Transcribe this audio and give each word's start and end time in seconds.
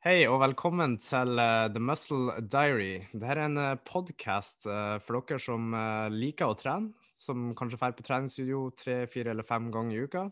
Hei 0.00 0.22
og 0.24 0.38
velkommen 0.40 0.94
til 1.04 1.36
uh, 1.36 1.68
The 1.68 1.80
Muscle 1.84 2.32
Diary. 2.40 3.02
Dette 3.12 3.34
er 3.34 3.40
en 3.44 3.58
uh, 3.60 3.76
podkast 3.84 4.64
for 4.64 5.18
dere 5.28 5.36
som 5.44 5.74
uh, 5.76 6.08
liker 6.08 6.48
å 6.48 6.54
trene, 6.56 6.94
som 7.20 7.50
kanskje 7.52 7.76
drar 7.76 7.92
på 7.98 8.06
treningsstudio 8.06 8.62
tre, 8.80 8.94
fire 9.12 9.34
eller 9.34 9.44
fem 9.44 9.66
ganger 9.68 9.98
i 9.98 10.06
uka. 10.08 10.22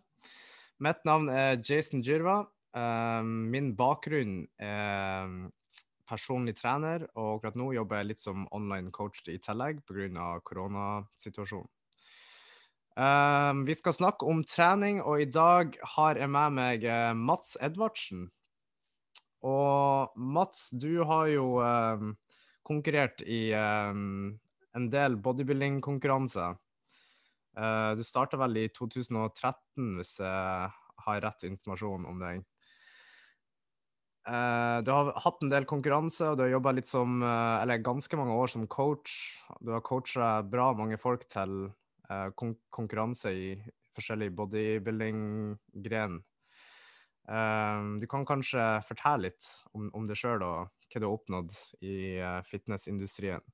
Mitt 0.81 1.05
navn 1.05 1.29
er 1.29 1.61
Jason 1.61 2.01
Djurva. 2.01 2.47
min 3.29 3.75
bakgrunn 3.77 4.47
er 4.57 5.37
personlig 6.09 6.57
trener, 6.57 7.05
og 7.13 7.37
akkurat 7.37 7.61
nå 7.61 7.69
jobber 7.77 8.01
jeg 8.01 8.09
litt 8.09 8.25
som 8.25 8.49
online 8.57 8.89
coach 8.91 9.21
i 9.29 9.37
tillegg 9.37 9.85
pga. 9.85 10.41
koronasituasjonen. 10.49 11.69
vi 13.69 13.75
skal 13.75 13.93
snakke 13.93 14.25
om 14.25 14.45
trening, 14.45 15.03
og 15.03 15.21
i 15.21 15.29
dag 15.29 15.77
har 15.99 16.17
jeg 16.17 16.31
med 16.31 16.53
meg 16.57 16.89
Mats 17.17 17.59
Edvardsen. 17.61 18.31
Og 19.47 20.19
Mats, 20.19 20.69
du 20.75 21.05
har 21.07 21.29
jo 21.31 21.61
um, 21.63 22.15
konkurrert 22.67 23.23
i 23.23 23.53
um, 23.55 24.39
en 24.75 24.89
del 24.91 25.17
bodybuilding-konkurranser. 25.23 26.57
Uh, 27.59 27.95
du 27.99 28.05
starta 28.07 28.39
vel 28.39 28.65
i 28.65 28.69
2013, 28.75 29.97
hvis 29.99 30.19
jeg 30.23 30.71
har 31.07 31.25
rett 31.25 31.47
informasjon 31.49 32.07
om 32.11 32.23
deg. 32.23 32.45
Uh, 34.29 34.85
du 34.85 34.91
har 34.93 35.15
hatt 35.25 35.43
en 35.43 35.53
del 35.53 35.67
konkurranse, 35.69 36.27
og 36.27 36.37
du 36.37 36.45
har 36.45 36.53
jobba 36.53 36.75
litt 36.77 36.89
som 36.91 37.23
uh, 37.25 37.63
Eller 37.63 37.81
ganske 37.81 38.19
mange 38.19 38.35
år 38.37 38.51
som 38.53 38.67
coach. 38.69 39.39
Du 39.65 39.73
har 39.73 39.87
coacha 39.87 40.39
bra 40.43 40.73
mange 40.77 40.99
folk 41.01 41.27
til 41.31 41.71
kon 42.41 42.55
konkurranse 42.73 43.29
i 43.37 43.49
forskjellige 43.93 44.33
bodybuilding-gren. 44.33 46.15
Um, 47.29 47.99
du 48.01 48.07
kan 48.09 48.25
kanskje 48.25 48.63
fortelle 48.89 49.29
litt 49.29 49.49
om, 49.77 49.91
om 49.93 50.07
deg 50.09 50.17
sjøl 50.17 50.41
og 50.47 50.71
hva 50.89 51.01
du 51.01 51.05
har 51.05 51.13
oppnådd 51.13 51.53
i 51.85 51.97
uh, 52.25 52.39
fitnessindustrien? 52.49 53.45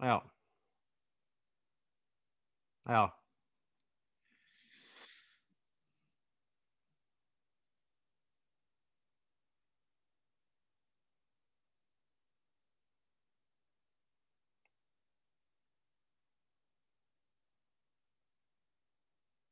Ja. 0.00 0.30
Ja. 2.86 3.20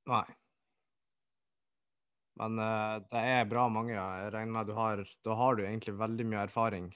Nei. 0.06 0.24
Men 2.38 2.58
uh, 2.58 3.00
det 3.10 3.22
er 3.34 3.48
bra 3.50 3.66
mange. 3.72 3.94
Jeg 3.96 4.32
regner 4.34 4.54
med 4.58 4.70
du 4.70 4.74
har 4.78 5.02
Da 5.26 5.36
har 5.40 5.56
du 5.58 5.64
egentlig 5.66 5.96
veldig 5.98 6.26
mye 6.30 6.44
erfaring 6.46 6.90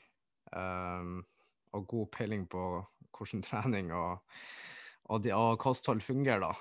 um, 0.55 1.23
og 1.73 1.87
god 1.91 2.11
peiling 2.15 2.47
på 2.51 2.65
hvordan 3.13 3.45
trening 3.45 3.93
og, 3.95 4.23
og, 5.05 5.23
de, 5.25 5.33
og 5.37 5.59
kosthold 5.63 6.01
fungerer, 6.05 6.41
da. 6.49 6.53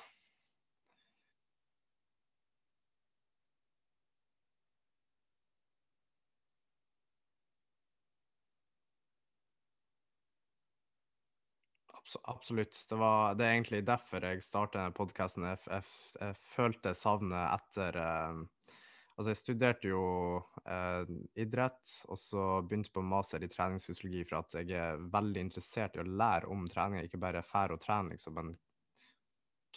Absolutt. 12.24 12.86
Det, 12.90 12.96
var, 12.96 13.36
det 13.36 13.46
er 13.46 13.54
egentlig 13.56 13.82
derfor 13.88 14.26
jeg 14.26 14.44
startet 14.44 14.96
podkasten. 14.98 15.46
Jeg, 15.48 15.60
jeg, 15.68 15.84
jeg, 16.20 16.38
følte 16.56 16.94
savnet 16.98 17.54
etter 17.56 18.00
eh, 18.02 18.42
Altså, 19.22 19.36
jeg 19.36 19.38
studerte 19.38 19.90
jo 19.92 20.04
eh, 20.66 21.10
idrett, 21.44 21.92
og 22.10 22.18
så 22.18 22.46
begynte 22.66 22.90
på 22.96 23.04
master 23.06 23.44
i 23.46 23.50
treningsfysiologi 23.54 24.24
for 24.26 24.40
at 24.40 24.56
jeg 24.58 24.74
er 24.74 25.04
veldig 25.14 25.44
interessert 25.46 25.94
i 25.94 26.02
å 26.02 26.06
lære 26.10 26.50
om 26.50 26.64
trening, 26.66 27.06
ikke 27.06 27.20
bare 27.22 27.44
fære 27.46 27.78
og 27.78 27.84
trene, 27.84 28.16
liksom, 28.16 28.40
men 28.40 28.56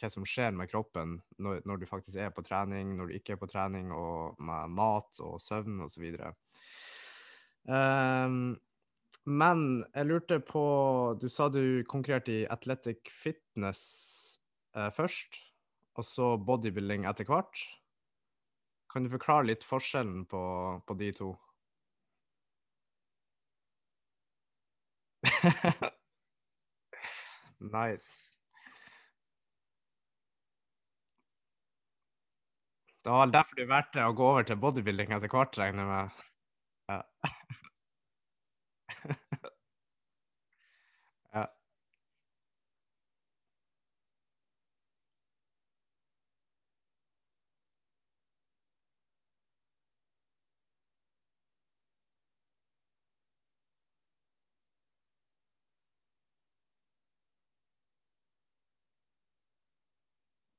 hva 0.01 0.11
som 0.15 0.25
skjer 0.25 0.57
med 0.57 0.73
kroppen 0.73 1.19
når, 1.45 1.61
når, 1.69 1.83
du 1.83 1.87
faktisk 1.93 2.23
er 2.25 2.33
på 2.33 2.47
trening, 2.49 2.97
når 2.97 3.13
du 3.13 3.19
ikke 3.19 3.37
er 3.37 3.43
på 3.45 3.51
trening, 3.53 3.93
og 3.93 4.41
med 4.41 4.73
mat 4.81 5.21
og 5.21 5.37
søvn 5.45 5.85
osv. 5.85 6.09
Um, 6.09 7.77
ehm, 7.77 8.41
men 9.29 9.63
jeg 9.91 10.09
lurte 10.09 10.41
på 10.41 10.65
Du 11.21 11.29
sa 11.29 11.51
du 11.53 11.85
konkurrerte 11.89 12.33
i 12.33 12.43
athletic 12.49 13.13
fitness 13.13 13.85
eh, 14.73 14.89
først, 14.89 15.37
og 16.01 16.09
så 16.09 16.35
bodybuilding 16.41 17.05
etter 17.13 17.29
hvert. 17.29 17.69
Kan 18.95 19.03
du 19.05 19.11
forklare 19.13 19.47
litt 19.49 19.65
forskjellen 19.67 20.21
på, 20.31 20.41
på 20.87 20.95
de 21.03 21.13
to? 21.21 21.33
nice. 27.61 28.31
Det 33.05 33.11
var 33.11 33.21
vel 33.27 33.33
derfor 33.35 33.59
du 33.61 33.67
valgte 33.71 34.05
å 34.09 34.15
gå 34.17 34.29
over 34.33 34.47
til 34.49 34.61
bodybuilding 34.63 35.13
etter 35.17 35.33
hvert, 35.35 35.59
regner 35.61 35.85
jeg 35.85 35.91
med? 35.91 36.23
Ja. 36.95 37.01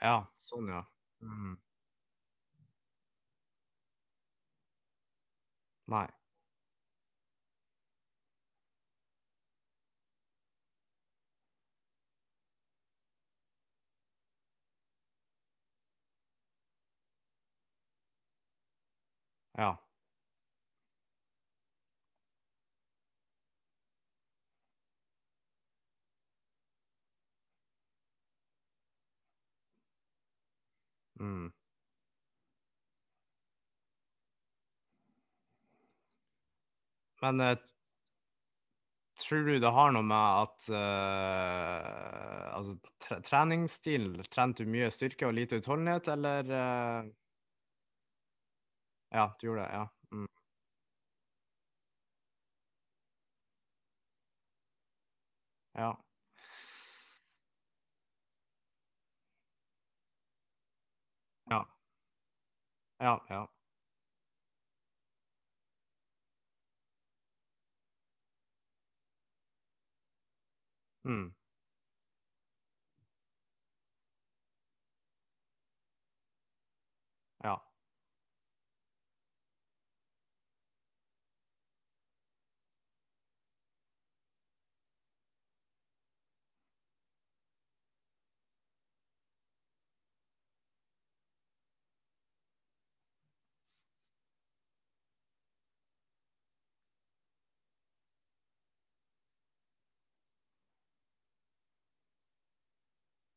Ja, 0.00 0.26
sånn, 0.40 0.68
ja. 0.68 0.82
Mm. 1.22 1.56
Nei. 5.88 6.06
Ja. 19.54 19.78
Mm. 31.20 31.48
Men 37.22 37.40
eh, 37.40 37.56
tror 39.20 39.44
du 39.46 39.58
det 39.62 39.70
har 39.72 39.92
noe 39.96 40.04
med 40.06 40.42
at 40.44 40.68
eh, 40.76 42.48
Altså, 42.56 42.76
tre 43.02 43.18
treningsstil 43.26 44.08
Trente 44.32 44.64
du 44.66 44.72
mye 44.72 44.90
styrke 44.94 45.28
og 45.28 45.36
lite 45.36 45.60
utholdenhet, 45.60 46.08
eller 46.16 46.52
eh, 46.62 47.12
Ja, 49.10 49.36
du 49.40 49.46
gjorde 49.46 49.60
det, 49.62 49.68
ja. 49.72 49.88
Mm. 50.12 50.26
Ja. 55.74 55.96
Ja. 61.50 61.66
Ja, 63.00 63.20
ja. 63.28 63.48
Mm. 71.04 71.30
Ja. 77.44 77.66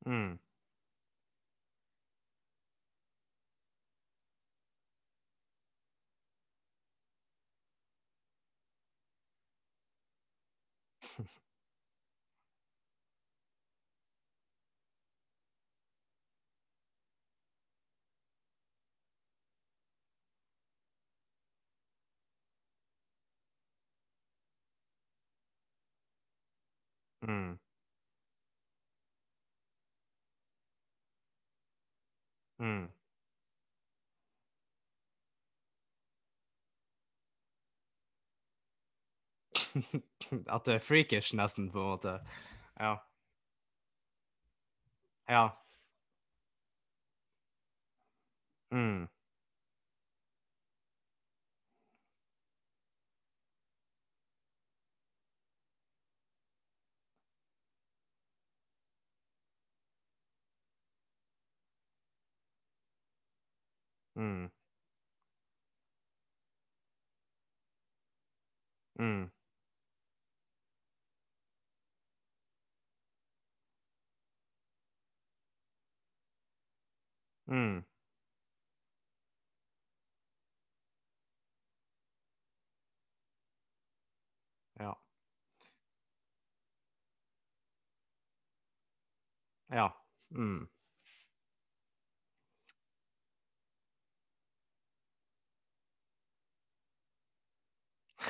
Mm. 0.10 0.40
Mm. 27.26 27.60
Mm. 32.60 32.90
At 40.56 40.66
det 40.66 40.74
er 40.76 40.80
freakish, 40.80 41.36
nesten, 41.36 41.72
på 41.72 41.80
en 41.82 41.90
måte. 41.90 42.20
Ja. 42.80 42.96
Ja. 45.28 45.50
Mm. 48.72 49.08
Mm. 64.20 64.50
Mm. 69.00 69.30
Mm. 77.48 77.84
Ja. 84.80 84.96
Ja. 89.70 89.94
Mm. 90.32 90.68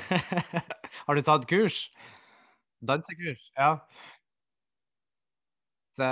Har 1.06 1.14
du 1.14 1.22
tatt 1.24 1.46
kurs? 1.50 1.82
Dansekurs? 2.80 3.50
Ja. 3.56 3.74
Det, 6.00 6.10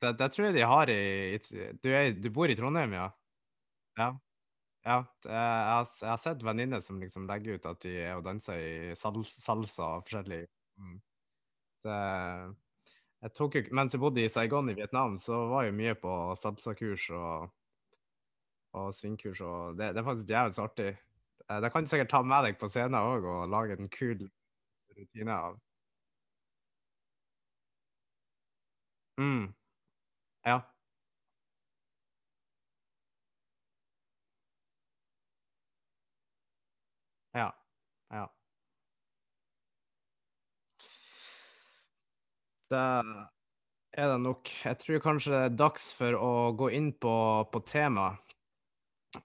det, 0.00 0.12
det 0.20 0.28
tror 0.32 0.46
jeg 0.48 0.56
de 0.56 0.64
har 0.70 0.90
i 0.92 1.00
Du, 1.82 1.90
er, 1.92 2.12
du 2.16 2.30
bor 2.32 2.48
i 2.48 2.56
Trondheim, 2.56 2.94
ja? 2.96 3.08
Ja. 3.98 4.08
ja. 4.86 4.98
Jeg, 5.24 5.34
har, 5.34 5.90
jeg 6.00 6.10
har 6.10 6.22
sett 6.22 6.44
venninner 6.46 6.80
som 6.84 7.00
liksom 7.02 7.28
legger 7.28 7.58
ut 7.58 7.68
at 7.68 7.82
de 7.84 7.98
er 8.06 8.16
og 8.16 8.24
danser 8.24 8.62
i 8.62 8.96
sals, 8.96 9.34
salsa 9.42 9.90
og 9.98 10.06
forskjellig. 10.06 10.46
Mm. 10.78 10.96
Det, 11.84 11.98
jeg 13.18 13.34
tok 13.34 13.60
mens 13.74 13.94
jeg 13.94 14.02
bodde 14.02 14.22
i 14.22 14.30
Saigon 14.30 14.70
i 14.70 14.76
Vietnam, 14.78 15.18
så 15.18 15.44
var 15.50 15.66
jeg 15.66 15.76
mye 15.76 15.94
på 15.98 16.14
salsa-kurs 16.38 17.08
og, 17.18 17.48
og 18.78 18.92
svingkurs, 18.94 19.42
og 19.42 19.78
det, 19.78 19.92
det 19.96 20.02
er 20.02 20.06
faktisk 20.06 20.32
jævlig 20.32 20.62
artig. 20.64 20.92
Eh, 21.50 21.60
Det 21.60 21.70
kan 21.70 21.82
du 21.82 21.88
sikkert 21.88 22.10
ta 22.10 22.22
med 22.22 22.44
deg 22.44 22.58
på 22.60 22.68
scenen 22.68 22.98
òg, 23.00 23.24
og 23.24 23.48
lage 23.52 23.76
en 23.78 23.88
kul 23.88 24.28
rutine 24.96 25.32
av. 25.34 25.60
Mm. 29.18 29.54
Ja. 30.46 30.74
Ja. 37.34 37.54
Ja. 38.10 38.30
Det 42.70 42.78
er 43.98 44.08
det 44.12 44.20
nok. 44.22 44.50
Jeg 44.64 44.78
tror 44.82 45.00
kanskje 45.04 45.32
det 45.34 45.40
er 45.46 45.56
dags 45.64 45.88
for 45.96 46.16
å 46.18 46.32
gå 46.60 46.70
inn 46.78 46.92
på, 47.02 47.14
på 47.52 47.62
temaet. 47.68 48.27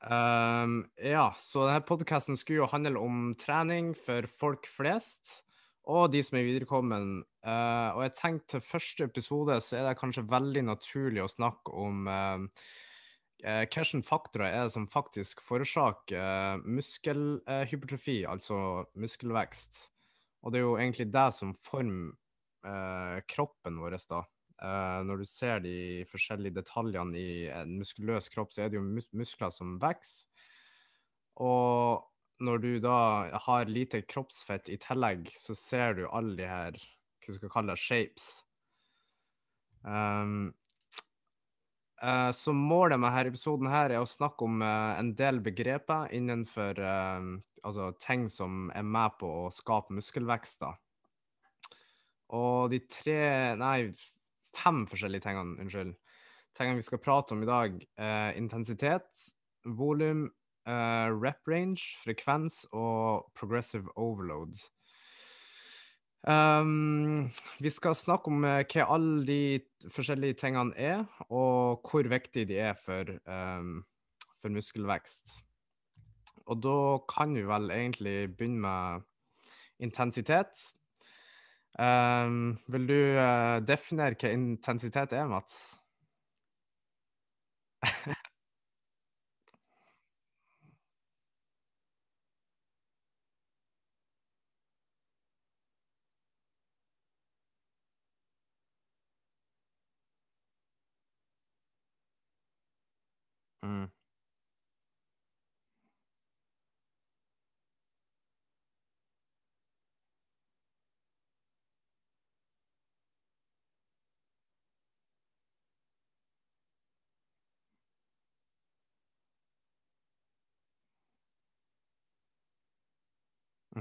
Um, 0.02 0.84
ja, 1.00 1.30
så 1.40 1.68
denne 1.68 1.84
podkasten 1.86 2.38
skulle 2.40 2.64
jo 2.64 2.70
handle 2.72 3.02
om 3.02 3.34
trening 3.40 3.94
for 3.98 4.28
folk 4.40 4.68
flest, 4.72 5.42
og 5.90 6.14
de 6.14 6.22
som 6.24 6.40
er 6.40 6.48
viderekommen. 6.48 7.22
Uh, 7.46 7.90
og 7.98 8.02
jeg 8.06 8.16
tenkte 8.20 8.56
til 8.56 8.66
første 8.66 9.08
episode 9.10 9.60
så 9.64 9.80
er 9.80 9.88
det 9.90 10.00
kanskje 10.00 10.26
veldig 10.32 10.66
naturlig 10.70 11.24
å 11.24 11.32
snakke 11.32 11.76
om 11.76 12.08
uh, 12.08 12.44
uh, 13.44 13.64
hvilke 13.68 14.04
faktorer 14.08 14.50
er 14.50 14.68
det 14.68 14.76
som 14.76 14.90
faktisk 14.92 15.44
forårsaker 15.46 16.64
muskelhypertrofi, 16.64 18.24
altså 18.30 18.58
muskelvekst. 18.96 19.88
Og 20.44 20.52
det 20.52 20.60
er 20.60 20.68
jo 20.68 20.78
egentlig 20.80 21.12
det 21.14 21.30
som 21.36 21.56
former 21.64 22.20
kroppen 23.28 23.76
vår, 23.76 23.98
da. 24.08 24.22
Uh, 24.64 25.04
når 25.04 25.20
du 25.20 25.28
ser 25.28 25.60
de 25.60 25.78
forskjellige 26.08 26.56
detaljene 26.62 27.20
i 27.20 27.32
en 27.52 27.76
muskuløs 27.82 28.30
kropp, 28.32 28.54
så 28.56 28.64
er 28.64 28.72
det 28.72 28.80
jo 28.80 28.86
mus 28.88 29.10
muskler 29.12 29.52
som 29.52 29.76
vokser. 29.82 30.30
Og 31.44 32.06
når 32.44 32.58
du 32.64 32.72
da 32.84 32.98
har 33.46 33.72
lite 33.72 34.04
kroppsfett 34.08 34.70
i 34.72 34.78
tillegg, 34.82 35.32
så 35.36 35.56
ser 35.58 35.98
du 35.98 36.04
alle 36.08 36.38
de 36.40 36.48
her 36.48 36.78
hva 37.24 37.32
skal 37.32 37.48
vi 37.48 37.52
kalle 37.54 37.72
det, 37.74 37.80
shapes. 37.80 38.28
Um, 39.84 40.54
uh, 42.04 42.32
så 42.36 42.56
målet 42.56 43.00
med 43.00 43.12
denne 43.12 43.32
episoden 43.32 43.72
her 43.72 43.92
er 43.92 44.04
å 44.04 44.08
snakke 44.10 44.48
om 44.48 44.64
uh, 44.64 44.96
en 45.00 45.14
del 45.20 45.40
begreper 45.44 46.12
innenfor 46.16 46.80
uh, 46.80 47.34
altså 47.64 47.92
ting 48.04 48.28
som 48.32 48.68
er 48.76 48.84
med 48.84 49.16
på 49.20 49.30
å 49.46 49.52
skape 49.54 49.96
muskelvekst. 49.96 50.64
da. 50.64 50.74
Og 52.34 52.74
de 52.74 52.82
tre, 52.92 53.22
nei, 53.60 53.94
fem 54.58 54.84
forskjellige 54.90 55.26
tingene, 55.28 55.58
unnskyld, 55.62 55.94
tingene 56.58 56.80
vi 56.80 56.86
skal 56.86 57.02
prate 57.02 57.36
om 57.36 57.44
i 57.44 57.50
dag, 57.50 57.78
er 57.98 58.38
intensitet, 58.40 59.28
volum, 59.66 60.28
uh, 60.68 61.10
rep 61.14 61.48
range, 61.50 61.98
frekvens 62.04 62.64
og 62.72 63.30
progressive 63.36 63.92
overload. 63.98 64.58
Um, 66.24 67.30
vi 67.60 67.70
skal 67.70 67.98
snakke 68.00 68.32
om 68.32 68.46
uh, 68.48 68.62
hva 68.64 68.86
alle 68.96 69.26
de 69.28 69.90
forskjellige 69.92 70.40
tingene 70.46 70.76
er, 70.80 71.02
og 71.28 71.84
hvor 71.84 72.08
viktig 72.08 72.48
de 72.48 72.62
er 72.64 72.78
for, 72.80 73.12
um, 73.28 73.82
for 74.40 74.54
muskelvekst. 74.54 75.42
Og 76.48 76.60
da 76.64 76.78
kan 77.12 77.36
vi 77.36 77.44
vel 77.48 77.72
egentlig 77.72 78.18
begynne 78.38 78.64
med 78.64 79.04
intensitet. 79.84 80.60
Um, 81.80 82.60
vil 82.70 82.86
du 82.90 82.98
uh, 83.18 83.58
definere 83.66 84.14
hva 84.22 84.30
intensitet 84.36 85.16
er, 85.18 85.26
Mats? 85.32 85.62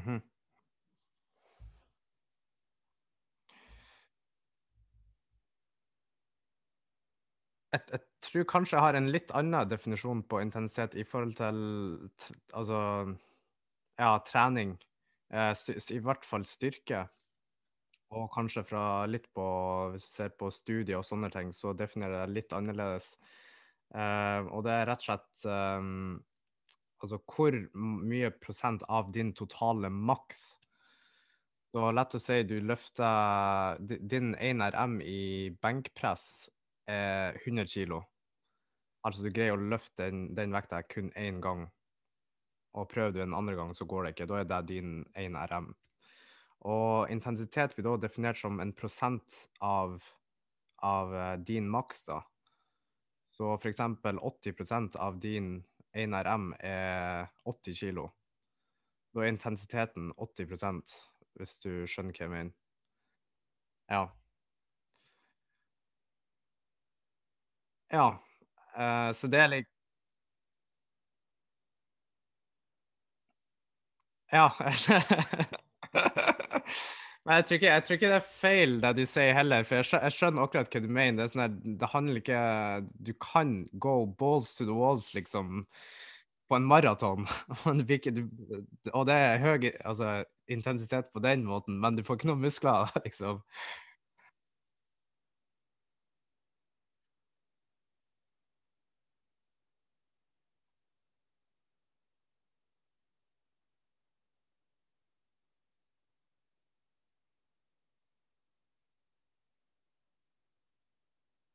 Mm 0.02 0.08
-hmm. 0.08 0.22
jeg, 7.72 7.82
jeg, 7.94 8.02
tror 8.26 8.48
kanskje 8.48 8.76
jeg 8.76 8.84
har 8.84 8.98
en 8.98 9.10
litt 9.12 9.32
annen 9.36 9.68
definisjon 9.68 10.22
på 10.28 10.40
intensitet 10.44 10.96
i 11.00 11.04
forhold 11.08 11.36
til 11.38 11.60
altså 12.52 12.80
ja, 14.00 14.12
trening. 14.28 14.76
Eh, 15.32 15.52
I 15.96 16.00
hvert 16.04 16.26
fall 16.28 16.44
styrke. 16.48 17.06
Og 18.12 18.26
kanskje 18.34 18.64
fra 18.68 19.06
litt 19.08 19.30
på 19.32 19.44
Hvis 19.94 20.04
du 20.04 20.10
ser 20.10 20.34
på 20.36 20.50
studier 20.52 20.98
og 20.98 21.06
sånne 21.08 21.30
ting, 21.32 21.52
så 21.56 21.72
definerer 21.72 22.26
jeg 22.26 22.34
litt 22.36 22.52
annerledes. 22.52 23.14
Eh, 23.94 24.40
og 24.52 24.66
det 24.66 24.74
er 24.74 24.86
rett 24.90 25.00
og 25.00 25.06
slett 25.06 25.48
um, 25.48 26.20
Altså 27.02 27.18
hvor 27.26 27.56
mye 27.74 28.30
prosent 28.38 28.84
av 28.88 29.10
din 29.14 29.32
totale 29.34 29.90
maks 29.90 30.42
Så 31.74 31.90
lett 31.90 32.14
å 32.14 32.20
si 32.22 32.38
du 32.46 32.60
løfter 32.62 33.82
Din 33.82 34.36
1RM 34.36 35.00
i 35.02 35.50
benkpress 35.62 36.26
er 36.90 37.38
100 37.44 37.66
kilo. 37.70 38.02
Altså 39.06 39.22
du 39.22 39.30
greier 39.34 39.54
å 39.54 39.70
løfte 39.70 40.06
den, 40.06 40.26
den 40.34 40.54
vekta 40.54 40.82
kun 40.82 41.10
én 41.18 41.38
gang, 41.42 41.62
og 42.74 42.88
prøver 42.90 43.14
du 43.14 43.20
en 43.22 43.36
andre 43.38 43.54
gang, 43.58 43.70
så 43.74 43.86
går 43.88 44.04
det 44.04 44.12
ikke. 44.14 44.26
Da 44.30 44.40
er 44.40 44.48
det 44.50 44.60
din 44.68 44.92
1 45.18 45.38
RM. 45.50 45.70
Og 46.70 47.10
intensitet 47.10 47.74
blir 47.74 47.86
da 47.86 47.96
definert 48.04 48.38
som 48.38 48.60
en 48.62 48.74
prosent 48.74 49.38
av, 49.62 49.96
av 50.82 51.14
eh, 51.14 51.36
din 51.42 51.70
maks, 51.70 52.04
da. 52.10 52.20
Så 53.32 53.56
eksempel 53.70 54.18
80% 54.18 54.98
av 55.00 55.18
din 55.22 55.56
1 55.94 56.14
RM 56.14 56.52
er 56.60 57.26
80 57.44 57.78
kilo. 57.80 58.08
Da 59.14 59.24
er 59.24 59.32
intensiteten 59.32 60.12
80% 60.16 60.96
hvis 61.40 61.56
du 61.64 61.70
skjønner 61.88 62.16
hva 62.16 62.24
jeg 62.26 62.32
mener. 62.32 62.52
Ja. 63.90 64.12
Ja. 67.90 68.22
Uh, 68.76 69.12
så 69.14 69.26
det 69.28 69.40
er 69.40 69.48
litt 69.52 69.66
Ja. 74.32 74.48
Men 77.24 77.36
jeg 77.38 77.44
tror, 77.46 77.54
ikke, 77.56 77.66
jeg 77.70 77.82
tror, 77.86 77.96
ikke, 77.98 78.08
det 78.10 78.16
er 78.18 78.30
feil 78.40 78.72
det 78.82 78.90
du 78.98 79.02
sier 79.06 79.36
heller, 79.36 79.66
for 79.66 79.78
jeg 79.78 80.14
skjønner, 80.16 80.42
akkurat 80.42 80.72
hva 80.74 80.80
du 80.82 80.88
mener. 80.90 81.20
Det, 81.20 81.28
sånn 81.30 81.44
her, 81.44 81.52
det, 81.82 81.90
handler 81.92 82.18
ikke 82.18 82.40
Du 83.06 83.12
kan 83.22 83.52
go 83.84 83.92
balls 84.18 84.56
to 84.58 84.66
the 84.66 84.74
walls, 84.74 85.12
liksom, 85.14 85.62
på 86.50 86.58
en 86.58 86.66
maraton. 86.66 87.28
og 88.96 89.06
det 89.06 89.14
er 89.20 89.38
høy 89.44 89.68
altså, 89.70 90.10
intensitet 90.50 91.12
på 91.14 91.22
den 91.22 91.46
måten, 91.46 91.78
men 91.82 91.94
du 91.96 92.02
får 92.06 92.18
ikke 92.18 92.32
noen 92.32 92.42
muskler, 92.42 92.90
liksom. 93.06 93.38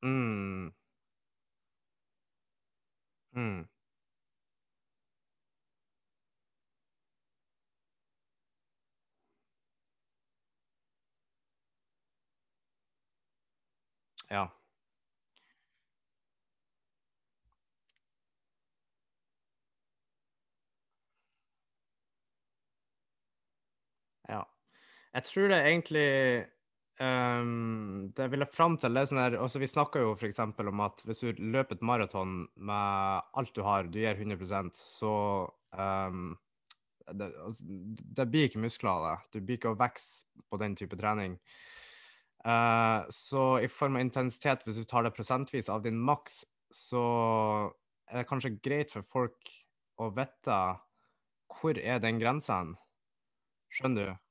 Mm. 0.04 0.72
Mm. 3.38 3.68
Ja. 14.30 14.58
Ja. 24.30 24.42
Jeg 25.14 25.24
tror 25.24 25.48
det 25.48 25.58
egentlig 25.68 26.46
um, 27.00 28.10
Det 28.16 28.26
jeg 28.26 28.34
ville 28.34 28.50
fram 28.50 28.78
til, 28.80 28.96
det 28.96 29.04
er 29.04 29.12
sånn 29.12 29.22
altså 29.26 29.62
Vi 29.62 29.70
snakka 29.70 30.02
jo 30.04 30.16
f.eks. 30.16 30.42
om 30.42 30.84
at 30.86 31.04
hvis 31.08 31.24
du 31.24 31.42
løper 31.54 31.78
et 31.78 31.86
maraton 31.86 32.44
med 32.56 33.32
alt 33.40 33.54
du 33.56 33.64
har, 33.66 33.88
du 33.90 34.00
gir 34.02 34.18
100% 34.18 34.76
så 34.82 35.14
um, 35.78 36.36
det, 37.14 37.32
altså, 37.40 37.64
det, 37.68 38.28
blir 38.28 38.50
ikke 38.50 38.60
muskler 38.60 38.92
av 38.92 39.06
det. 39.06 39.16
Du 39.32 39.46
blir 39.46 39.60
ikke 39.60 39.72
å 39.72 39.80
vokse 39.80 40.26
på 40.52 40.60
den 40.60 40.76
type 40.76 40.98
trening. 41.00 41.38
Uh, 42.44 43.08
så 43.12 43.62
i 43.64 43.70
form 43.72 43.98
av 43.98 44.04
intensitet, 44.04 44.66
hvis 44.68 44.82
du 44.82 44.88
tar 44.88 45.08
det 45.08 45.16
prosentvis 45.16 45.72
av 45.72 45.86
din 45.86 45.98
maks, 46.00 46.42
så 46.74 47.04
er 48.08 48.22
det 48.22 48.28
kanskje 48.30 48.58
greit 48.64 48.92
for 48.92 49.08
folk 49.08 49.54
å 50.04 50.12
vite 50.16 50.60
hvor 51.58 51.80
er 51.80 52.02
den 52.04 52.20
grensa 52.22 52.60
Skjønner 53.74 54.12
du? 54.12 54.27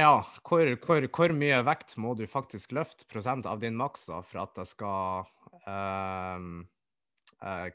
Ja, 0.00 0.24
hvor, 0.46 0.64
hvor, 0.86 1.04
hvor, 1.12 1.32
mye 1.36 1.58
vekt 1.66 1.96
må 2.00 2.14
du 2.16 2.24
faktisk 2.30 2.72
løfte, 2.72 3.04
prosent 3.10 3.48
av 3.48 3.60
din 3.60 3.76
maks, 3.76 4.06
for 4.08 4.42
at 4.44 4.54
det 4.56 4.68
skal 4.70 5.26
uh, 5.66 6.44
uh, 7.44 7.66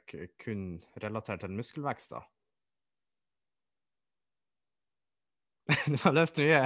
kun 0.42 0.64
relatere 1.04 1.44
til 1.44 1.54
muskelvekst? 1.54 2.16
da? 2.16 2.24
du 5.92 5.98
har 6.02 6.14
løftet 6.18 6.46
mye. 6.46 6.64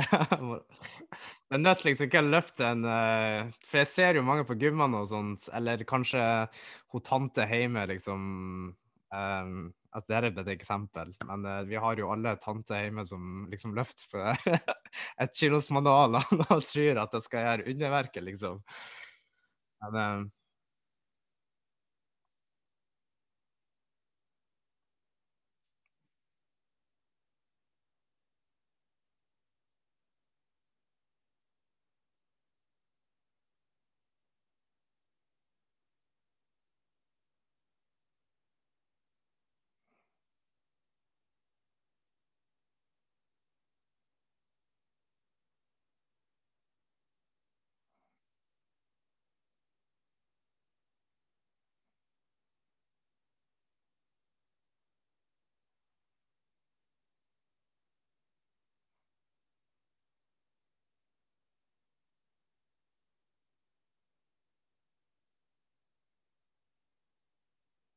Det 1.49 1.57
er 1.57 1.63
nødt 1.63 1.83
liksom 1.85 2.09
ikke 2.09 2.21
å 2.23 2.29
løfte 2.29 2.67
en 2.67 2.83
uh, 2.83 3.51
For 3.63 3.81
jeg 3.81 3.91
ser 3.91 4.19
jo 4.19 4.25
mange 4.27 4.45
på 4.47 4.57
gymmene 4.59 5.03
og 5.03 5.11
sånt, 5.11 5.47
eller 5.55 5.83
kanskje 5.87 6.23
hun 6.93 7.03
tante 7.03 7.47
hjemme, 7.51 7.85
liksom 7.93 8.23
um, 9.11 9.59
Altså, 9.89 10.05
det 10.11 10.17
er 10.17 10.27
et 10.29 10.49
eksempel, 10.53 11.13
men 11.25 11.45
uh, 11.49 11.63
vi 11.65 11.77
har 11.81 11.97
jo 11.97 12.11
alle 12.13 12.35
tanter 12.43 12.83
hjemme 12.83 13.05
som 13.09 13.47
liksom 13.49 13.73
løfter 13.77 14.05
på 14.11 14.25
et 15.23 15.33
kilos 15.33 15.71
manual 15.73 16.19
og 16.21 16.67
tror 16.67 17.01
at 17.01 17.15
det 17.15 17.23
skal 17.25 17.47
gjøre 17.47 17.71
underverket, 17.73 18.25
liksom. 18.27 18.59
Men, 19.81 19.97
uh, 19.97 20.27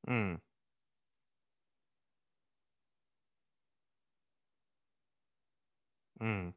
Mm. 0.08 0.36
Mm. 6.20 6.52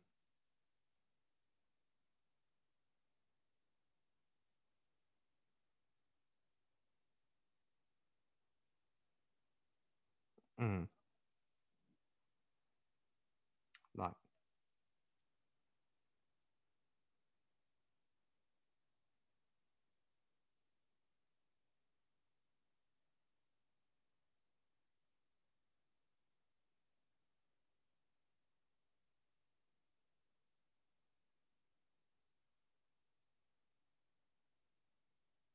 Mm. 10.60 10.86
Nei. 13.96 14.16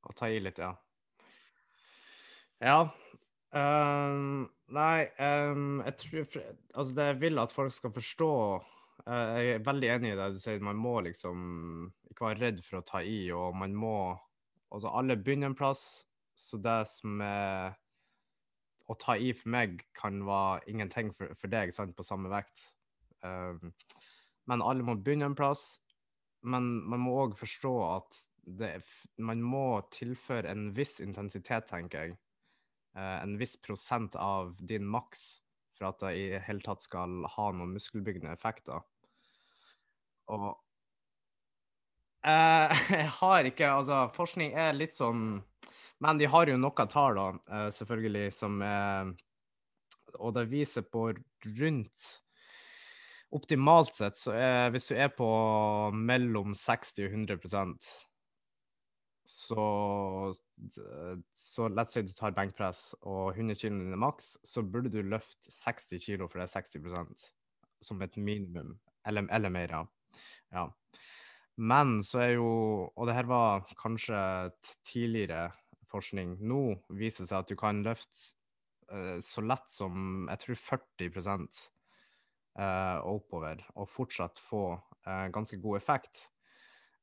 Å 0.08 0.09
ta 0.20 0.28
i 0.30 0.40
litt, 0.42 0.60
ja. 0.60 0.74
Ja. 2.60 2.80
Um, 3.50 4.44
nei, 4.70 5.08
um, 5.18 5.80
jeg 5.82 5.96
tror 5.98 6.26
Altså, 6.76 6.92
det 6.94 7.06
jeg 7.08 7.16
vil 7.24 7.40
at 7.42 7.50
folk 7.50 7.72
skal 7.74 7.90
forstå 7.90 8.28
uh, 8.60 9.30
Jeg 9.34 9.56
er 9.56 9.64
veldig 9.66 9.88
enig 9.90 10.12
i 10.12 10.18
det 10.20 10.28
du 10.36 10.38
sier. 10.38 10.62
Man 10.62 10.78
må 10.78 11.00
liksom 11.02 11.40
ikke 12.12 12.28
være 12.28 12.42
redd 12.44 12.60
for 12.66 12.78
å 12.78 12.86
ta 12.86 13.02
i, 13.02 13.24
og 13.34 13.56
man 13.58 13.74
må 13.74 13.96
Altså, 14.70 14.92
alle 14.94 15.16
begynner 15.18 15.50
en 15.50 15.58
plass, 15.58 16.04
så 16.38 16.60
det 16.62 16.84
som 16.86 17.18
er 17.26 17.72
å 18.90 18.94
ta 18.98 19.16
i 19.18 19.32
for 19.34 19.50
meg 19.50 19.80
kan 19.98 20.20
være 20.26 20.70
ingenting 20.70 21.10
for, 21.14 21.32
for 21.38 21.50
deg, 21.50 21.72
sant, 21.74 21.96
på 21.98 22.06
samme 22.06 22.30
vekt. 22.30 22.62
Um, 23.26 23.72
men 24.50 24.62
alle 24.62 24.86
må 24.86 24.94
begynne 24.98 25.26
en 25.30 25.34
plass. 25.38 25.80
Men 26.46 26.68
man 26.86 27.02
må 27.02 27.16
òg 27.24 27.34
forstå 27.38 27.72
at 27.88 28.22
det, 28.44 28.80
man 29.18 29.42
må 29.42 29.80
tilføre 29.92 30.50
en 30.50 30.70
viss 30.76 30.98
intensitet, 31.04 31.68
tenker 31.70 32.04
jeg. 32.04 32.16
Eh, 32.96 33.22
en 33.22 33.36
viss 33.38 33.56
prosent 33.62 34.16
av 34.16 34.56
din 34.58 34.86
maks 34.86 35.40
for 35.76 35.90
at 35.90 36.00
det 36.02 36.14
i 36.18 36.24
hele 36.44 36.64
tatt 36.64 36.82
skal 36.84 37.22
ha 37.36 37.50
noen 37.54 37.76
muskelbyggende 37.76 38.32
effekter. 38.34 38.82
Og 40.30 40.48
eh, 42.26 42.82
jeg 43.00 43.12
har 43.20 43.50
ikke 43.50 43.70
Altså, 43.74 44.04
forskning 44.14 44.54
er 44.58 44.76
litt 44.76 44.94
sånn 44.94 45.40
Men 46.04 46.20
de 46.20 46.28
har 46.30 46.46
jo 46.46 46.58
noe 46.60 46.86
tall, 46.86 47.18
da, 47.18 47.28
eh, 47.50 47.68
selvfølgelig, 47.74 48.26
som 48.36 48.60
er 48.62 49.14
Og 50.18 50.34
det 50.36 50.46
viser 50.52 50.86
på 50.86 51.08
rundt 51.60 52.10
Optimalt 53.30 53.94
sett, 53.94 54.16
så 54.18 54.32
er 54.34 54.72
hvis 54.74 54.88
du 54.90 54.96
er 54.98 55.10
på 55.14 55.26
mellom 55.94 56.50
60 56.58 57.04
og 57.06 57.12
100 57.14 57.76
så 59.30 60.32
Så 61.36 61.68
let's 61.68 61.94
say 61.94 62.02
du 62.02 62.12
tar 62.16 62.34
benkpress 62.34 62.94
og 63.02 63.36
100 63.36 63.54
kg 63.60 63.78
dine 63.78 63.98
maks, 63.98 64.36
så 64.44 64.62
burde 64.62 64.90
du 64.92 65.02
løfte 65.02 65.52
60 65.54 66.02
kilo, 66.02 66.28
for 66.28 66.40
det 66.40 66.48
er 66.48 66.60
60% 66.60 67.30
som 67.80 68.02
et 68.02 68.16
minimum. 68.16 68.74
Eller, 69.06 69.26
eller 69.32 69.52
mer, 69.54 69.76
ja. 70.52 70.66
Men 71.56 72.00
så 72.02 72.20
er 72.24 72.32
jo 72.34 72.50
Og 72.96 73.06
det 73.06 73.14
her 73.14 73.28
var 73.28 73.64
kanskje 73.80 74.50
tidligere 74.84 75.50
forskning. 75.90 76.36
Nå 76.40 76.62
viser 76.88 77.24
det 77.24 77.30
seg 77.32 77.42
at 77.42 77.50
du 77.50 77.56
kan 77.58 77.82
løfte 77.86 78.30
uh, 78.92 79.18
så 79.24 79.42
lett 79.42 79.70
som 79.74 80.26
jeg 80.30 80.42
tror 80.44 80.60
40 80.66 81.48
uh, 82.58 82.98
oppover, 83.06 83.64
og 83.74 83.90
fortsatt 83.90 84.38
få 84.42 84.64
uh, 84.76 85.26
ganske 85.34 85.58
god 85.62 85.80
effekt. 85.80 86.28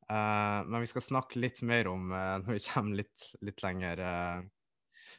Eh, 0.10 0.60
men 0.66 0.82
vi 0.82 0.88
skal 0.88 1.04
snakke 1.04 1.40
litt 1.40 1.62
mer 1.68 1.90
om 1.92 2.12
uh, 2.12 2.38
når 2.44 2.54
vi 2.54 2.64
kommer 2.70 3.02
litt, 3.02 3.32
litt 3.44 3.64
lenger 3.64 4.00
uh, 4.00 4.46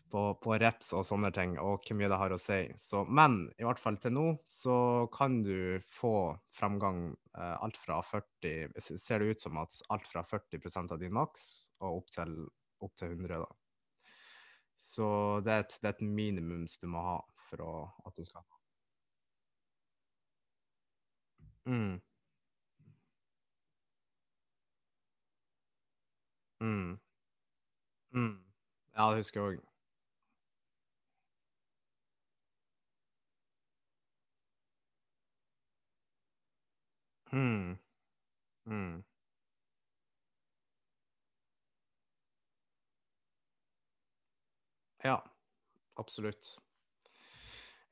på, 0.08 0.22
på 0.40 0.56
reps 0.62 0.94
og 0.96 1.04
sånne 1.04 1.30
ting, 1.36 1.58
og 1.60 1.84
hvor 1.84 1.98
mye 1.98 2.08
det 2.08 2.20
har 2.22 2.32
å 2.32 2.40
si. 2.40 2.62
Så, 2.80 3.04
men 3.04 3.42
i 3.60 3.66
hvert 3.66 3.82
fall 3.82 3.98
til 4.00 4.16
nå 4.16 4.26
så 4.48 4.78
kan 5.12 5.42
du 5.44 5.80
få 5.92 6.32
fremgang 6.56 7.10
alt 7.38 7.76
fra 7.78 8.00
40 8.02 8.72
Ser 8.82 9.22
det 9.22 9.36
ut 9.36 9.44
som 9.44 9.60
at 9.60 9.76
alt 9.94 10.08
fra 10.10 10.24
40% 10.26 10.94
av 10.96 10.98
din 10.98 11.12
maks 11.14 11.44
og 11.84 12.00
opp 12.00 12.08
til, 12.16 12.32
opp 12.82 12.96
til 12.98 13.12
100, 13.12 13.44
da. 13.44 13.52
Så 14.80 15.06
det 15.44 15.52
er 15.52 15.62
et, 15.66 15.76
det 15.78 15.90
er 15.90 15.94
et 15.94 16.08
minimum 16.18 16.64
som 16.70 16.82
du 16.82 16.90
må 16.96 17.04
ha 17.04 17.18
for 17.48 17.62
å, 17.62 17.72
at 18.08 18.18
du 18.18 18.24
skal 18.26 18.42
mm, 21.68 22.00
mm, 26.60 26.98
mm. 28.14 28.38
Ja, 28.96 29.08
det 29.10 29.16
husker 29.16 29.40
jeg 29.40 29.48
òg. 29.58 29.64
Mm, 37.32 37.78
mm. 38.66 39.04
Ja, 45.04 45.22
absolutt. 45.96 46.58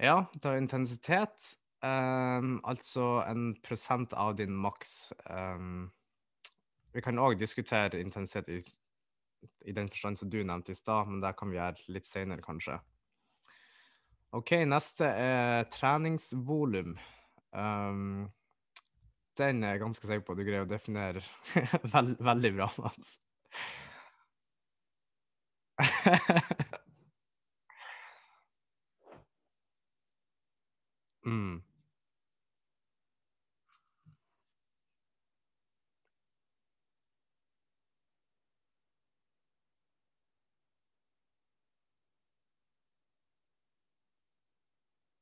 Ja, 0.00 0.24
det 0.34 0.44
er 0.44 0.56
intensitet. 0.60 1.56
Um, 1.84 2.60
altså 2.64 3.22
en 3.28 3.54
prosent 3.64 4.12
av 4.16 4.34
din 4.38 4.56
maks. 4.56 5.12
ehm, 5.30 5.90
vi 6.96 7.02
kan 7.04 7.18
òg 7.20 7.36
diskutere 7.38 8.00
intensitet 8.00 8.48
i, 8.48 8.58
i 9.68 9.72
den 9.76 9.88
forstand 9.92 10.16
som 10.18 10.30
du 10.32 10.38
nevnte 10.40 10.72
i 10.72 10.78
stad, 10.78 11.06
men 11.10 11.20
det 11.20 11.34
kan 11.36 11.50
vi 11.52 11.58
gjøre 11.58 11.92
litt 11.92 12.06
senere, 12.08 12.42
kanskje. 12.44 12.78
OK, 14.36 14.50
neste 14.68 15.06
er 15.06 15.64
treningsvolum. 15.72 16.96
Um, 17.52 18.30
den 19.36 19.64
er 19.64 19.70
jeg 19.76 19.82
ganske 19.84 20.06
sikker 20.08 20.24
på 20.24 20.32
at 20.32 20.38
du 20.40 20.44
greier 20.48 20.64
å 20.64 20.70
definere 20.70 21.20
vel, 21.94 22.16
veldig 22.24 22.52
bra, 22.56 22.68
Mats. 22.80 23.10
mm, 31.28 31.60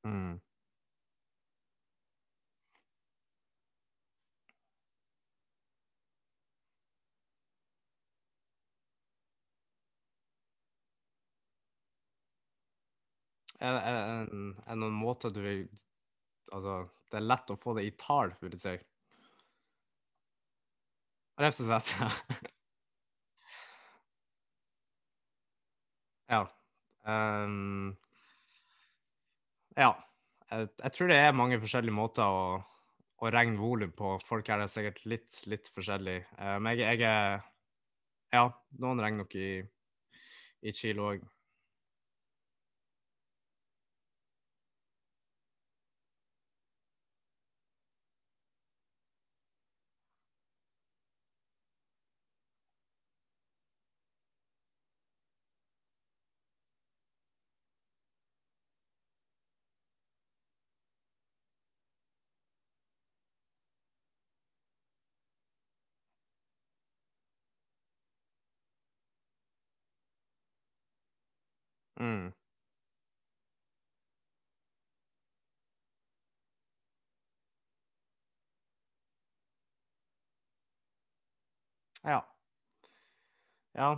mm. 0.04 0.40
Er 13.60 13.78
det 13.78 14.76
noen 14.80 14.96
måter 14.98 15.32
du 15.34 15.40
vil 15.44 15.64
Altså, 16.52 16.74
det 17.10 17.18
er 17.18 17.24
lett 17.26 17.50
å 17.50 17.56
få 17.58 17.72
det 17.78 17.84
i 17.88 17.94
tall, 17.98 18.34
vil 18.42 18.52
du 18.52 18.58
si. 18.60 18.74
Rett 21.42 21.60
og 21.62 21.68
slett. 21.68 21.94
Ja. 26.28 26.48
Ehm, 27.06 27.96
ja. 29.78 29.90
Jeg, 30.50 30.68
jeg 30.82 30.94
tror 30.94 31.10
det 31.10 31.18
er 31.18 31.36
mange 31.36 31.58
forskjellige 31.62 31.96
måter 31.96 32.24
å, 32.24 32.44
å 33.24 33.30
regne 33.32 33.58
volum 33.58 33.94
på. 33.96 34.14
Folk 34.26 34.48
er 34.52 34.62
det 34.62 34.70
sikkert 34.72 35.02
litt, 35.10 35.40
litt 35.50 35.70
forskjellig. 35.74 36.18
Eh, 36.38 36.56
men 36.62 36.78
jeg, 36.78 37.00
jeg 37.00 37.10
er 37.10 37.42
Ja, 38.34 38.48
noen 38.82 38.98
regner 39.02 39.22
nok 39.24 39.34
i, 39.38 39.48
i 40.66 40.72
kilo 40.74 41.12
òg. 41.12 41.22
Mm. 72.04 72.32
Ja. 82.04 82.24
Ja. 83.74 83.94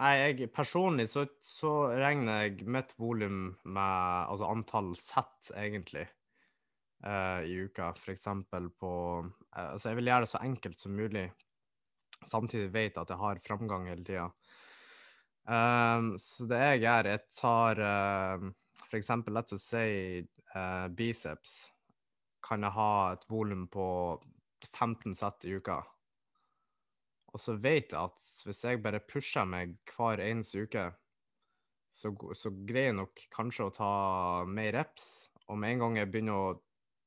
Nei, 0.00 0.10
jeg 0.18 0.48
personlig 0.50 1.06
så, 1.12 1.22
så 1.46 1.70
regner 1.94 2.40
jeg 2.48 2.64
mitt 2.66 2.96
volum 2.98 3.52
med 3.62 4.24
altså 4.32 4.48
antall 4.50 4.88
sett, 4.98 5.52
egentlig, 5.54 6.08
eh, 7.06 7.44
i 7.46 7.58
uka. 7.68 7.92
For 8.00 8.14
eksempel 8.14 8.70
på 8.80 8.90
eh, 9.22 9.68
Altså, 9.70 9.90
jeg 9.92 10.00
vil 10.00 10.10
gjøre 10.12 10.26
det 10.26 10.32
så 10.34 10.42
enkelt 10.46 10.80
som 10.82 10.96
mulig. 10.98 11.28
Samtidig 12.26 12.72
vet 12.74 12.94
jeg 12.96 13.02
at 13.04 13.12
jeg 13.14 13.20
har 13.22 13.42
framgang 13.46 13.88
hele 13.90 14.06
tida. 14.06 14.28
Um, 15.44 16.14
så 16.20 16.46
det 16.48 16.60
jeg 16.62 16.84
gjør, 16.86 17.10
jeg 17.12 17.22
tar 17.36 17.80
uh, 17.84 18.46
eksempel, 18.96 19.36
lett 19.36 19.52
å 19.52 19.60
si 19.60 19.86
uh, 20.54 20.86
biceps. 20.96 21.54
Kan 22.44 22.64
jeg 22.64 22.76
ha 22.76 22.92
et 23.12 23.26
volum 23.28 23.66
på 23.72 23.86
15 24.70 25.16
sett 25.16 25.48
i 25.48 25.56
uka. 25.58 25.80
Og 27.34 27.40
så 27.40 27.56
vet 27.58 27.92
jeg 27.92 28.00
at 28.00 28.44
hvis 28.44 28.62
jeg 28.64 28.82
bare 28.84 29.02
pusher 29.04 29.46
meg 29.48 29.76
hver 29.94 30.22
eneste 30.22 30.64
uke, 30.64 30.88
så, 31.94 32.10
så 32.34 32.50
greier 32.66 32.90
jeg 32.90 32.98
nok 32.98 33.24
kanskje 33.34 33.68
å 33.68 33.74
ta 33.74 33.92
mer 34.50 34.72
reps. 34.76 35.30
Og 35.48 35.58
med 35.60 35.74
en 35.74 35.84
gang 35.84 35.98
jeg 36.00 36.10
begynner 36.12 36.40
å 36.40 36.54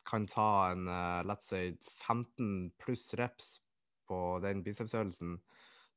kan 0.07 0.27
ta 0.27 0.71
en 0.71 0.87
uh, 0.87 1.23
let's 1.27 1.49
say 1.51 1.73
15 2.07 2.71
pluss 2.79 3.13
reps 3.19 3.57
på 4.07 4.39
den 4.43 4.63
bicepsøvelsen, 4.63 5.35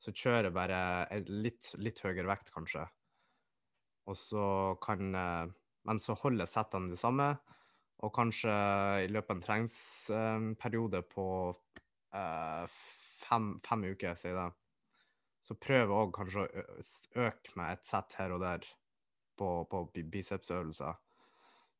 så 0.00 0.12
kjører 0.16 0.48
jeg 0.48 0.56
bare 0.56 0.80
litt, 1.28 1.74
litt 1.76 2.00
høyere 2.00 2.28
vekt, 2.30 2.52
kanskje. 2.54 2.86
Og 4.08 4.16
så 4.16 4.44
kan 4.82 5.14
uh, 5.14 5.50
Men 5.88 6.00
så 6.00 6.16
holder 6.18 6.44
jeg 6.44 6.52
settene 6.54 6.92
det 6.92 7.00
samme. 7.00 7.34
Og 8.04 8.12
kanskje 8.16 8.52
i 9.04 9.10
løpet 9.12 9.30
av 9.30 9.36
en 9.36 9.44
treningsperiode 9.44 11.02
på 11.12 11.26
uh, 11.52 12.80
fem, 13.20 13.52
fem, 13.64 13.84
uker, 13.92 14.16
sier 14.16 14.36
det, 14.38 14.48
så 15.44 15.56
prøv 15.60 15.92
òg 15.92 16.14
kanskje 16.16 16.46
å 16.46 16.84
øke 17.26 17.56
med 17.60 17.74
et 17.74 17.88
sett 17.88 18.16
her 18.16 18.32
og 18.36 18.40
der 18.44 18.64
på, 19.36 19.50
på 19.68 19.82
bicepsøvelser. 20.00 20.96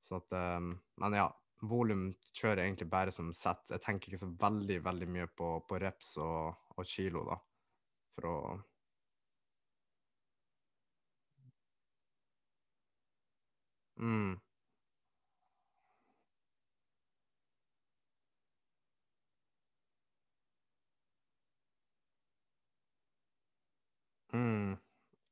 Sånn 0.08 0.20
at 0.20 0.36
um, 0.60 0.74
Men 1.00 1.16
ja, 1.16 1.28
volum 1.60 2.10
kjører 2.32 2.62
jeg 2.62 2.72
egentlig 2.72 2.90
bare 2.92 3.14
som 3.14 3.32
sett. 3.36 3.64
Jeg 3.72 3.84
tenker 3.84 4.10
ikke 4.10 4.24
så 4.24 4.30
veldig, 4.40 4.80
veldig 4.84 5.08
mye 5.16 5.28
på, 5.36 5.52
på 5.68 5.80
reps 5.80 6.16
og, 6.20 6.60
og, 6.76 6.84
kilo, 6.88 7.24
da, 7.28 7.36
for 8.14 8.26
å 8.26 8.36
Mm. 13.98 14.40
Mm. 24.32 24.78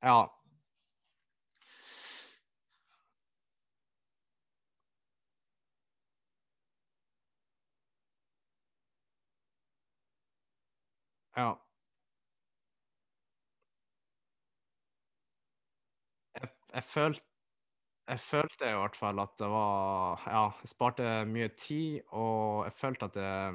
Ja. 0.02 0.30
Ja. 11.36 11.67
Jeg, 16.74 16.84
følte, 16.84 17.22
jeg 18.08 18.20
følte 18.20 18.68
i 18.70 18.76
hvert 18.80 18.96
fall 18.96 19.20
at 19.22 19.34
det 19.40 19.48
var 19.52 20.22
Ja, 20.26 20.42
jeg 20.62 20.70
sparte 20.72 21.08
mye 21.28 21.48
tid, 21.60 22.00
og 22.08 22.64
jeg 22.68 22.76
følte 22.80 23.08
at 23.10 23.18
jeg, 23.22 23.54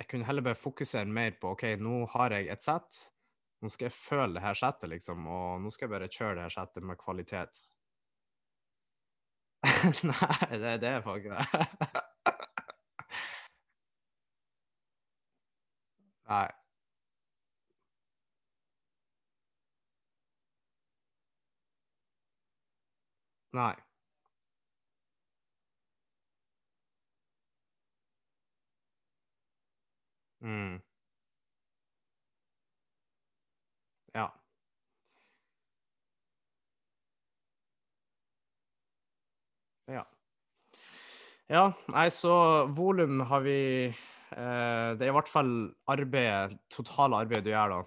jeg 0.00 0.08
kunne 0.10 0.28
heller 0.28 0.46
bare 0.48 0.60
fokusere 0.66 1.04
mer 1.20 1.36
på 1.40 1.54
OK, 1.56 1.64
nå 1.80 2.04
har 2.16 2.36
jeg 2.38 2.50
et 2.54 2.64
sett. 2.66 3.02
Nå 3.62 3.70
skal 3.72 3.88
jeg 3.90 3.96
føle 3.98 4.34
det 4.36 4.44
her 4.44 4.58
settet, 4.60 4.90
liksom, 4.92 5.26
og 5.26 5.62
nå 5.64 5.70
skal 5.72 5.88
jeg 5.88 5.94
bare 5.98 6.12
kjøre 6.18 6.34
det 6.40 6.46
her 6.48 6.56
settet 6.58 6.84
med 6.90 7.00
kvalitet. 7.00 7.64
Nei, 10.04 10.58
det, 10.60 10.80
det 10.82 10.88
er 10.88 11.00
faktisk 11.00 11.30
det. 11.30 12.02
Nei. 16.28 16.48
Nei. 23.54 23.74
Mm. 30.42 30.78
Ja. 34.14 34.34
Ja. 39.88 40.06
Ja, 41.50 41.66
nei, 41.92 42.06
så 42.10 42.32
volum 42.72 43.20
har 43.28 43.42
vi 43.44 43.56
eh, 43.86 44.88
Det 44.96 45.04
er 45.04 45.10
i 45.10 45.14
hvert 45.16 45.28
fall 45.28 45.50
arbeidet, 45.92 46.56
totale 46.72 47.20
arbeidet 47.20 47.44
du 47.44 47.52
gjør, 47.52 47.74
da. 47.74 47.82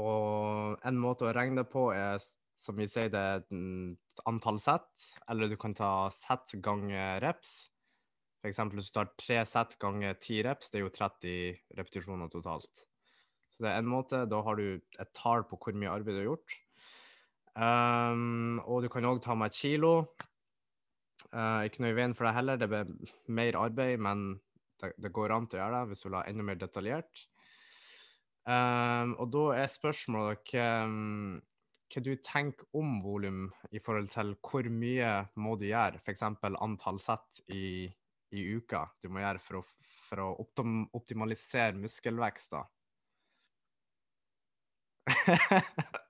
Og 0.00 0.86
en 0.88 1.00
måte 1.00 1.28
å 1.28 1.34
regne 1.36 1.62
det 1.62 1.70
på 1.72 1.90
er, 1.94 2.16
som 2.60 2.78
vi 2.80 2.88
sier, 2.88 3.10
det 3.12 3.20
er 3.20 3.42
et 3.42 3.52
antall 4.28 4.60
sett. 4.62 5.08
Eller 5.30 5.50
du 5.50 5.56
kan 5.60 5.74
ta 5.76 6.08
sett 6.14 6.56
ganger 6.64 7.20
reps. 7.24 7.56
For 8.40 8.50
eksempel 8.50 8.80
hvis 8.80 8.92
du 8.92 8.98
tar 8.98 9.12
tre 9.18 9.40
sett 9.48 9.74
ganger 9.82 10.18
ti 10.22 10.40
reps, 10.46 10.70
det 10.70 10.80
er 10.80 10.86
jo 10.86 10.92
30 10.94 11.32
repetisjoner 11.78 12.30
totalt. 12.32 12.86
Så 13.50 13.64
det 13.64 13.72
er 13.72 13.80
en 13.80 13.90
måte. 13.90 14.24
Da 14.28 14.42
har 14.44 14.58
du 14.58 14.76
et 14.76 15.12
tall 15.16 15.46
på 15.48 15.58
hvor 15.60 15.76
mye 15.76 15.92
arbeid 15.92 16.16
du 16.16 16.22
har 16.22 16.30
gjort. 16.30 16.56
Um, 17.56 18.58
og 18.68 18.84
du 18.84 18.90
kan 18.92 19.06
òg 19.08 19.22
ta 19.24 19.34
med 19.34 19.48
et 19.48 19.60
kilo. 19.60 19.92
Uh, 21.32 21.64
ikke 21.64 21.82
noe 21.82 21.94
i 21.94 21.96
veien 21.96 22.14
for 22.14 22.28
deg 22.28 22.36
heller, 22.36 22.58
det 22.60 22.68
blir 22.70 22.90
mer 23.32 23.56
arbeid, 23.58 23.98
men 24.04 24.26
det, 24.80 24.92
det, 25.00 25.10
går 25.16 25.32
an 25.34 25.48
til 25.48 25.58
å 25.58 25.62
gjøre 25.64 25.80
det 25.80 25.90
hvis 25.90 26.04
du 26.04 26.06
vil 26.06 26.18
ha 26.18 26.24
enda 26.28 26.46
mer 26.46 26.60
detaljert. 26.60 27.24
Um, 28.46 29.16
og 29.18 29.30
da 29.34 29.46
er 29.56 29.72
spørsmålet 29.72 30.52
hva, 30.52 30.68
hva 31.92 32.02
du 32.02 32.12
tenker 32.22 32.66
om 32.76 33.00
volum 33.02 33.46
i 33.70 33.80
forhold 33.82 34.10
til 34.14 34.34
hvor 34.42 34.68
mye 34.70 35.10
må 35.42 35.56
du 35.58 35.68
gjøre, 35.68 36.00
f.eks. 36.02 36.22
antall 36.26 36.98
sett 37.02 37.42
i, 37.54 37.86
i, 38.34 38.46
uka 38.56 38.86
du 39.02 39.10
må 39.12 39.22
gjøre 39.22 39.42
for 39.42 39.60
å, 39.60 39.62
for 40.08 40.24
å 40.24 40.30
optimalisere 40.98 41.78
muskelvekst. 41.78 42.56
da. 42.56 42.64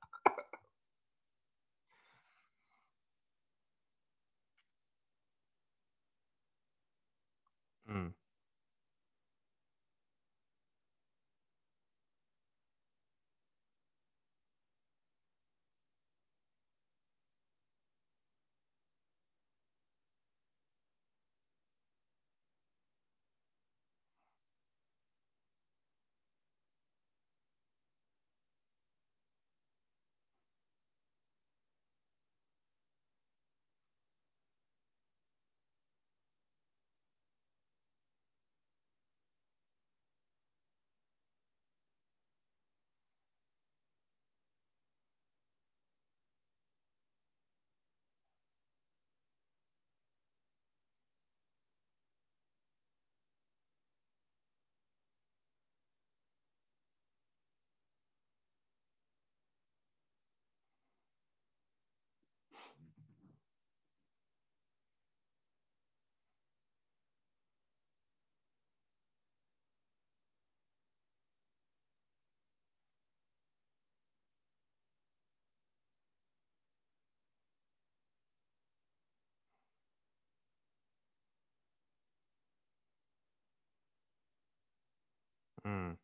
Mm. 85.67 85.97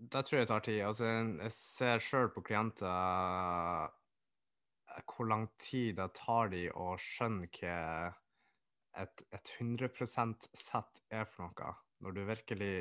Det, 0.00 0.22
tror 0.24 0.38
jeg 0.38 0.48
tar 0.48 0.62
tid. 0.64 0.78
Altså, 0.86 1.08
jeg 1.44 1.52
ser 1.52 1.98
sjøl 2.00 2.30
på 2.32 2.40
klienter 2.46 2.88
eh, 2.88 3.88
hvor 5.12 5.26
lang 5.28 5.44
tid 5.60 5.98
det 5.98 6.06
tar 6.16 6.48
de 6.54 6.62
å 6.72 6.94
skjønne 7.00 7.48
hva 7.58 7.74
et, 9.02 9.22
et 9.30 9.52
100 9.58 9.90
sett 10.56 11.02
er 11.12 11.24
for 11.28 11.50
noe, 11.50 11.74
når 12.00 12.10
du 12.16 12.22
virkelig 12.30 12.72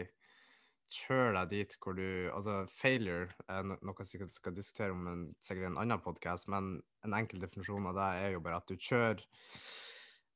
kjører 0.93 1.35
deg 1.41 1.51
dit 1.53 1.75
hvor 1.83 1.97
du 1.97 2.29
Altså, 2.33 2.63
failure 2.73 3.29
er 3.49 3.67
noe 3.69 4.07
vi 4.09 4.29
skal 4.33 4.55
diskutere 4.55 4.95
om 4.95 5.07
en, 5.11 5.27
sikkert 5.43 5.71
en 5.71 5.81
annen 5.83 6.01
podkast, 6.03 6.49
men 6.51 6.79
en 7.05 7.15
enkel 7.17 7.41
definisjon 7.43 7.91
av 7.91 7.99
det 7.99 8.09
er 8.23 8.33
jo 8.35 8.43
bare 8.45 8.61
at 8.61 8.71
du 8.71 8.75
kjører 8.75 9.23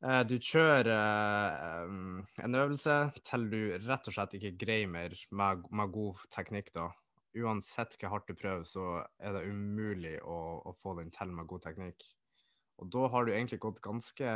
Eh, 0.03 0.21
du 0.27 0.35
kjører 0.35 0.89
uh, 1.87 2.23
en 2.43 2.57
øvelse 2.59 2.95
til 3.23 3.45
du 3.51 3.61
rett 3.85 4.09
og 4.09 4.15
slett 4.15 4.35
ikke 4.35 4.57
greier 4.65 4.89
mer 4.91 5.15
med, 5.31 5.63
med, 5.71 5.93
god 5.95 6.25
teknikk, 6.33 6.73
da. 6.75 6.89
Uansett 7.39 7.95
hvor 8.01 8.11
hardt 8.11 8.27
du 8.27 8.35
prøver, 8.35 8.65
så 8.67 8.87
er 9.17 9.37
det 9.37 9.45
umulig 9.47 10.17
å, 10.19 10.35
å, 10.67 10.75
få 10.83 10.97
den 10.99 11.13
til 11.15 11.31
med 11.33 11.47
god 11.49 11.63
teknikk. 11.69 12.03
Og 12.83 12.91
da 12.91 13.07
har 13.13 13.23
du 13.23 13.31
egentlig 13.31 13.61
gått 13.63 13.79
ganske 13.85 14.35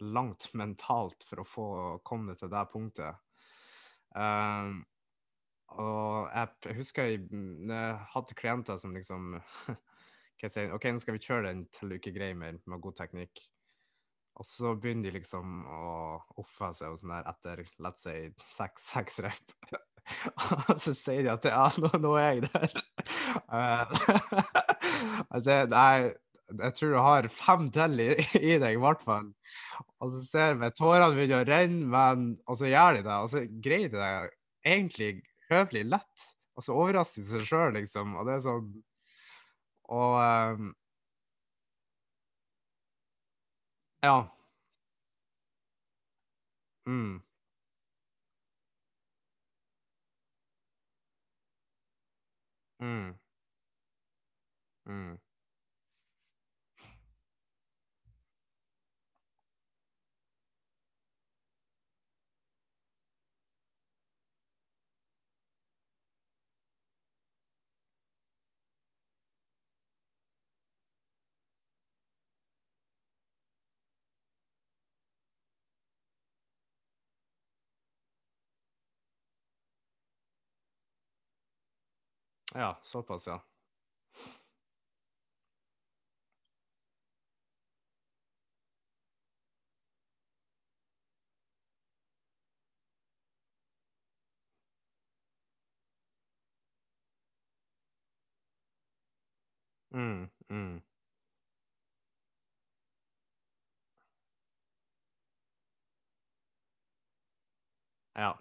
langt 0.00 0.48
mentalt 0.56 1.28
for 1.28 1.42
å 1.42 1.46
få 1.46 1.68
komme 2.06 2.32
deg 2.32 2.40
til 2.40 2.52
det 2.52 2.64
punktet. 2.72 3.20
Um, 4.16 4.80
og 5.74 6.30
jeg 6.30 6.76
husker 6.78 7.10
jeg, 7.10 7.26
jeg 7.68 7.98
hadde 8.12 8.38
klienter 8.38 8.78
som 8.80 8.94
liksom 8.96 9.34
Hva 10.36 10.44
jeg 10.44 10.52
sier 10.52 10.72
OK, 10.76 10.84
nå 10.92 11.00
skal 11.00 11.16
vi 11.16 11.24
kjøre 11.24 11.48
den 11.48 11.62
til 11.72 11.90
du 11.90 11.96
ikke 11.96 12.12
greier 12.12 12.36
mer 12.36 12.58
med 12.68 12.82
god 12.84 12.98
teknikk. 12.98 13.40
Og 14.36 14.44
så 14.44 14.74
begynner 14.76 15.08
de 15.08 15.14
liksom 15.14 15.62
å 15.64 15.92
oppføre 16.42 16.76
seg 16.76 16.92
og 16.92 16.98
sånn 17.00 17.14
der 17.14 17.30
etter 17.30 17.62
let's 17.80 18.04
say 18.04 18.26
seks, 18.52 18.84
seks 18.92 19.22
rep. 19.24 19.54
og 20.68 20.76
så 20.78 20.92
sier 20.92 21.24
de 21.24 21.32
at 21.32 21.48
ja, 21.48 21.64
nå, 21.80 21.90
nå 22.02 22.12
er 22.20 22.28
jeg 22.34 22.50
der. 22.50 22.76
altså, 25.32 25.56
nei, 25.72 26.12
jeg 26.52 26.76
tror 26.76 26.92
du 26.92 26.98
har 27.00 27.30
fem 27.32 27.70
til 27.74 28.04
i, 28.04 28.10
i 28.36 28.58
deg, 28.60 28.76
i 28.76 28.82
hvert 28.82 29.02
fall. 29.08 29.32
Og 30.04 30.12
så 30.12 30.20
ser 30.28 30.60
vi 30.60 30.70
tårene 30.76 31.14
begynner 31.16 31.42
å 31.42 31.48
renne, 31.48 31.88
men 31.96 32.28
Og 32.44 32.60
så 32.60 32.68
gjør 32.68 33.00
de 33.00 33.06
det, 33.08 33.16
og 33.16 33.32
så 33.32 33.42
greier 33.64 33.88
de 33.88 34.04
det 34.04 34.12
egentlig 34.66 35.10
høvelig 35.50 35.84
lett. 35.90 36.26
Og 36.56 36.64
så 36.64 36.74
overrasker 36.76 37.24
seg 37.26 37.44
sjøl, 37.48 37.74
liksom. 37.78 38.16
Og 38.18 38.28
det 38.28 38.36
er 38.38 38.44
sånn 38.46 38.70
Og 39.88 40.16
um, 40.20 40.76
Ja. 44.02 44.32
Mm. 46.86 47.20
Mm. 52.80 53.16
Mm. 54.86 55.16
Ja, 82.56 82.76
såpass, 82.82 83.26
ja. 83.26 83.40
Mm, 99.92 100.28
mm. 100.50 100.80
Ja. 108.14 108.38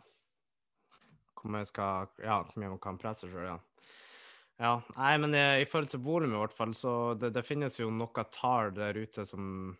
Hvor 1.41 1.51
mye 1.51 1.65
skal 1.65 2.07
Ja, 2.23 2.41
hvor 2.41 2.59
mye 2.59 2.69
man 2.73 2.79
kan 2.79 2.97
presse 2.97 3.29
sjøl, 3.29 3.45
ja. 3.51 3.57
Ja, 4.55 4.77
nei, 4.95 5.15
men 5.19 5.35
i, 5.35 5.65
forhold 5.67 5.89
til 5.91 6.03
volum 6.05 6.31
i 6.31 6.39
hvert 6.39 6.55
fall, 6.55 6.71
så 6.77 6.91
det, 7.19 7.33
det 7.35 7.43
finnes 7.43 7.75
jo 7.79 7.89
noe 7.91 8.23
tall 8.31 8.71
der 8.75 8.95
ute 8.95 9.25
som 9.27 9.75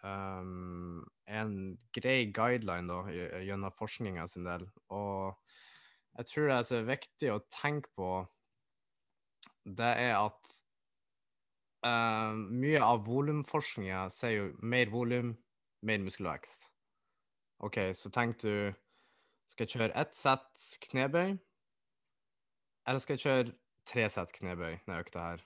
um, 0.00 1.02
er 1.28 1.42
en 1.42 1.56
grei 1.92 2.30
guideline 2.32 2.88
da, 2.88 3.02
gjennom 3.44 3.74
forskninga 3.76 4.24
sin 4.30 4.48
del. 4.48 4.64
Og 4.94 5.36
jeg 6.16 6.30
tror 6.30 6.48
det 6.48 6.56
er 6.56 6.68
så 6.70 6.80
viktig 6.86 7.32
å 7.32 7.42
tenke 7.52 7.92
på, 7.98 8.12
det 9.66 9.92
er 10.06 10.14
at 10.16 10.54
uh, 11.84 12.32
mye 12.32 12.80
av 12.80 13.04
volumforskninga 13.04 14.06
sier 14.14 14.38
jo 14.38 14.48
mer 14.62 14.88
volum, 14.94 15.34
mer 15.84 16.00
muskelvekst. 16.06 16.64
OK, 17.66 17.80
så 17.96 18.12
tenk 18.12 18.40
du 18.42 18.72
Skal 19.46 19.62
jeg 19.62 19.76
kjøre 19.76 19.94
ett 20.00 20.16
sett 20.18 20.64
knebøy, 20.88 21.36
eller 22.90 22.98
skal 22.98 23.14
jeg 23.14 23.22
kjøre 23.22 23.52
tre 23.86 24.06
sett 24.12 24.34
knebøy 24.36 24.78
denne 24.84 25.00
økta 25.02 25.24
her. 25.30 25.44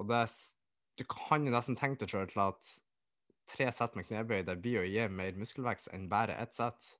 Og 0.00 0.08
det, 0.10 0.22
du 0.98 1.04
kan 1.08 1.44
jo 1.46 1.52
nesten 1.54 1.78
tenke 1.78 2.02
deg 2.02 2.12
sjøl 2.12 2.30
til 2.30 2.42
at 2.48 2.74
tre 3.50 3.68
sett 3.74 3.96
med 3.98 4.06
knebøy 4.08 4.42
det 4.46 4.58
blir 4.62 4.82
å 4.82 4.88
gi 4.88 5.06
mer 5.12 5.38
muskelvekst 5.38 5.90
enn 5.94 6.08
bare 6.10 6.38
ett 6.42 6.56
sett. 6.56 6.94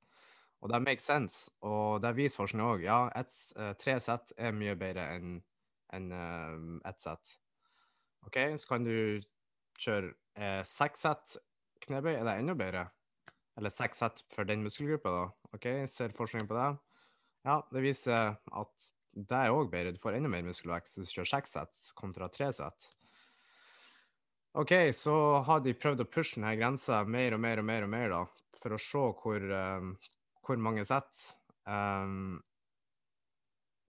Og 0.60 0.68
det 0.72 0.82
makes 0.84 1.06
sense, 1.08 1.48
og 1.64 2.02
det 2.04 2.12
viser 2.18 2.42
forskning 2.42 2.66
òg. 2.66 2.82
Ja, 2.84 3.06
et, 3.16 3.32
uh, 3.56 3.72
tre 3.80 3.96
sett 4.04 4.34
er 4.36 4.52
mye 4.52 4.76
bedre 4.78 5.06
enn 5.16 5.38
en, 5.96 6.10
uh, 6.12 6.88
ett 6.88 7.00
sett. 7.00 7.36
OK, 8.28 8.36
så 8.60 8.74
kan 8.74 8.84
du 8.84 9.22
kjøre 9.80 10.12
eh, 10.36 10.60
seks 10.68 11.06
sett 11.06 11.38
knebøy, 11.86 12.12
er 12.12 12.26
det 12.28 12.34
enda 12.42 12.54
bedre? 12.58 12.82
Eller 13.56 13.72
seks 13.72 14.02
sett 14.02 14.20
for 14.32 14.44
den 14.44 14.60
muskelgruppa, 14.64 15.12
da. 15.14 15.54
OK, 15.56 15.68
ser 15.88 16.12
forskningen 16.16 16.48
på 16.50 16.58
det? 16.58 16.68
Ja, 17.48 17.56
det 17.72 17.82
viser 17.84 18.34
at 18.36 18.90
det 19.12 19.36
er 19.36 19.54
òg. 19.54 19.72
Du 19.72 20.00
får 20.00 20.16
enda 20.16 20.30
mer 20.30 20.46
muskelvekst 20.46 21.00
hvis 21.00 21.10
du 21.10 21.18
kjører 21.18 21.32
seks 21.34 21.56
sett 21.56 21.92
kontra 21.98 22.28
tre 22.32 22.50
sett. 22.54 22.90
OK, 24.58 24.72
så 24.96 25.14
har 25.46 25.62
de 25.62 25.76
prøvd 25.78 26.02
å 26.02 26.08
pushe 26.10 26.38
denne 26.38 26.56
grensa 26.58 27.04
mer 27.06 27.36
og 27.36 27.42
mer 27.42 27.62
og 27.62 27.66
mer, 27.68 27.86
og 27.86 27.92
mer 27.92 28.08
da, 28.10 28.22
for 28.58 28.74
å 28.74 28.80
se 28.82 29.02
hvor, 29.22 29.44
um, 29.46 29.92
hvor 30.46 30.58
mange 30.62 30.82
sett. 30.88 31.26
Um, 31.70 32.40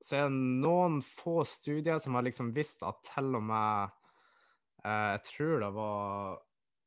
så 0.01 0.17
er 0.17 0.29
det 0.29 0.61
noen 0.61 0.99
få 1.05 1.41
studier 1.49 2.01
som 2.01 2.17
har 2.17 2.25
liksom 2.25 2.53
visst 2.53 2.85
at 2.85 3.01
til 3.09 3.37
og 3.37 3.43
med 3.45 3.93
uh, 4.85 5.17
Jeg 5.17 5.23
tror 5.29 5.65
det 5.65 5.71
var 5.77 6.39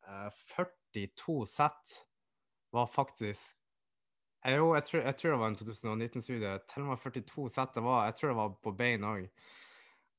uh, 0.07 0.31
42 0.55 1.37
sett 1.51 1.99
var 2.75 2.90
faktisk 2.90 3.59
jo, 4.52 4.74
jeg 4.74 4.85
tror, 4.85 5.00
jeg 5.00 5.16
tror, 5.16 5.30
det 5.30 5.40
var 5.40 5.48
en 5.48 5.57
2019-studie. 5.57 6.59
Til 6.68 6.83
og 6.83 6.88
med 6.88 6.98
42 7.00 7.48
sett. 7.48 7.76
Var, 7.76 8.04
jeg 8.04 8.14
tror 8.14 8.28
det 8.28 8.37
var 8.37 8.57
på 8.62 8.72
bein 8.76 9.07
òg. 9.09 9.28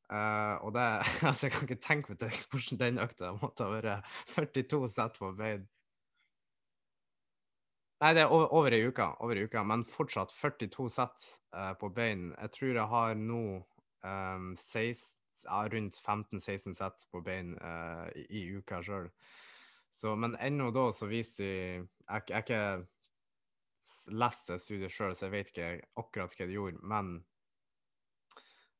Uh, 0.05 0.17
eh, 0.17 0.55
og 0.65 0.73
det 0.73 0.85
Altså, 1.29 1.45
jeg 1.45 1.51
kan 1.51 1.67
ikke 1.67 1.81
tenke 1.81 2.11
meg 2.11 2.19
til 2.19 2.41
hvordan 2.51 2.79
den 2.81 2.99
økta 3.05 3.31
måtte 3.37 3.67
ha 3.67 3.73
vært. 3.73 4.09
42 4.33 4.89
sett 4.89 5.19
på 5.21 5.31
bein. 5.37 5.67
Nei, 8.01 8.13
det 8.13 8.25
er 8.25 8.33
over, 8.33 8.49
over 8.53 8.73
ei 8.75 8.81
uke, 8.85 9.05
over 9.23 9.39
ei 9.39 9.45
uke, 9.47 9.61
men 9.63 9.85
fortsatt 9.87 10.33
42 10.35 10.89
sett 10.91 11.29
uh, 11.55 11.73
på 11.79 11.89
bein. 11.93 12.33
Jeg 12.41 12.51
tror 12.57 12.73
jeg 12.73 12.91
har 12.91 13.13
nå 13.19 13.43
um, 14.03 14.49
16, 14.57 15.21
ja, 15.45 15.61
rundt 15.71 16.01
15-16 16.01 16.75
sett 16.81 17.07
på 17.11 17.21
bein 17.23 17.53
uh, 17.61 18.09
i, 18.17 18.25
i, 18.41 18.43
uka 18.57 18.81
sjøl. 18.83 19.07
Men 20.19 20.35
ennå 20.43 20.73
da 20.75 20.89
så 20.91 21.07
viser 21.07 21.39
de 21.39 21.53
Jeg, 22.27 22.51
er 22.51 22.83
ikke 23.85 24.17
lest 24.17 24.47
det 24.49 24.59
studiet 24.61 24.93
sjøl, 24.93 25.15
så 25.15 25.27
jeg 25.27 25.33
vet 25.33 25.51
ikke 25.53 25.69
akkurat 26.01 26.35
hva 26.35 26.47
de 26.47 26.57
gjorde. 26.57 26.81
Men, 26.81 27.11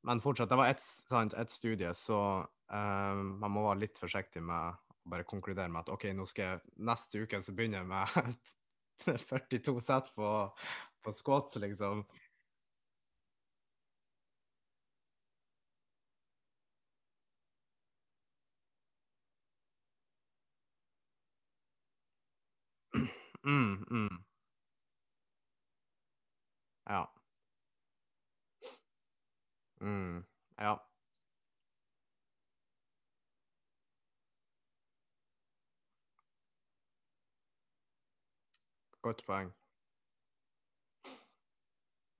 men 0.06 0.24
fortsatt, 0.24 0.50
det 0.50 0.60
var 0.60 0.72
ett 0.72 1.38
et 1.40 1.52
studie, 1.52 1.94
så 1.94 2.20
uh, 2.46 3.16
man 3.16 3.52
må 3.52 3.68
være 3.68 3.86
litt 3.86 4.02
forsiktig 4.02 4.44
med 4.44 4.74
å 4.74 5.10
bare 5.10 5.28
konkludere 5.30 5.70
med 5.70 5.86
at 5.86 5.94
OK, 5.94 6.10
nå 6.18 6.26
skal 6.26 6.46
jeg 6.46 6.62
neste 6.90 7.22
uke 7.22 7.42
så 7.42 7.54
begynner 7.54 7.84
jeg 7.84 7.90
med 7.92 8.38
42 9.30 9.82
sett 9.84 10.14
på, 10.16 10.30
på 11.06 11.14
squats, 11.14 11.60
liksom. 11.62 12.06
Mm, 23.46 23.86
mm. 23.92 24.26
Ja. 26.88 27.10
Mm. 29.82 30.26
Ja. 30.58 30.80
Godt 39.02 39.26
poeng. 39.26 39.54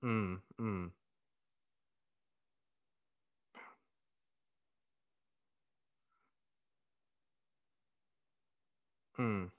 Mm, 0.02 0.42
mm, 0.58 0.92
mm, 9.18 9.50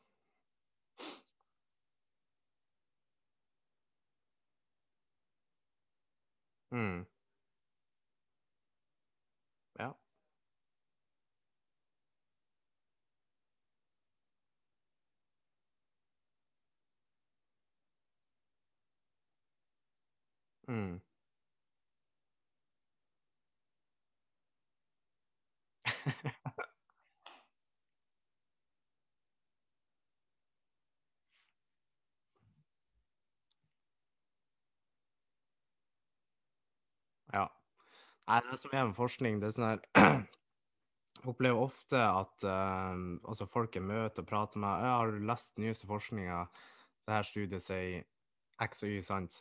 mm. 6.77 7.05
Ja. 9.79 9.97
Mm. 20.69 20.99
Ja. 37.33 37.49
Nei, 38.27 38.41
det 38.43 38.57
som 38.59 38.73
er 38.75 38.89
med 38.89 38.97
forskning, 38.97 39.37
det 39.39 39.47
er 39.47 39.53
sånn 39.55 39.69
her 39.69 39.83
Jeg 39.95 41.27
opplever 41.31 41.63
ofte 41.63 41.99
at 42.01 42.43
uh, 42.43 42.91
altså 43.23 43.47
folk 43.47 43.77
jeg 43.77 43.87
møter 43.87 44.25
og 44.25 44.27
prater 44.27 44.59
med 44.59 44.83
jeg 44.83 44.91
'Har 44.91 45.11
du 45.11 45.27
lest 45.29 45.55
den 45.55 45.67
nyeste 45.67 45.87
forskninga?' 45.87 46.43
Det 47.07 47.15
her 47.15 47.23
studiet 47.23 47.63
sier 47.63 48.03
X 48.59 48.83
og 48.83 48.91
Y, 48.91 48.99
sant? 49.01 49.39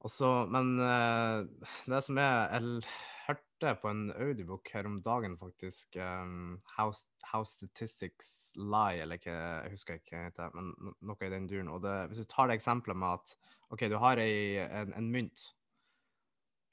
Også, 0.00 0.46
men 0.48 0.80
uh, 0.80 1.44
det 1.84 2.02
som 2.02 2.18
er 2.18 2.48
Jeg 2.48 2.82
hørte 3.28 3.74
på 3.82 3.90
en 3.90 4.10
audiobook 4.12 4.72
her 4.72 4.86
om 4.86 5.02
dagen, 5.02 5.36
faktisk. 5.38 5.96
um, 5.96 6.62
How, 6.78 6.92
How 7.32 7.44
Statistics 7.44 8.52
Lie, 8.56 9.02
eller 9.02 9.20
ikke, 9.20 9.36
jeg 9.36 9.70
husker 9.70 9.94
ikke 9.94 10.16
hva 10.16 10.24
det 10.24 10.32
heter, 10.32 10.50
men 10.56 10.94
noe 11.02 11.26
i 11.26 11.30
den 11.30 11.46
duren. 11.46 11.68
Og 11.68 11.82
det, 11.82 12.08
hvis 12.08 12.24
du 12.24 12.24
tar 12.24 12.48
det 12.48 12.56
eksempelet 12.56 12.96
med 12.96 13.20
at 13.20 13.36
OK, 13.70 13.80
du 13.80 13.98
har 13.98 14.16
ei, 14.16 14.56
en, 14.64 14.94
en 14.96 15.12
mynt, 15.12 15.44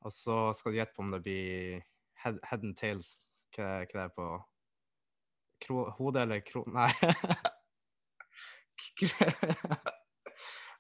og 0.06 0.14
så 0.14 0.38
skal 0.58 0.74
du 0.74 0.78
gjette 0.80 0.96
på 0.96 1.04
om 1.06 1.12
det 1.16 1.22
blir 1.26 1.82
head, 2.24 2.40
head 2.50 2.64
and 2.64 2.78
tails. 2.78 3.16
Hva, 3.56 3.82
hva 3.82 3.94
det 3.94 4.04
er 4.06 4.14
på 4.16 4.28
kro, 5.66 5.86
Hode 5.98 6.26
eller 6.28 6.44
kro... 6.46 6.64
Nei. 6.78 6.92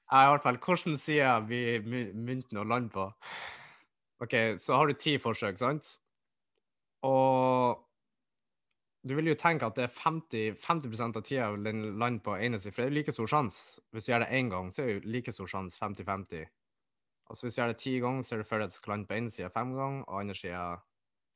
Jeg 0.08 0.24
i 0.24 0.30
hvert 0.32 0.44
fall. 0.44 0.60
Hvilken 0.64 0.96
side 1.00 1.32
blir 1.50 1.84
my- 1.84 2.14
mynten 2.16 2.62
å 2.62 2.68
lande 2.68 2.94
på? 2.94 3.10
OK, 4.24 4.36
så 4.58 4.78
har 4.80 4.88
du 4.88 4.96
ti 4.98 5.18
forsøk, 5.22 5.58
sant? 5.60 5.90
Og 7.06 7.84
du 9.08 9.14
vil 9.16 9.30
jo 9.32 9.38
tenke 9.40 9.68
at 9.68 9.76
det 9.78 9.86
er 9.88 9.94
50, 9.94 10.56
50 10.64 11.04
av 11.08 11.22
tida 11.24 11.50
vil 11.54 11.68
den 11.68 11.84
lande 12.00 12.24
på 12.24 12.36
ene 12.36 12.60
for 12.60 12.82
det 12.82 12.88
er 12.88 12.90
jo 12.92 12.98
like 12.98 13.14
stor 13.16 13.30
sjanse. 13.32 13.82
Hvis 13.92 14.08
du 14.08 14.12
gjør 14.12 14.26
det 14.26 14.32
én 14.40 14.50
gang, 14.52 14.72
så 14.74 14.84
er 14.84 14.88
det 14.88 14.96
jo 14.98 15.12
like 15.16 15.32
stor 15.36 15.52
sjanse, 15.52 15.80
50-50. 15.80 16.48
Og 17.28 17.36
hvis 17.36 17.58
du 17.58 17.60
gjør 17.60 17.74
det 17.74 17.82
ti 17.84 17.98
ganger, 18.04 18.24
så 18.24 18.36
er 18.36 18.42
det 18.42 18.50
før 18.50 18.64
det 18.64 18.74
skal 18.76 18.94
lande 18.96 19.10
på 19.10 19.18
ene 19.18 19.34
sida 19.34 19.50
fem 19.54 19.74
ganger, 19.76 20.06
og 20.08 20.22
andre 20.22 20.38
sida 20.38 20.62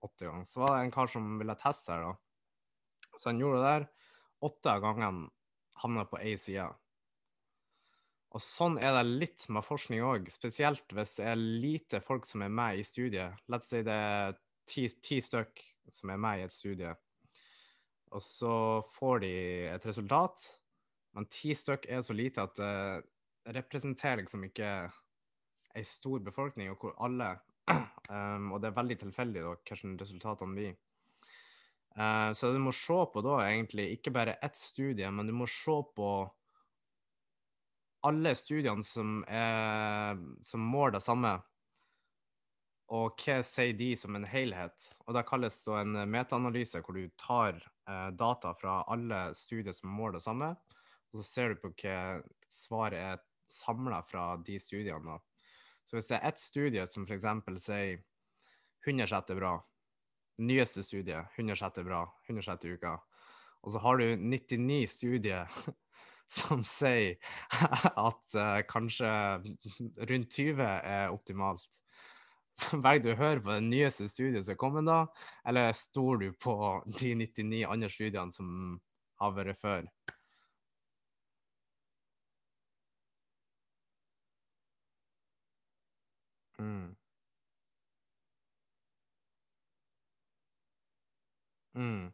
åtte 0.02 0.28
ganger. 0.28 0.48
Så 0.48 0.64
var 0.64 0.76
det 0.76 0.86
en 0.86 0.94
kar 0.96 1.12
som 1.12 1.34
ville 1.42 1.58
teste 1.60 1.94
her, 1.94 2.08
da. 2.08 3.18
Så 3.18 3.30
han 3.30 3.42
gjorde 3.42 3.60
det 3.60 3.74
der. 3.74 3.90
Åtte 4.48 4.72
av 4.72 4.86
gangene 4.86 5.30
havna 5.82 6.06
på 6.08 6.22
én 6.22 6.40
side. 6.40 6.70
Og 8.32 8.40
sånn 8.44 8.78
er 8.80 8.96
det 8.96 9.04
litt 9.10 9.46
med 9.52 9.66
forskning 9.68 10.04
òg, 10.08 10.30
spesielt 10.32 10.96
hvis 10.96 11.18
det 11.18 11.28
er 11.28 11.40
lite 11.40 12.00
folk 12.04 12.28
som 12.30 12.46
er 12.46 12.54
med 12.62 12.80
i 12.80 12.86
studiet. 12.88 13.36
La 13.52 13.60
oss 13.60 13.68
si 13.74 13.82
det 13.84 13.98
er 13.98 14.38
ti, 14.70 14.86
ti 15.04 15.20
stykk 15.20 15.60
som 15.92 16.14
er 16.14 16.22
med 16.24 16.40
i 16.40 16.46
et 16.46 16.56
studie, 16.56 16.94
og 18.12 18.24
så 18.24 18.54
får 18.96 19.24
de 19.24 19.34
et 19.74 19.86
resultat, 19.88 20.48
men 21.16 21.28
ti 21.32 21.52
stykk 21.56 21.90
er 21.92 22.04
så 22.06 22.16
lite 22.16 22.46
at 22.48 22.56
det 22.56 23.56
representerer 23.58 24.22
liksom 24.22 24.46
ikke 24.48 24.70
ei 25.76 25.86
stor 25.88 26.22
befolkning, 26.26 26.72
og 26.72 26.82
hvor 26.82 26.96
alle 27.06 27.34
um, 27.72 28.52
Og 28.52 28.62
det 28.62 28.72
er 28.72 28.78
veldig 28.78 28.98
tilfeldig 29.04 29.44
da, 29.46 29.56
hvordan 29.68 29.98
resultatene 30.02 30.58
blir. 30.58 30.76
Uh, 31.96 32.32
så 32.34 32.52
du 32.52 32.60
må 32.64 32.74
se 32.76 32.98
på 33.14 33.24
da 33.24 33.38
egentlig 33.46 33.92
ikke 33.98 34.14
bare 34.16 34.40
ett 34.42 34.58
studie, 34.58 35.10
men 35.12 35.28
du 35.28 35.36
må 35.36 35.48
se 35.50 35.78
på 35.96 36.12
alle 38.02 38.34
studiene 38.34 38.82
som, 38.82 39.20
som 40.42 40.64
måler 40.66 40.96
det 40.96 41.04
samme, 41.06 41.36
og 42.92 43.22
hva 43.24 43.40
sier 43.48 43.76
de 43.80 43.94
som 43.96 44.18
en 44.18 44.28
helhet? 44.28 44.76
Og 45.08 45.16
Det 45.16 45.24
kalles 45.28 45.62
da 45.64 45.80
en 45.80 45.96
metaanalyse, 46.12 46.82
hvor 46.84 46.98
du 46.98 47.08
tar 47.20 47.56
eh, 47.88 48.10
data 48.20 48.52
fra 48.60 48.82
alle 48.92 49.30
studier 49.38 49.76
som 49.76 49.94
måler 49.96 50.20
det 50.20 50.26
samme, 50.26 50.52
og 51.12 51.20
så 51.20 51.28
ser 51.28 51.54
du 51.54 51.62
på 51.62 51.72
hva 51.72 52.20
svaret 52.52 53.00
er 53.00 53.22
samla 53.52 54.02
fra 54.08 54.36
de 54.44 54.60
studiene. 54.60 55.16
da. 55.16 55.31
Så 55.86 55.98
hvis 55.98 56.10
det 56.10 56.18
er 56.18 56.28
ett 56.30 56.42
studie 56.42 56.86
som 56.88 57.06
f.eks. 57.08 57.28
sier 57.64 58.02
106 58.88 59.34
er 59.34 59.40
bra, 59.40 59.56
nyeste 60.42 60.84
studie 60.86 61.22
106 61.38 61.82
er 61.82 61.88
bra, 61.88 62.02
106 62.30 62.66
uka, 62.78 62.98
og 63.62 63.74
så 63.74 63.82
har 63.84 64.02
du 64.02 64.16
99 64.18 64.82
studier 64.90 65.62
som 66.42 66.64
sier 66.66 67.18
at 68.08 68.38
uh, 68.38 68.62
kanskje 68.70 69.12
rundt 70.10 70.32
20 70.38 70.64
er 70.64 71.12
optimalt. 71.12 71.82
Så 72.62 72.78
velger 72.82 73.04
du 73.04 73.12
å 73.14 73.20
høre 73.20 73.42
på 73.42 73.54
det 73.56 73.68
nyeste 73.68 74.08
studiet 74.12 74.46
som 74.46 74.54
er 74.54 74.60
kommet 74.60 74.88
da, 74.88 75.04
eller 75.48 75.76
stoler 75.78 76.30
du 76.30 76.40
på 76.42 76.56
de 77.00 77.14
99 77.18 77.62
andre 77.66 77.90
studiene 77.90 78.36
som 78.36 78.80
har 79.22 79.38
vært 79.38 79.62
før? 79.62 79.88
Mm. 86.62 86.96
Mm. 91.76 92.12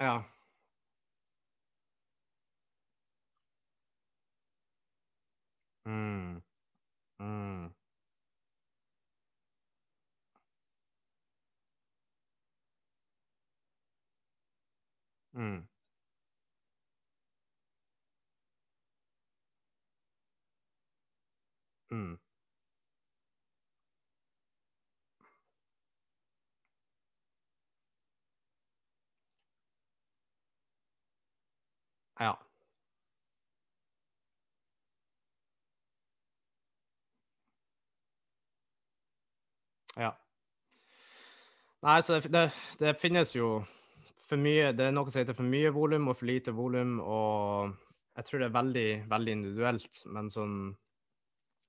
Ja. 0.00 0.28
Mm. 5.86 6.42
Mm. 7.20 7.72
Mm. 15.38 15.68
Mm. 21.92 22.18
Ja. 32.20 32.38
Ja. 39.96 40.18
Nei, 41.82 42.00
så 42.02 42.14
det, 42.14 42.32
det, 42.32 42.50
det 42.80 42.96
finnes 43.00 43.36
jo 43.36 43.64
for 44.28 44.40
mye 44.40 44.72
Det 44.76 44.88
er 44.88 44.92
noe 44.94 45.10
som 45.10 45.22
heter 45.22 45.36
for 45.36 45.48
mye 45.48 45.70
volum 45.74 46.10
og 46.10 46.18
for 46.18 46.28
lite 46.28 46.52
volum, 46.56 46.98
og 47.00 47.76
jeg 48.18 48.26
tror 48.28 48.42
det 48.42 48.48
er 48.48 48.58
veldig, 48.58 48.88
veldig 49.10 49.34
individuelt. 49.38 50.02
Men 50.12 50.30
sånn 50.32 50.58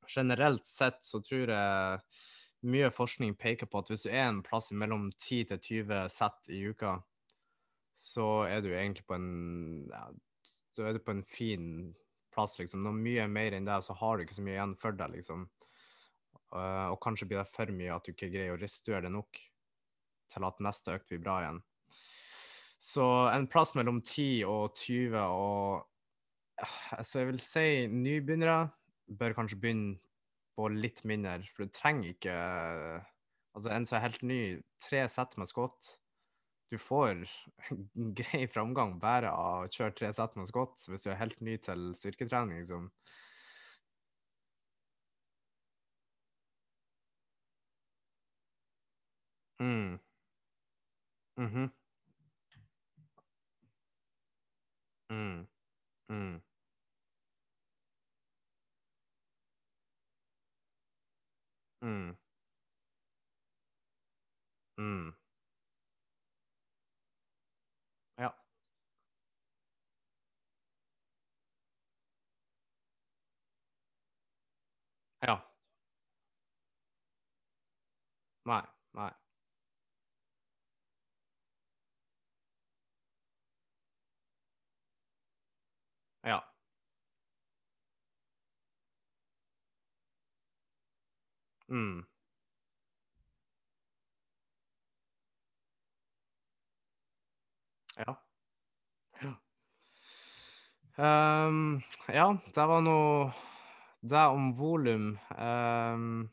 generelt 0.09 0.65
sett 0.65 1.03
så 1.05 1.21
tror 1.21 1.53
jeg 1.53 1.99
mye 2.69 2.89
forskning 2.91 3.35
peker 3.39 3.69
på 3.69 3.79
at 3.79 3.91
hvis 3.91 4.07
du 4.07 4.09
er 4.11 4.25
en 4.25 4.41
plass 4.43 4.71
mellom 4.75 5.07
10 5.13 5.45
til 5.51 5.61
20 5.85 6.09
sett 6.11 6.49
i 6.51 6.63
uka, 6.67 6.97
så 7.95 8.27
er 8.49 8.63
du 8.65 8.71
egentlig 8.73 9.05
på 9.07 9.15
en 9.15 9.29
ja, 9.91 10.07
du 10.75 10.83
er 10.87 10.99
på 11.03 11.13
en 11.15 11.23
fin 11.27 11.93
plass, 12.33 12.57
liksom. 12.61 12.83
Noe 12.85 12.95
mye 12.95 13.25
mer 13.31 13.55
enn 13.57 13.67
det, 13.67 13.79
så 13.83 13.95
har 13.99 14.17
du 14.17 14.25
ikke 14.25 14.37
så 14.37 14.45
mye 14.45 14.57
igjen 14.57 14.75
for 14.79 14.95
deg, 14.95 15.15
liksom. 15.17 15.47
Uh, 16.49 16.89
og 16.89 16.99
kanskje 17.03 17.27
blir 17.29 17.41
det 17.41 17.51
for 17.53 17.71
mye 17.75 17.93
at 17.93 18.05
du 18.05 18.13
ikke 18.13 18.31
greier 18.33 18.55
å 18.55 18.61
restituere 18.61 19.05
det 19.07 19.13
nok. 19.13 19.41
til 20.29 20.45
at 20.45 20.59
neste 20.61 20.93
økt 20.93 21.07
blir 21.09 21.21
bra 21.23 21.39
igjen. 21.41 21.55
Så 22.79 23.05
en 23.33 23.47
plass 23.51 23.73
mellom 23.75 24.01
10 24.01 24.45
og 24.47 24.75
20 24.79 25.19
og 25.19 25.85
Så 27.03 27.21
jeg 27.23 27.29
vil 27.31 27.41
si 27.43 27.65
nybegynnere 27.91 28.69
bør 29.19 29.35
kanskje 29.37 29.59
begynne 29.59 29.97
på 30.59 30.67
litt 30.71 31.01
mindre, 31.07 31.39
for 31.55 31.65
du 31.65 31.73
trenger 31.75 32.13
ikke 32.13 32.35
Altså, 33.57 33.71
en 33.73 33.85
som 33.87 33.97
er 33.97 34.03
helt 34.05 34.21
ny, 34.23 34.41
tre 34.85 35.01
sett 35.11 35.35
med 35.39 35.49
skott 35.49 35.93
Du 36.71 36.77
får 36.79 37.23
grei 38.19 38.43
framgang 38.51 38.97
bare 39.01 39.31
av 39.33 39.65
å 39.65 39.71
kjøre 39.73 39.95
tre 39.97 40.11
sett 40.15 40.37
med 40.39 40.49
skott 40.51 40.85
hvis 40.89 41.07
du 41.07 41.11
er 41.13 41.19
helt 41.21 41.39
ny 41.43 41.57
til 41.65 41.91
styrketrening, 41.97 42.61
liksom. 42.61 42.91
Mm. 49.59 49.99
Mhm. 55.09 55.15
Mm. 55.15 55.47
Mm. 56.11 56.41
Mm. 61.83 62.15
Mm. 64.77 65.13
Ja. 68.17 68.33
Ja. 75.21 75.49
Nei. 78.45 78.61
Nei. 78.61 78.61
Ja. 78.61 78.78
Mm. 91.69 92.01
Ja. 97.97 98.23
Ja. 99.21 99.39
Ehm, 100.97 101.81
ja, 102.13 102.27
det 102.55 102.65
var 102.67 102.81
nå 102.81 102.97
det 104.01 104.25
om 104.33 104.51
volum. 104.57 105.17
Ehm, 105.37 106.29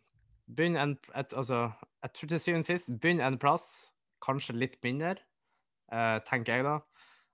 begynn 0.46 0.76
en 0.76 0.96
et, 1.14 1.32
Altså, 1.34 1.70
jeg 2.02 2.12
tror 2.12 2.28
til 2.28 2.40
syvende 2.40 2.64
og 2.66 2.70
sist, 2.70 2.90
begynn 3.00 3.20
en 3.20 3.38
plass, 3.38 3.90
kanskje 4.22 4.56
litt 4.56 4.78
mindre, 4.84 5.16
eh, 5.92 6.18
tenker 6.26 6.54
jeg 6.56 6.64
da. 6.64 6.78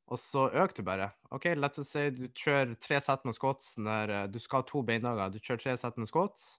Og 0.09 0.19
så 0.19 0.49
øker 0.53 0.75
du 0.77 0.83
bare. 0.83 1.11
OK, 1.31 1.45
la 1.57 1.69
oss 1.69 1.89
si 1.93 2.11
du 2.11 2.29
kjører 2.29 2.77
tre 2.81 3.01
sett 3.01 3.25
med 3.25 3.35
squats 3.35 3.77
når 3.79 4.11
eh, 4.11 4.27
du 4.29 4.39
skal 4.39 4.63
ha 4.63 4.67
to 4.69 4.83
beindager. 4.83 5.31
Du 5.33 5.39
kjører 5.41 5.63
tre 5.63 5.77
sett 5.77 5.99
med 5.99 6.09
squats, 6.09 6.59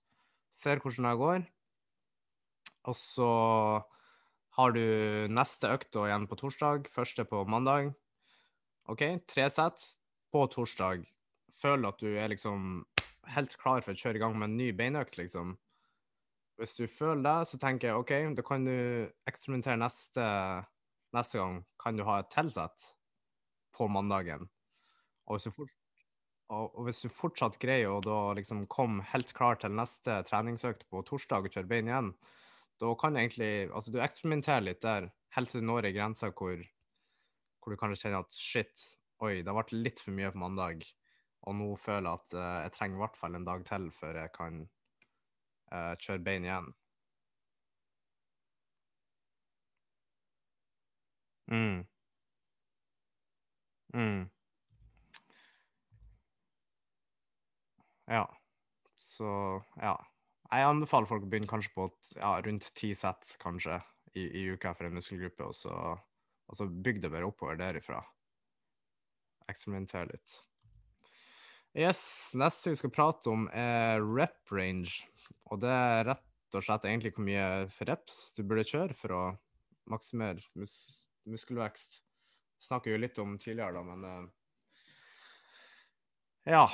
ser 0.54 0.82
hvordan 0.84 1.10
det 1.10 1.18
går. 1.22 1.44
Og 2.92 2.96
så 3.00 3.32
har 4.58 4.74
du 4.76 4.86
neste 5.34 5.72
økt 5.74 5.92
da 5.96 6.08
igjen 6.10 6.30
på 6.30 6.38
torsdag, 6.38 6.90
første 6.94 7.26
på 7.26 7.42
mandag. 7.50 7.94
OK, 8.92 9.04
tre 9.30 9.48
sett 9.50 9.82
på 10.34 10.46
torsdag. 10.52 11.06
Føler 11.58 11.90
at 11.90 12.02
du 12.04 12.12
er 12.12 12.32
liksom 12.34 12.84
helt 13.34 13.56
klar 13.58 13.82
for 13.82 13.94
å 13.94 13.98
kjøre 13.98 14.20
i 14.20 14.24
gang 14.24 14.36
med 14.38 14.52
en 14.52 14.58
ny 14.60 14.72
beinøkt, 14.76 15.18
liksom. 15.18 15.56
Hvis 16.60 16.76
du 16.78 16.86
føler 16.92 17.24
det, 17.26 17.38
så 17.50 17.58
tenker 17.58 17.90
jeg 17.90 18.02
OK, 18.02 18.14
da 18.38 18.46
kan 18.46 18.68
du 18.68 18.76
eksperimentere 19.30 19.80
neste, 19.82 20.26
neste 21.16 21.40
gang. 21.40 21.64
Kan 21.82 21.98
du 21.98 22.04
ha 22.06 22.20
et 22.22 22.30
tilsett 22.34 22.92
på 23.74 23.88
mandagen? 23.90 24.46
Og 25.26 25.38
hvis, 25.40 25.48
du 25.48 25.56
fort, 25.56 25.74
og, 26.54 26.80
hvis 26.88 27.04
du 27.04 27.12
fortsatt 27.12 27.60
greier 27.62 27.92
å 27.92 28.02
da 28.04 28.20
liksom 28.38 28.66
komme 28.72 29.06
helt 29.12 29.34
klar 29.38 29.60
til 29.62 29.74
neste 29.76 30.22
treningsøkt 30.28 30.88
på 30.92 31.04
torsdag 31.08 31.48
og 31.48 31.56
kjøre 31.56 31.70
bein 31.70 31.90
igjen, 31.92 32.12
da 32.82 32.92
kan 33.00 33.14
du 33.14 33.22
egentlig 33.22 33.70
Altså, 33.70 33.94
du 33.94 34.02
eksperimenterer 34.04 34.66
litt 34.66 34.82
der 34.84 35.12
helt 35.38 35.52
til 35.54 35.64
du 35.64 35.70
når 35.70 35.90
ei 35.90 35.96
grense 35.96 36.30
hvor, 36.38 36.62
hvor 37.62 37.74
du 37.74 37.80
kanskje 37.80 38.06
kjenner 38.08 38.26
at 38.26 38.38
shit, 38.38 38.86
oi, 39.24 39.40
det 39.42 39.50
har 39.50 39.60
vært 39.62 39.76
litt 39.76 40.04
for 40.04 40.16
mye 40.16 40.32
på 40.34 40.42
mandag, 40.42 40.86
og 41.48 41.58
nå 41.60 41.70
føler 41.80 42.10
jeg 42.10 42.22
at 42.22 42.38
uh, 42.38 42.62
jeg 42.66 42.76
trenger 42.78 43.00
i 43.00 43.04
hvert 43.04 43.20
fall 43.20 43.38
en 43.40 43.50
dag 43.50 43.66
til 43.68 43.90
før 43.96 44.22
jeg 44.24 44.34
kan 44.38 44.64
uh, 45.74 45.94
kjøre 46.00 46.26
bein 46.28 46.48
igjen. 46.50 46.72
Mm. 51.52 51.84
Mm. 53.94 54.33
Ja. 58.14 58.26
Så 59.02 59.28
ja. 59.82 59.96
Jeg 60.54 60.70
anbefaler 60.70 61.10
folk 61.10 61.24
å 61.26 61.30
begynne 61.32 61.50
kanskje 61.50 61.74
på 61.74 61.88
et- 61.90 62.16
ja, 62.20 62.36
rundt 62.46 62.68
ti 62.78 62.92
sett 62.94 63.38
kanskje 63.42 63.80
i, 64.14 64.28
i 64.44 64.44
uka 64.54 64.74
for 64.78 64.86
en 64.86 64.94
muskelgruppe, 64.94 65.48
og 65.50 65.56
så, 65.58 65.74
og 65.98 66.58
så 66.60 66.68
bygg 66.70 67.02
det 67.02 67.10
bare 67.12 67.26
oppover 67.26 67.58
derifra. 67.58 68.04
Eksperimentere 69.50 70.12
litt. 70.12 70.36
Yes, 71.74 72.04
neste 72.38 72.70
vi 72.70 72.78
skal 72.78 72.94
prate 72.94 73.32
om 73.32 73.48
er 73.50 73.98
rep 74.06 74.52
range, 74.54 75.08
og 75.50 75.64
det 75.64 75.72
er 75.74 76.06
rett 76.12 76.54
og 76.54 76.62
slett 76.62 76.86
egentlig 76.86 77.16
hvor 77.16 77.26
mye 77.26 77.48
reps 77.90 78.20
du 78.38 78.44
burde 78.46 78.68
kjøre 78.70 78.94
for 78.94 79.16
å 79.18 79.24
maksimere 79.90 80.44
mus 80.54 81.08
muskelvekst. 81.26 82.02
Snakker 82.62 82.94
jo 82.94 83.00
litt 83.02 83.18
om 83.20 83.38
tidligere, 83.42 83.74
da, 83.74 83.82
men 83.84 84.06
eh, 84.06 84.28
ja. 86.54 86.68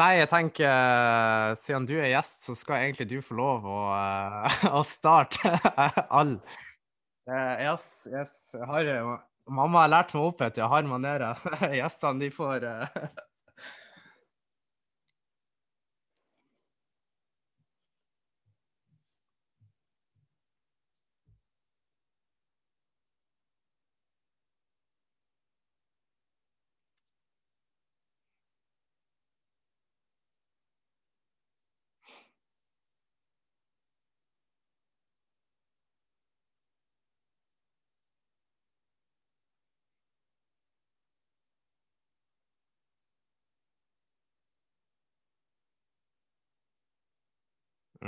Nei, 0.00 0.12
jeg 0.22 0.28
tenker 0.32 0.64
eh, 0.64 1.50
siden 1.60 1.84
du 1.88 1.98
er 1.98 2.14
gjest, 2.14 2.46
så 2.46 2.54
skal 2.56 2.86
egentlig 2.86 3.10
du 3.10 3.18
få 3.24 3.36
lov 3.36 3.66
å, 3.68 3.80
eh, 3.92 4.62
å 4.78 4.80
starte 4.88 5.52
all. 6.20 6.38
Eh, 7.28 7.66
yes, 7.66 7.84
yes. 8.08 8.32
Har, 8.68 8.88
mamma 9.52 9.84
har 9.84 9.92
lært 9.92 10.14
meg 10.16 10.30
opp 10.30 10.40
at 10.48 10.56
jeg 10.56 10.70
har 10.72 10.88
manerer. 10.88 11.36
Gjestene, 11.80 12.24
de 12.24 12.32
får 12.32 12.64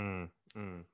eh, 0.04 0.58
mm, 0.58 0.84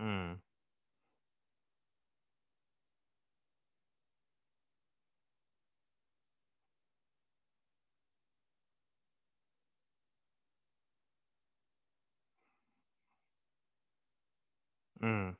mm. 0.00 0.38
Mm. 15.02 15.36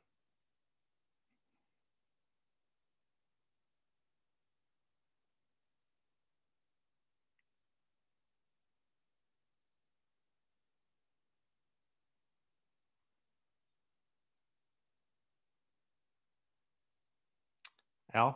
Ja. 18.17 18.31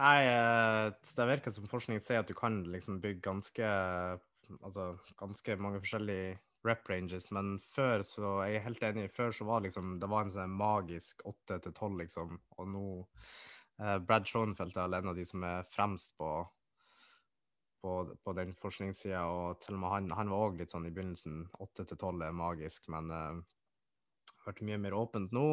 Nei, 0.00 0.18
eh, 0.24 0.86
det 1.16 1.28
virker 1.28 1.52
som 1.52 1.68
forskningen 1.68 2.04
sier 2.04 2.22
at 2.22 2.30
du 2.30 2.34
kan 2.36 2.62
liksom 2.72 3.02
bygge 3.02 3.24
ganske 3.24 3.72
Altså 4.66 4.98
ganske 5.16 5.54
mange 5.62 5.78
forskjellige 5.80 6.32
rep 6.66 6.88
ranges, 6.90 7.30
men 7.32 7.54
før 7.72 8.02
så 8.04 8.32
Jeg 8.46 8.58
er 8.58 8.64
helt 8.66 8.82
enig. 8.88 9.10
Før 9.14 9.32
så 9.32 9.46
var 9.48 9.62
liksom 9.64 9.98
Det 10.00 10.08
var 10.10 10.24
en 10.24 10.32
sånn 10.34 10.56
magisk 10.56 11.22
åtte 11.28 11.60
til 11.62 11.76
tolv, 11.76 12.00
liksom, 12.02 12.40
og 12.56 12.68
nå 12.72 12.86
eh, 13.80 13.98
Brad 13.98 14.28
Schoenfeldt 14.28 14.76
er 14.76 14.98
en 14.98 15.12
av 15.12 15.16
de 15.16 15.28
som 15.28 15.44
er 15.44 15.68
fremst 15.72 16.16
på 16.18 16.32
på, 17.82 17.92
på 18.22 18.32
den 18.38 18.52
forskningssida, 18.54 19.24
og 19.26 19.58
til 19.58 19.74
og 19.74 19.80
med 19.82 19.90
han, 19.90 20.10
han 20.14 20.28
var 20.30 20.44
òg 20.46 20.60
litt 20.60 20.70
sånn 20.70 20.84
i 20.86 20.92
begynnelsen. 20.94 21.40
Åtte 21.64 21.82
til 21.90 21.98
tolv 21.98 22.22
er 22.22 22.36
magisk, 22.38 22.86
men 22.94 23.10
uh, 23.10 23.40
det 24.22 24.36
har 24.44 24.52
vært 24.52 24.62
mye 24.68 24.78
mer 24.84 24.94
åpent 24.94 25.34
nå, 25.34 25.46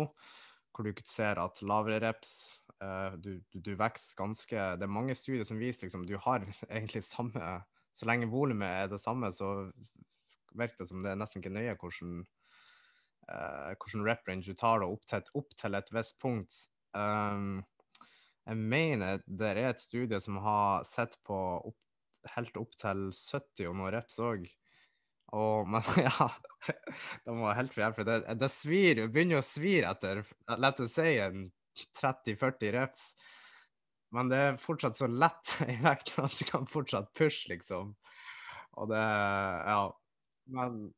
hvor 0.69 0.85
du 0.85 1.01
ser 1.09 1.41
at 1.41 1.63
lavere 1.65 1.97
reps 2.03 2.35
uh, 2.83 3.15
du, 3.17 3.39
du, 3.51 3.59
du, 3.59 3.71
vokser 3.79 4.17
ganske 4.19 4.65
Det 4.79 4.85
er 4.85 4.91
mange 4.91 5.15
studier 5.17 5.47
som 5.47 5.59
viser 5.61 5.87
liksom 5.87 6.05
du 6.07 6.15
har 6.23 6.45
egentlig 6.69 7.03
samme 7.07 7.61
Så 7.91 8.07
lenge 8.09 8.29
volumet 8.31 8.85
er 8.85 8.91
det 8.91 9.01
samme, 9.01 9.31
så 9.33 9.71
virker 10.57 10.83
det 10.83 10.89
som 10.89 11.03
det 11.03 11.13
er 11.13 11.19
nesten 11.19 11.41
ikke 11.43 11.53
nøye 11.53 11.75
hvordan, 11.77 12.21
uh, 13.29 13.73
hvordan 13.75 14.05
rep 14.05 14.29
range 14.29 14.45
du 14.49 14.57
tar 14.57 14.85
opp 14.85 15.05
til, 15.09 15.25
opp 15.37 15.53
til 15.57 15.77
et 15.77 15.91
visst 15.93 16.17
punkt. 16.21 16.63
Um, 16.93 17.61
jeg 18.49 18.57
mener 18.57 19.21
det 19.25 19.51
er 19.51 19.69
et 19.69 19.81
studie 19.81 20.17
som 20.21 20.39
har 20.41 20.85
sett 20.87 21.19
på 21.25 21.37
opp 21.37 21.77
helt 22.35 22.57
opp 22.59 22.73
til 22.79 23.09
70 23.13 23.69
og 23.69 23.77
noen 23.77 23.93
reps 23.95 24.19
òg. 24.23 24.49
Men 25.69 25.85
ja, 26.01 26.27
det 27.25 27.33
var 27.37 27.57
helt 27.59 27.73
for 27.73 27.83
jævlig. 27.83 28.05
Det, 28.07 28.37
det 28.41 28.49
svir, 28.49 29.01
begynner 29.13 29.41
å 29.41 29.45
svire 29.45 29.91
etter 29.93 30.23
la 30.57 30.71
oss 30.73 30.95
si 30.95 31.11
en 31.21 31.49
30-40 31.99 32.71
reps. 32.75 33.13
Men 34.15 34.29
det 34.31 34.37
er 34.41 34.57
fortsatt 34.61 34.97
så 34.97 35.07
lett 35.09 35.55
i 35.69 35.77
vekt 35.83 36.13
at 36.21 36.37
du 36.39 36.45
kan 36.49 36.67
fortsatt 36.69 37.11
pushe, 37.17 37.49
liksom. 37.53 37.95
Og 38.79 38.89
det 38.93 39.03
Ja. 39.03 39.81
Men 40.49 40.93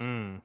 mm. 0.00 0.40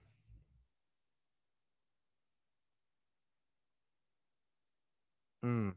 Mm. 5.43 5.71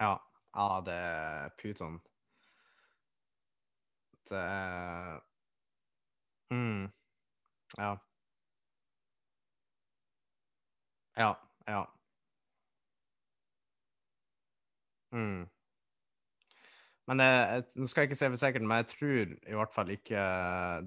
Ja. 0.00 0.20
Ja, 0.54 0.80
det 0.86 0.92
er 0.94 1.48
Pyton. 1.58 2.00
Det 4.30 4.36
er 4.38 5.20
mm. 6.50 6.92
Ja. 7.78 7.98
Ja. 11.16 11.38
Ja. 11.66 11.86
Mm. 15.12 15.46
Men 17.04 17.20
jeg, 17.20 17.64
nå 17.76 17.86
skal 17.86 18.02
jeg 18.02 18.08
ikke 18.10 18.18
se 18.18 18.28
for 18.32 18.40
sikkert, 18.40 18.64
men 18.64 18.80
jeg 18.80 18.88
tror 18.94 19.32
i 19.36 19.56
hvert 19.58 19.74
fall 19.74 19.90
ikke 19.92 20.20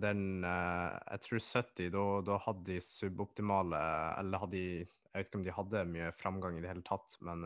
den 0.01 0.43
eh, 0.49 0.95
Jeg 1.13 1.21
tror 1.27 1.43
70, 1.45 1.91
da, 1.93 2.05
da 2.25 2.37
hadde 2.41 2.65
de 2.71 2.77
suboptimale 2.81 3.81
Eller 4.17 4.41
hadde 4.41 4.57
de 4.57 4.63
Jeg 4.81 5.13
vet 5.13 5.29
ikke 5.29 5.39
om 5.41 5.45
de 5.45 5.57
hadde 5.59 5.83
mye 5.93 6.09
framgang 6.17 6.57
i 6.57 6.63
det 6.63 6.71
hele 6.71 6.85
tatt, 6.85 7.19
men 7.25 7.45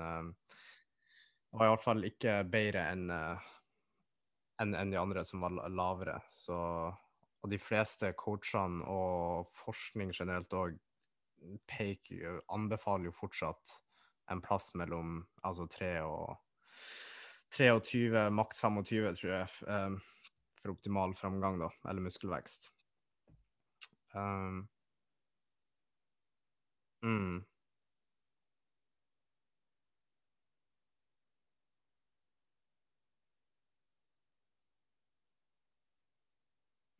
det 1.51 1.59
var 1.59 1.67
i 1.67 1.71
hvert 1.73 1.83
fall 1.83 2.07
ikke 2.07 2.33
bedre 2.47 2.83
enn 2.93 3.09
en, 4.61 4.75
en 4.75 4.91
de 4.91 4.99
andre 4.99 5.23
som 5.27 5.43
var 5.43 5.55
lavere. 5.71 6.17
Så, 6.31 6.57
og 7.41 7.49
de 7.49 7.57
fleste 7.61 8.11
coachene 8.17 8.85
og 8.85 9.49
forskning 9.57 10.13
generelt 10.13 10.53
òg 10.53 10.77
anbefaler 12.53 13.09
jo 13.09 13.15
fortsatt 13.17 13.79
en 14.31 14.41
plass 14.45 14.69
mellom 14.77 15.23
altså 15.43 15.65
3 15.67 15.93
og 16.05 16.35
23, 17.51 18.29
maks 18.31 18.61
25, 18.63 19.15
tror 19.19 19.31
jeg, 19.33 19.47
um, 19.67 19.97
for 20.61 20.71
optimal 20.71 21.15
framgang, 21.17 21.57
da, 21.59 21.67
eller 21.89 22.05
muskelvekst. 22.05 22.69
Um, 24.15 24.69
mm. 27.03 27.41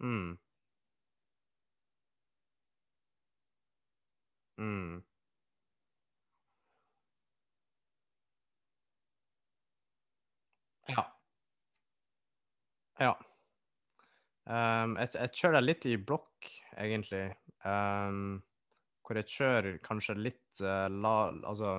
Mm. 0.02 0.38
Mm. 4.58 5.04
Ja. 10.88 11.06
Ja. 13.00 13.16
Um, 14.46 14.98
jeg, 14.98 15.14
jeg, 15.16 15.32
kjører 15.38 15.64
litt 15.64 15.86
i 15.86 15.96
blokk, 15.98 16.50
egentlig. 16.78 17.28
Um, 17.66 18.42
hvor 19.06 19.20
jeg 19.20 19.30
kjører 19.30 19.82
kanskje 19.86 20.16
litt 20.18 20.62
uh, 20.64 20.88
la 20.90 21.30
Altså 21.46 21.74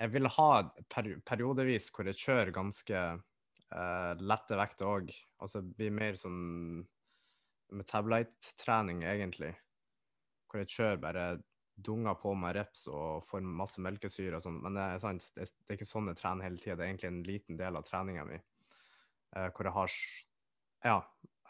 Jeg 0.00 0.10
vil 0.14 0.26
ha 0.34 0.48
per, 0.90 1.10
periodevis 1.22 1.90
hvor 1.94 2.08
jeg 2.10 2.18
kjører 2.18 2.50
ganske 2.54 3.02
uh, 3.72 4.12
lette 4.20 4.58
vekter 4.58 4.88
òg. 4.88 5.12
Altså 5.42 5.62
blir 5.64 5.92
mer 5.94 6.18
sånn 6.20 6.82
metabolite-trening, 7.72 9.02
egentlig. 9.08 9.52
Hvor 10.48 10.62
jeg 10.62 10.72
kjører 10.74 11.00
bare 11.00 11.26
dunger 11.82 12.18
på 12.20 12.34
meg 12.36 12.56
reps 12.58 12.84
og 12.92 13.24
får 13.26 13.44
masse 13.46 13.80
melkesyre 13.82 14.36
og 14.38 14.44
sånn. 14.44 14.60
Men 14.62 14.76
det 14.76 14.84
er 14.84 15.02
sant, 15.02 15.28
det 15.36 15.48
det 15.48 15.72
er 15.72 15.78
ikke 15.78 15.88
sånn 15.88 16.10
jeg 16.12 16.20
trener 16.20 16.48
hele 16.48 16.60
tida. 16.60 16.76
Det 16.76 16.84
er 16.84 16.92
egentlig 16.92 17.10
en 17.12 17.22
liten 17.28 17.60
del 17.60 17.78
av 17.78 17.86
treninga 17.88 18.26
mi. 18.28 18.40
Uh, 19.36 19.48
hvor 19.48 19.68
jeg 19.68 19.76
har 19.78 19.96
Ja. 20.82 20.98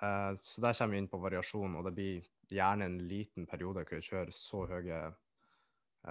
Uh, 0.03 0.35
så 0.43 0.63
der 0.63 0.75
kommer 0.75 0.97
vi 0.97 1.03
inn 1.03 1.11
på 1.11 1.21
variasjon, 1.23 1.77
og 1.79 1.85
det 1.87 1.95
blir 1.97 2.31
gjerne 2.53 2.87
en 2.89 2.99
liten 3.09 3.47
periode 3.49 3.85
hvor 3.87 3.99
jeg 3.99 4.09
kjører 4.11 4.33
så 4.37 4.67
høye, 4.69 4.97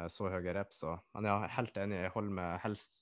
så 0.09 0.29
høye 0.31 0.53
reps. 0.55 0.79
Da. 0.81 0.95
Men 1.13 1.27
er 1.27 1.51
helt 1.53 1.75
enig, 1.77 1.99
jeg 2.01 2.13
holder 2.15 2.33
med 2.37 2.61
helst 2.63 3.01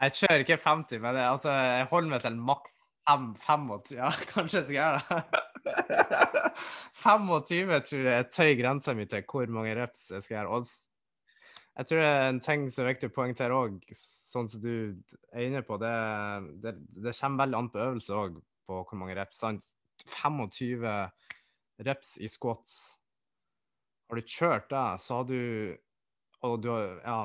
Jeg 0.00 0.14
kjører 0.16 0.42
ikke 0.44 0.56
50, 0.62 1.00
men 1.02 1.16
jeg, 1.18 1.28
altså, 1.28 1.52
jeg 1.52 1.88
holder 1.90 2.10
meg 2.14 2.22
til 2.24 2.36
maks 2.40 2.76
25. 3.10 3.96
Ja, 3.98 4.10
kanskje 4.32 4.62
jeg 4.62 4.68
skal 4.68 4.76
gjøre 4.78 5.00
det. 5.08 5.40
25 7.02 7.80
tror 7.88 8.06
jeg 8.06 8.14
er 8.14 8.30
tøy 8.32 8.54
grensa 8.60 8.94
mi 8.96 9.04
til 9.10 9.26
hvor 9.28 9.52
mange 9.52 9.74
reps 9.76 10.06
jeg 10.14 10.24
skal 10.24 10.38
gjøre. 10.38 10.56
Og 10.56 10.64
jeg 11.76 11.88
tror 11.88 12.00
det 12.00 12.06
er 12.08 12.28
en 12.28 12.40
ting 12.44 12.64
som 12.72 12.84
er 12.84 12.94
viktig 12.94 13.10
å 13.10 13.14
poengtere 13.14 13.56
òg, 13.56 13.76
sånn 13.96 14.48
som 14.50 14.62
du 14.64 14.72
er 15.32 15.44
inne 15.46 15.62
på, 15.64 15.76
det, 15.80 15.92
det, 16.64 16.74
det 17.04 17.14
kommer 17.16 17.44
veldig 17.44 17.58
an 17.60 17.70
på 17.72 17.82
øvelse 17.84 18.16
òg, 18.22 18.40
på 18.68 18.80
hvor 18.80 19.00
mange 19.00 19.16
reps. 19.18 19.42
Sant? 19.44 19.68
25 20.08 20.88
reps 21.84 22.16
i 22.20 22.28
squats. 22.28 22.80
Har 24.08 24.16
du 24.16 24.32
kjørt 24.32 24.72
det, 24.72 24.86
så 25.04 25.20
har 25.20 25.28
du 25.28 25.76
Og 26.40 26.62
du 26.64 26.70
har 26.72 26.98
Ja 27.04 27.18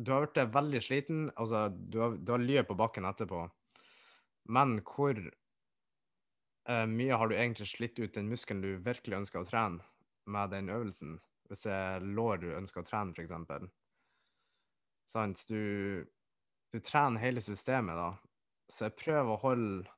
du 0.00 0.12
har 0.12 0.26
blitt 0.26 0.54
veldig 0.54 0.80
sliten. 0.82 1.24
Altså, 1.36 1.68
du 1.68 1.98
har, 2.00 2.16
du 2.16 2.32
har 2.32 2.42
lyet 2.42 2.68
på 2.68 2.76
bakken 2.78 3.08
etterpå. 3.08 3.44
Men 4.50 4.78
hvor 4.86 5.18
uh, 5.20 6.86
mye 6.88 7.18
har 7.20 7.28
du 7.28 7.36
egentlig 7.36 7.68
slitt 7.74 8.00
ut 8.00 8.14
den 8.16 8.30
muskelen 8.30 8.64
du 8.64 8.84
virkelig 8.84 9.20
ønsker 9.20 9.42
å 9.42 9.48
trene, 9.48 9.84
med 10.30 10.52
den 10.54 10.72
øvelsen? 10.72 11.18
Hvis 11.50 11.66
det 11.66 11.74
er 11.74 12.04
lår 12.06 12.42
du 12.42 12.48
ønsker 12.54 12.82
å 12.82 12.88
trene, 12.88 13.12
f.eks. 13.12 13.70
Sant? 15.10 15.44
Du, 15.50 16.06
du 16.70 16.78
trener 16.80 17.22
hele 17.22 17.42
systemet, 17.44 17.98
da. 17.98 18.12
Så 18.70 18.86
jeg 18.86 18.98
prøver 19.00 19.34
å 19.34 19.42
holde 19.42 19.96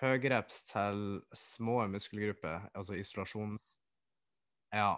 høyreps 0.00 0.62
til 0.72 1.20
små 1.36 1.82
muskelgrupper, 1.92 2.70
altså 2.76 2.96
isolasjons... 2.98 3.76
Ja. 4.74 4.96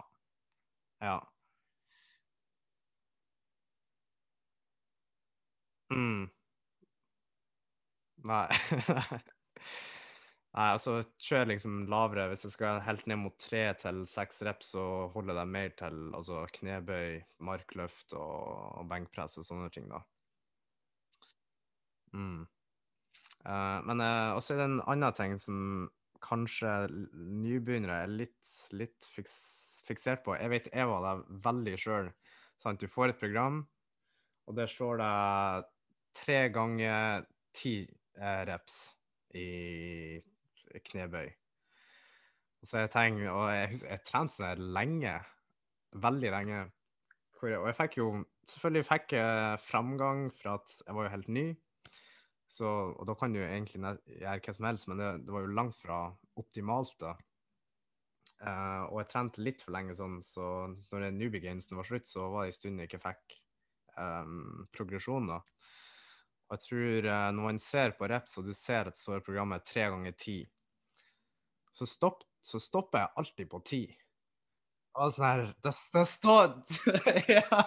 Ja. 1.05 1.19
Mm. 5.95 6.29
Nei. 8.29 8.47
Nei, 10.59 10.73
altså 10.73 10.97
kjør 11.23 11.51
liksom 11.53 11.83
lavere. 11.93 12.29
Hvis 12.33 12.47
jeg 12.47 12.55
skal 12.57 12.81
helt 12.87 13.05
ned 13.11 13.21
mot 13.21 13.37
tre 13.39 13.67
til 13.79 14.03
seks 14.11 14.41
reps, 14.49 14.73
så 14.75 14.85
holder 15.13 15.43
jeg 15.43 15.53
mer 15.55 15.75
til 15.79 15.99
altså, 16.17 16.45
knebøy, 16.57 17.19
markløft 17.47 18.17
og, 18.19 18.81
og 18.81 18.89
benkpress 18.91 19.39
og 19.39 19.47
sånne 19.47 19.69
ting, 19.75 19.91
da. 19.93 20.01
Mm. 22.17 22.47
Uh, 23.45 23.79
men 23.87 24.03
uh, 24.03 24.35
også 24.35 24.57
er 24.57 24.63
det 24.63 24.69
en 24.71 24.81
annen 24.89 25.15
ting 25.15 25.37
som 25.41 25.61
kanskje 26.25 26.73
nybegynnere 27.15 28.03
er 28.03 28.15
litt, 28.25 28.55
litt 28.75 29.07
fiks, 29.15 29.37
fiksert 29.87 30.25
på. 30.25 30.35
Jeg 30.41 30.51
vet 30.53 30.71
jeg 30.73 30.89
var 30.91 31.05
det 31.05 31.41
veldig 31.45 31.77
sjøl. 31.79 32.11
Du 32.81 32.89
får 32.91 33.13
et 33.13 33.21
program, 33.21 33.61
og 34.49 34.57
der 34.59 34.67
står 34.67 34.99
det 34.99 35.13
tre 36.19 36.41
ganger 36.55 37.27
ti 37.55 37.81
eh, 37.85 38.41
reps 38.49 38.81
i 39.39 40.19
knebøy. 40.91 41.29
Så 42.67 42.83
jeg 42.83 42.91
tenker, 42.91 43.31
og 43.31 43.47
jeg, 43.55 43.71
husker, 43.75 43.93
jeg 43.95 44.05
trente 44.07 44.35
sånn 44.35 44.67
lenge, 44.75 45.15
veldig 45.95 46.35
lenge. 46.35 46.65
Og 47.39 47.69
jeg 47.69 47.79
fikk 47.79 48.01
jo 48.01 48.09
selvfølgelig 48.51 48.89
fikk 48.89 49.15
jeg 49.15 49.63
framgang 49.63 50.27
for 50.35 50.57
at 50.57 50.77
jeg 50.83 50.97
var 50.97 51.07
jo 51.07 51.15
helt 51.15 51.33
ny. 51.37 51.47
Så, 52.49 52.67
og 52.97 53.05
da 53.07 53.15
kan 53.19 53.35
du 53.35 53.43
egentlig 53.43 53.83
gjøre 53.85 54.39
hva 54.41 54.55
som 54.57 54.67
helst, 54.71 54.89
men 54.89 55.01
det, 55.03 55.09
det 55.27 55.35
var 55.35 55.45
jo 55.45 55.57
langt 55.59 55.77
fra 55.79 55.99
optimalt, 56.41 56.95
da. 57.01 57.15
Uh, 58.39 58.87
og 58.93 59.01
jeg 59.03 59.09
trente 59.11 59.43
litt 59.43 59.65
for 59.65 59.75
lenge 59.75 59.97
sånn, 59.99 60.21
så 60.23 60.45
når 60.71 61.09
den 61.09 61.19
newbie 61.21 61.43
gainsen 61.43 61.77
var 61.77 61.89
slutt, 61.89 62.07
så 62.07 62.29
var 62.33 62.47
det 62.47 62.53
en 62.53 62.57
stund 62.57 62.81
jeg 62.81 62.91
ikke 62.91 63.03
fikk 63.03 63.37
um, 63.99 64.67
progresjon, 64.75 65.29
da. 65.29 65.43
Og 66.49 66.57
jeg 66.57 66.65
tror 66.65 67.09
uh, 67.11 67.29
når 67.37 67.45
man 67.45 67.61
ser 67.61 67.95
på 67.99 68.09
reps, 68.09 68.39
og 68.41 68.49
du 68.49 68.55
ser 68.57 68.89
at 68.89 68.97
det 68.97 69.03
står 69.03 69.25
programmet 69.25 69.67
tre 69.69 69.89
ganger 69.93 70.17
ti, 70.17 70.39
så, 71.77 71.87
stopp, 71.87 72.25
så 72.43 72.61
stopper 72.63 73.05
jeg 73.05 73.15
alltid 73.23 73.51
på 73.53 73.61
ti. 73.69 73.83
Og 74.99 75.13
sånn 75.15 75.27
her 75.29 75.43
Det, 75.63 75.73
det 75.95 76.07
står 76.11 76.55
Ja. 77.37 77.61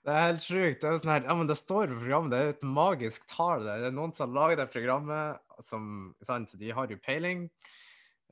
Det 0.00 0.12
er 0.16 0.26
helt 0.30 0.42
sjukt. 0.42 0.80
Det 0.80 0.88
er 0.88 0.98
sånn 0.98 1.12
her, 1.12 1.24
ja, 1.28 1.34
men 1.36 1.48
det 1.48 1.58
står 1.60 1.90
på 1.90 1.98
programmet, 2.00 2.32
det 2.32 2.38
er 2.40 2.52
et 2.54 2.62
magisk 2.66 3.26
tall. 3.30 3.66
Det 3.66 3.90
er 3.90 3.94
noen 3.94 4.14
som 4.16 4.26
har 4.26 4.36
laget 4.38 4.60
det 4.62 4.66
programmet, 4.72 5.42
som 5.62 5.84
sant, 6.24 6.54
de 6.58 6.70
har 6.74 6.90
jo 6.90 6.98
peiling. 7.04 7.44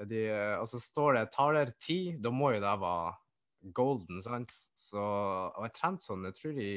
De, 0.09 0.22
og 0.56 0.64
så 0.70 0.80
står 0.80 1.18
det 1.18 1.24
taler 1.34 1.72
ti, 1.82 1.98
da 2.22 2.32
må 2.32 2.54
jo 2.54 2.62
det 2.64 2.72
være 2.82 3.72
golden, 3.76 4.22
sant. 4.24 4.54
Så, 4.78 5.02
og 5.02 5.66
jeg 5.66 5.74
trente 5.76 6.09
sånn, 6.09 6.24
jeg 6.30 6.38
tror 6.38 6.62
i, 6.62 6.72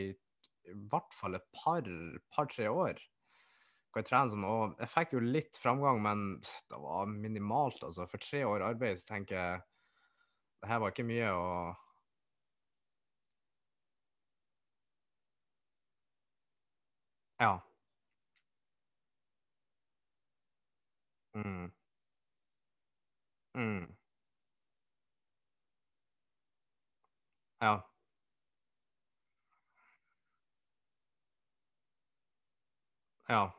i 0.69 0.75
hvert 0.91 1.13
fall 1.17 1.35
et 1.39 1.47
par-tre 1.55 2.67
par, 2.69 2.69
år. 2.69 3.01
Sånn, 3.95 4.45
og 4.47 4.77
jeg 4.79 4.89
fikk 4.91 5.15
jo 5.17 5.21
litt 5.23 5.57
framgang, 5.59 6.01
men 6.03 6.21
det 6.71 6.79
var 6.83 7.09
minimalt, 7.11 7.81
altså. 7.83 8.07
For 8.11 8.21
tre 8.23 8.43
år 8.47 8.63
arbeid 8.71 9.01
så 9.01 9.13
tenker 9.15 9.35
jeg 9.37 9.61
det 10.61 10.69
her 10.71 10.81
var 10.83 10.93
ikke 10.93 11.07
mye 11.09 11.31
å 11.33 11.45
Ja. 17.39 17.61
Mm. 21.35 21.71
Mm. 23.55 23.91
Ja. 27.61 27.90
Ja. 33.31 33.53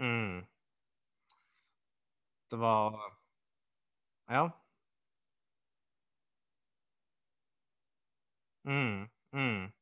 Mm. 0.00 0.44
Det 2.50 2.56
var 2.56 3.12
Ja. 4.28 4.50
Mm. 8.64 9.08
Mm. 9.32 9.72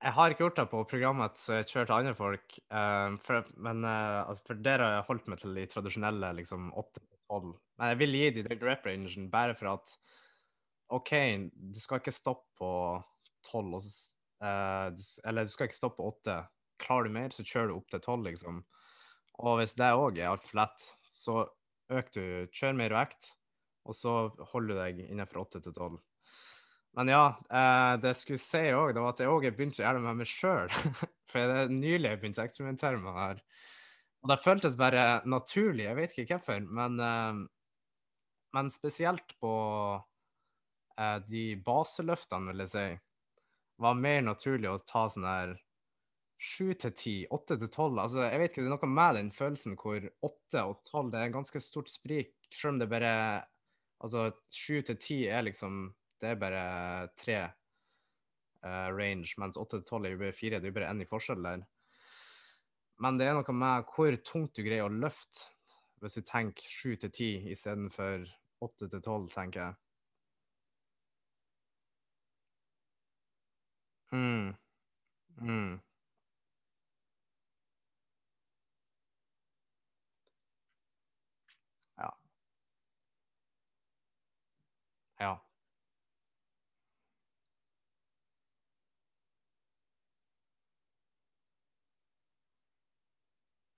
Jeg 0.00 0.16
har 0.16 0.32
ikke 0.32 0.46
gjort 0.46 0.56
det 0.56 0.68
på 0.72 0.78
programmet 0.88 1.40
så 1.40 1.58
jeg 1.58 1.66
kjører 1.68 1.88
til 1.90 1.96
andre 1.98 2.14
folk, 2.16 2.54
eh, 2.72 3.16
for, 3.20 3.50
men 3.60 3.84
altså, 3.84 4.44
for 4.46 4.62
der 4.64 4.80
har 4.80 4.94
jeg 4.94 5.08
holdt 5.10 5.28
meg 5.28 5.42
til 5.42 5.58
de 5.58 5.66
tradisjonelle 5.68 6.30
liksom 6.38 6.70
8-12. 6.72 7.50
Men 7.76 7.92
jeg 7.92 7.98
vil 8.00 8.16
gi 8.16 8.30
de 8.38 8.46
den 8.46 8.64
rap-rangen 8.64 9.28
bare 9.32 9.56
for 9.58 9.74
at 9.74 9.96
OK, 10.90 11.12
du 11.52 11.78
skal 11.78 12.00
ikke 12.00 12.14
stoppe 12.16 12.48
på 12.58 12.70
12, 13.46 13.76
og, 13.76 13.90
eh, 14.42 14.86
du, 14.96 15.02
eller 15.28 15.46
du 15.46 15.52
skal 15.52 15.68
ikke 15.68 15.78
stoppe 15.78 16.00
på 16.00 16.08
8. 16.10 16.38
Klarer 16.80 17.06
du 17.06 17.14
mer, 17.14 17.36
så 17.36 17.44
kjører 17.44 17.70
du 17.70 17.76
opp 17.76 17.92
til 17.92 18.00
12, 18.00 18.24
liksom. 18.30 18.64
Og 19.44 19.60
hvis 19.60 19.76
det 19.78 19.92
òg 19.96 20.18
er 20.18 20.32
altfor 20.32 20.62
lett, 20.62 20.86
så 21.06 21.42
øker 21.92 22.16
du, 22.16 22.54
kjør 22.56 22.76
mer 22.80 22.96
vekt, 22.96 23.34
og 23.84 23.96
så 23.96 24.14
holder 24.52 24.72
du 24.72 24.80
deg 24.80 25.04
innenfor 25.10 25.44
8 25.44 25.62
til 25.64 25.76
12. 25.76 26.00
Men 26.98 27.10
ja, 27.12 27.24
eh, 27.46 27.92
det 28.02 28.14
jeg 28.14 28.20
skulle 28.20 28.42
si 28.42 28.62
òg, 28.74 28.96
var 28.98 29.12
at 29.12 29.22
jeg 29.22 29.30
òg 29.30 29.46
begynte 29.54 29.78
å 29.78 29.84
gjøre 29.84 30.00
det 30.00 30.06
med 30.08 30.20
meg 30.20 30.30
sjøl. 30.30 30.72
For 31.30 31.46
det 31.46 31.58
er 31.62 31.72
nylig 31.74 32.10
jeg 32.10 32.20
begynte 32.22 32.42
å 32.42 32.48
eksperimentere 32.48 32.98
med 32.98 33.14
det 33.14 33.26
her. 33.26 33.42
Og 34.20 34.32
det 34.32 34.40
føltes 34.42 34.76
bare 34.76 35.04
naturlig, 35.30 35.86
jeg 35.86 35.96
vet 35.96 36.16
ikke 36.18 36.36
hvorfor, 36.36 36.64
men, 36.80 36.98
eh, 37.06 37.38
men 38.56 38.72
spesielt 38.74 39.36
på 39.40 39.54
eh, 40.98 41.18
de 41.30 41.44
baseløftene, 41.64 42.50
vil 42.50 42.64
jeg 42.66 42.72
si, 42.74 42.86
var 43.80 43.96
mer 43.96 44.24
naturlig 44.26 44.68
å 44.68 44.80
ta 44.84 45.06
sånn 45.08 45.24
der 45.24 45.54
sju 46.40 46.72
til 46.80 46.92
ti, 46.96 47.14
åtte 47.32 47.56
til 47.60 47.70
tolv. 47.72 48.00
Altså, 48.00 48.24
jeg 48.26 48.40
vet 48.40 48.52
ikke, 48.52 48.64
det 48.64 48.70
er 48.70 48.74
noe 48.74 48.90
med 48.90 49.16
den 49.18 49.32
følelsen 49.36 49.76
hvor 49.80 50.04
åtte 50.26 50.66
og 50.66 50.82
tolv, 50.88 51.12
det 51.12 51.20
er 51.20 51.30
en 51.30 51.38
ganske 51.38 51.62
stort 51.62 51.92
sprik, 51.92 52.34
selv 52.50 52.74
om 52.74 52.82
det 52.82 52.90
bare 52.92 53.14
Altså, 54.00 54.30
sju 54.48 54.78
til 54.80 54.96
ti 54.96 55.16
er 55.28 55.42
liksom 55.44 55.90
Det 56.20 56.28
er 56.30 56.40
bare 56.40 56.62
tre 57.18 57.38
uh, 58.64 58.88
range, 58.92 59.34
mens 59.40 59.58
åtte 59.60 59.80
til 59.80 59.88
tolv 59.88 60.08
er 60.08 60.14
jo 60.16 60.22
bare 60.24 60.36
fire. 60.36 60.60
Det 60.60 60.68
er 60.68 60.74
jo 60.74 60.78
bare 60.80 60.90
én 60.92 61.04
i 61.04 61.08
forskjell 61.08 61.44
der. 61.46 61.64
Men 63.00 63.16
det 63.16 63.30
er 63.30 63.38
noe 63.38 63.56
med 63.56 63.88
hvor 63.94 64.16
tungt 64.28 64.58
du 64.58 64.64
greier 64.66 64.84
å 64.84 64.92
løfte 64.92 65.48
hvis 66.00 66.16
du 66.16 66.24
tenker 66.24 66.64
sju 66.64 66.94
til 67.00 67.12
ti 67.12 67.30
istedenfor 67.52 68.24
åtte 68.64 68.88
til 68.92 69.02
tolv, 69.04 69.28
tenker 69.32 69.60
jeg. 69.66 69.74
Mm, 74.12 74.54
mm, 75.40 75.80
ja. 81.98 82.10
Ja. 85.20 85.49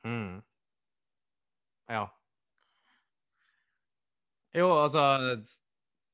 Mm, 0.05 0.43
ja. 1.89 2.13
Jo, 4.55 4.69
altså 4.83 5.03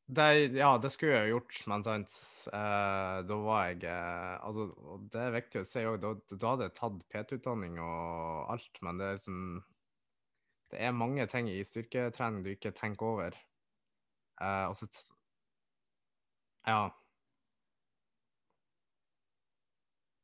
det, 0.09 0.26
Ja, 0.57 0.70
det 0.82 0.91
skulle 0.93 1.16
jeg 1.18 1.32
gjort, 1.34 1.59
men 1.70 1.84
sant 1.86 2.14
eh, 2.53 3.16
Da 3.28 3.39
var 3.45 3.66
jeg 3.70 3.84
eh, 3.91 4.36
Altså, 4.47 4.68
det 5.12 5.22
er 5.26 5.34
viktig 5.36 5.62
å 5.62 5.68
si 5.68 5.84
òg, 5.89 5.99
da, 6.05 6.14
da 6.34 6.53
hadde 6.55 6.68
jeg 6.68 6.76
tatt 6.80 7.03
PT-utdanning 7.12 7.80
og 7.84 8.55
alt, 8.55 8.82
men 8.86 9.01
det 9.01 9.09
er 9.12 9.18
liksom 9.20 9.43
Det 10.70 10.78
er 10.80 10.95
mange 10.97 11.26
ting 11.32 11.51
i 11.53 11.59
styrketrening 11.64 12.41
du 12.47 12.51
ikke 12.55 12.72
tenker 12.80 13.07
over. 13.12 13.36
Eh, 14.41 14.66
og 14.68 14.76
Ja. 16.66 16.91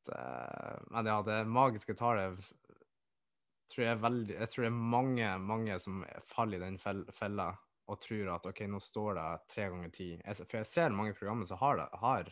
Det, 0.06 0.16
men 0.90 1.06
ja, 1.06 1.22
det 1.22 1.44
magiske 1.48 1.94
tallet 1.96 2.36
tror 3.72 3.84
jeg 3.86 4.00
veldig 4.02 4.34
Jeg 4.38 4.50
tror 4.52 4.64
det 4.64 4.70
er 4.70 4.88
mange, 4.94 5.28
mange 5.40 5.78
som 5.82 6.02
faller 6.28 6.60
i 6.60 6.64
den 6.66 6.78
fel- 6.80 7.06
fella 7.16 7.52
og 7.90 8.00
tror 8.00 8.30
at 8.32 8.46
OK, 8.48 8.62
nå 8.70 8.80
står 8.80 9.18
det 9.18 9.28
tre 9.52 9.68
ganger 9.68 9.90
ti. 9.92 10.08
For 10.24 10.56
jeg 10.60 10.70
ser 10.70 10.94
mange 10.96 11.16
programmer 11.16 11.48
som 11.48 11.60
har 11.60 11.76
det, 11.82 11.88
har 12.00 12.30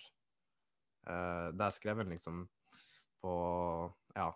uh, 1.08 1.48
det 1.52 1.66
er 1.66 1.76
skrevet 1.76 2.08
liksom 2.08 2.46
på 3.22 3.34
Ja, 4.16 4.30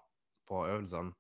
på 0.49 0.63
øvelsene. 0.69 1.17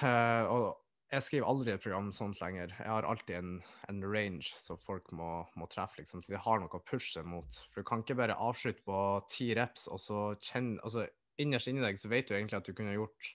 Uh, 0.00 0.44
og 0.52 0.66
jeg 1.12 1.24
skriver 1.26 1.48
aldri 1.48 1.72
et 1.74 1.82
program 1.84 2.08
sånt 2.16 2.38
lenger. 2.40 2.70
Jeg 2.78 2.88
har 2.88 3.04
alltid 3.04 3.34
en, 3.36 3.56
en 3.90 4.04
range 4.04 4.54
som 4.60 4.78
folk 4.80 5.10
må, 5.12 5.42
må 5.60 5.68
treffe, 5.68 6.00
liksom, 6.00 6.22
så 6.24 6.32
de 6.32 6.40
har 6.40 6.60
noe 6.62 6.72
å 6.72 6.84
pushe 6.88 7.20
mot. 7.28 7.58
For 7.72 7.82
du 7.82 7.88
kan 7.88 8.04
ikke 8.04 8.16
bare 8.20 8.38
avslutte 8.40 8.84
på 8.86 9.00
ti 9.32 9.50
reps, 9.58 9.88
og 9.92 10.00
så 10.00 10.22
kjenne 10.40 10.80
Altså, 10.80 11.04
innerst 11.40 11.68
inni 11.68 11.84
deg 11.84 12.00
så 12.00 12.08
vet 12.12 12.28
du 12.28 12.36
egentlig 12.36 12.60
at 12.60 12.68
du 12.68 12.72
kunne 12.76 12.96
gjort 12.96 13.32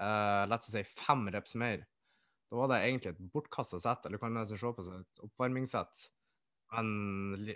uh, 0.00 0.44
la 0.48 0.58
oss 0.58 0.70
si 0.72 0.84
fem 0.96 1.26
reps 1.34 1.56
mer, 1.60 1.84
da 2.50 2.60
var 2.60 2.72
det 2.72 2.80
egentlig 2.86 3.12
et 3.12 3.20
bortkasta 3.34 3.80
sett, 3.80 4.06
eller 4.06 4.20
kan 4.20 4.34
nesten 4.36 4.60
se 4.60 4.72
på 4.76 4.86
som 4.86 5.00
et 5.00 5.26
oppvarmingssett. 5.26 6.08
Men 6.72 7.52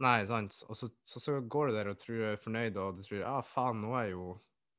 Nei, 0.00 0.22
sant. 0.24 0.62
Og 0.72 0.76
så, 0.78 0.88
så, 1.04 1.20
så, 1.20 1.34
går 1.54 1.68
du 1.68 1.74
der 1.76 1.90
og 1.92 1.98
tror 2.00 2.22
er 2.30 2.38
fornøyd, 2.40 2.78
og 2.80 2.96
du 2.96 3.02
tror 3.04 3.20
ja, 3.20 3.34
faen, 3.44 3.82
nå 3.84 3.92
er 4.00 4.06
jo 4.14 4.30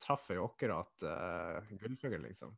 traff 0.01 0.29
jeg 0.31 0.39
jo 0.39 0.47
akkurat 0.49 1.03
uh, 1.05 1.73
gullfuglen, 1.81 2.25
liksom. 2.25 2.55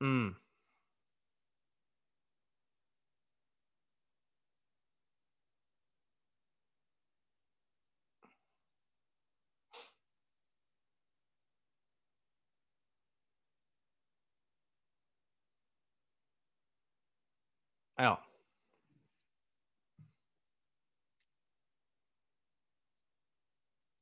Mm. 0.00 0.34
Ja. 18.00 18.20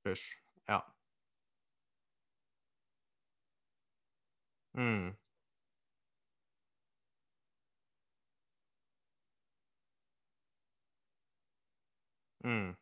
Push. 0.05 0.37
Ja. 0.69 0.83
Mm. 4.77 5.19
Mm. 12.45 12.77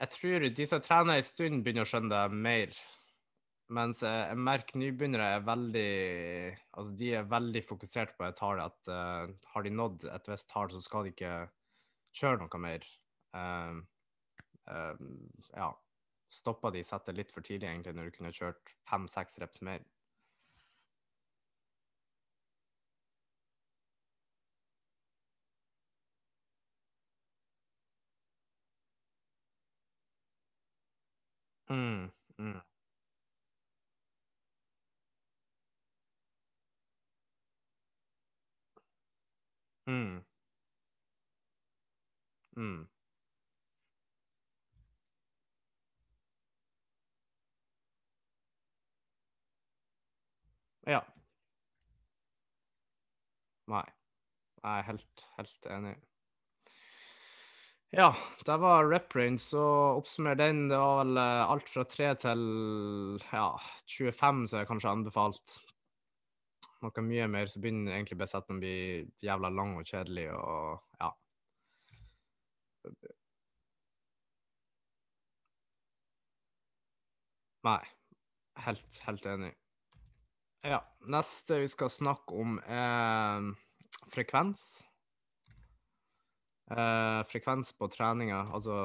Jeg 0.00 0.08
tror 0.10 0.38
de 0.48 0.66
som 0.66 0.80
trener 0.80 1.14
en 1.20 1.22
stund, 1.22 1.62
begynner 1.64 1.84
å 1.84 1.90
skjønne 1.90 2.10
det 2.14 2.38
mer. 2.46 2.78
Mens 3.70 4.00
jeg, 4.02 4.22
jeg 4.32 4.38
merker 4.48 4.80
nybegynnere 4.82 5.26
er 5.36 5.44
veldig 5.46 5.90
Altså, 6.74 6.94
de 6.98 7.10
er 7.20 7.28
veldig 7.30 7.62
fokusert 7.66 8.16
på 8.18 8.26
et 8.26 8.38
tall, 8.40 8.62
at 8.64 8.90
uh, 8.90 9.30
har 9.54 9.66
de 9.66 9.72
nådd 9.74 10.08
et 10.10 10.30
visst 10.32 10.50
tall, 10.50 10.70
så 10.72 10.80
skal 10.82 11.06
de 11.06 11.12
ikke 11.14 11.34
kjøre 12.20 12.40
noe 12.42 12.60
mer. 12.62 12.88
Uh, 13.36 13.78
uh, 14.70 15.06
ja. 15.54 15.70
Stoppa 16.30 16.70
de 16.74 16.82
settet 16.86 17.16
litt 17.18 17.32
for 17.34 17.42
tidlig, 17.46 17.66
egentlig, 17.70 17.94
når 17.98 18.10
du 18.10 18.16
kunne 18.18 18.34
kjørt 18.34 18.74
fem-seks 18.90 19.38
reps 19.42 19.62
mer. 19.66 19.82
Mm, 31.70 32.10
mm. 32.38 32.60
Mm. 39.90 40.22
Mm. 42.56 42.86
Ja. 50.86 51.04
Nei. 53.70 53.84
Jeg 54.62 54.78
er 54.80 54.86
helt, 54.90 55.26
helt 55.38 55.66
enig. 55.78 55.96
Ja, 57.90 58.12
det 58.46 58.56
var 58.62 58.86
rep 58.86 59.14
range, 59.18 59.40
så 59.42 59.62
oppsummer 59.98 60.36
den. 60.38 60.68
Det 60.70 60.78
var 60.78 61.00
vel 61.02 61.18
eh, 61.18 61.50
alt 61.54 61.72
fra 61.72 61.82
3 61.90 62.12
til 62.22 62.44
ja, 63.32 63.48
25 63.90 64.44
som 64.52 64.60
er 64.60 64.68
kanskje 64.68 64.92
anbefalt. 64.94 65.56
Noe 66.80 67.02
mye 67.04 67.26
mer, 67.28 67.48
så 67.52 67.60
begynner 67.60 67.92
egentlig 67.92 68.16
besetten 68.22 68.56
å 68.56 68.62
bli 68.62 68.74
jævla 69.20 69.50
lang 69.52 69.74
og 69.76 69.88
kjedelig 69.88 70.30
og 70.32 70.80
ja. 71.00 71.10
Nei. 77.68 77.80
Helt, 78.64 79.00
helt 79.06 79.26
enig. 79.28 79.50
Ja. 80.64 80.80
Neste 81.08 81.60
vi 81.62 81.68
skal 81.72 81.92
snakke 81.92 82.36
om, 82.36 82.58
er 82.64 83.52
frekvens. 84.12 84.66
Eh, 86.70 87.20
frekvens 87.28 87.72
på 87.76 87.88
treninga, 87.90 88.44
altså 88.54 88.76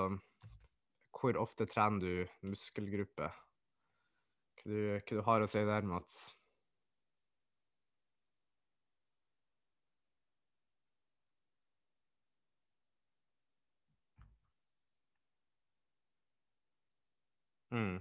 hvor 1.16 1.38
ofte 1.40 1.68
trener 1.70 2.02
du 2.02 2.50
muskelgruppe? 2.50 3.30
Hva 4.60 4.72
du, 4.72 4.80
hva 4.96 5.20
du 5.20 5.22
har 5.28 5.46
å 5.46 5.50
si 5.50 5.62
der, 5.68 5.86
Mats? 5.88 6.26
Mm. 17.76 18.00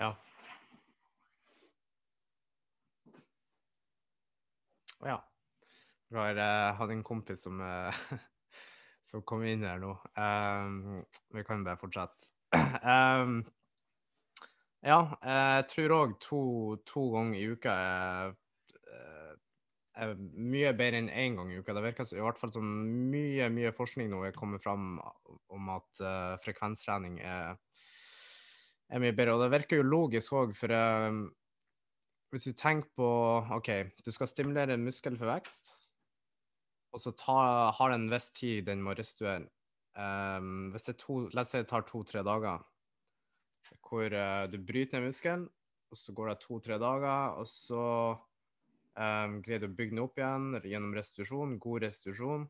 Ja. 0.00 0.16
Ja. 5.02 5.18
Jeg 6.12 6.20
har 6.20 6.38
uh, 6.38 6.76
hatt 6.78 6.92
en 6.92 7.02
kompis 7.04 7.42
som, 7.46 7.60
uh, 7.60 8.02
som 9.08 9.24
kom 9.28 9.44
inn 9.48 9.64
her 9.66 9.80
nå. 9.82 9.94
Um, 10.16 11.02
vi 11.32 11.44
kan 11.44 11.64
bare 11.66 11.80
fortsette. 11.80 12.30
um, 12.52 13.40
ja, 14.92 15.00
jeg 15.24 15.68
tror 15.72 15.96
òg 15.98 16.14
to, 16.20 16.42
to, 16.88 17.06
ganger 17.14 17.38
i 17.38 17.46
uka 17.52 17.74
er, 17.76 18.34
er 20.02 20.14
mye 20.16 20.72
bedre 20.76 21.00
enn 21.00 21.12
én 21.12 21.38
gang 21.38 21.52
i 21.52 21.60
uka. 21.60 21.76
Det 21.76 21.84
virker 21.84 22.12
i 22.16 22.24
hvert 22.24 22.40
fall 22.40 22.52
som 22.54 22.68
mye, 23.12 23.48
mye 23.52 23.72
forskning 23.76 24.12
nå 24.12 24.24
er 24.28 24.36
kommet 24.36 24.64
fram 24.64 24.96
om 25.52 25.74
at 25.76 26.04
uh, 26.04 26.40
frekvenstrening 26.44 27.20
er 27.24 27.56
er 28.90 29.02
mye 29.02 29.14
bedre. 29.16 29.36
Og 29.36 29.44
det 29.44 29.52
virker 29.54 29.80
jo 29.80 29.86
logisk 29.86 30.34
òg, 30.38 30.56
for 30.58 30.74
um, 30.74 31.24
hvis 32.32 32.48
du 32.48 32.56
tenker 32.56 32.88
på 32.96 33.08
OK, 33.58 33.70
du 34.04 34.10
skal 34.14 34.30
stimulere 34.30 34.80
muskel 34.80 35.18
for 35.20 35.28
vekst, 35.28 35.74
og 36.92 37.00
så 37.00 37.12
ta, 37.16 37.38
har 37.76 37.92
det 37.92 37.98
en 37.98 38.10
viss 38.12 38.28
tid 38.36 38.66
den 38.68 38.84
må 38.84 38.96
restituere. 38.96 39.48
Um, 39.92 40.70
hvis 40.72 40.88
det 40.88 40.96
to, 41.00 41.26
si 41.28 41.60
det 41.60 41.68
tar 41.68 41.84
to-tre 41.88 42.22
dager, 42.24 42.62
hvor 43.84 44.14
uh, 44.16 44.44
du 44.48 44.56
bryter 44.60 45.00
ned 45.00 45.12
muskelen, 45.12 45.46
og 45.92 46.00
så 46.00 46.14
går 46.16 46.32
det 46.32 46.40
to-tre 46.40 46.78
dager, 46.80 47.36
og 47.40 47.48
så 47.48 47.84
um, 48.96 49.40
greier 49.44 49.60
du 49.60 49.68
å 49.68 49.76
bygge 49.76 49.92
den 49.92 50.04
opp 50.04 50.20
igjen 50.20 50.56
gjennom 50.64 50.96
restitusjon, 50.96 51.58
god 51.60 51.88
restitusjon, 51.88 52.46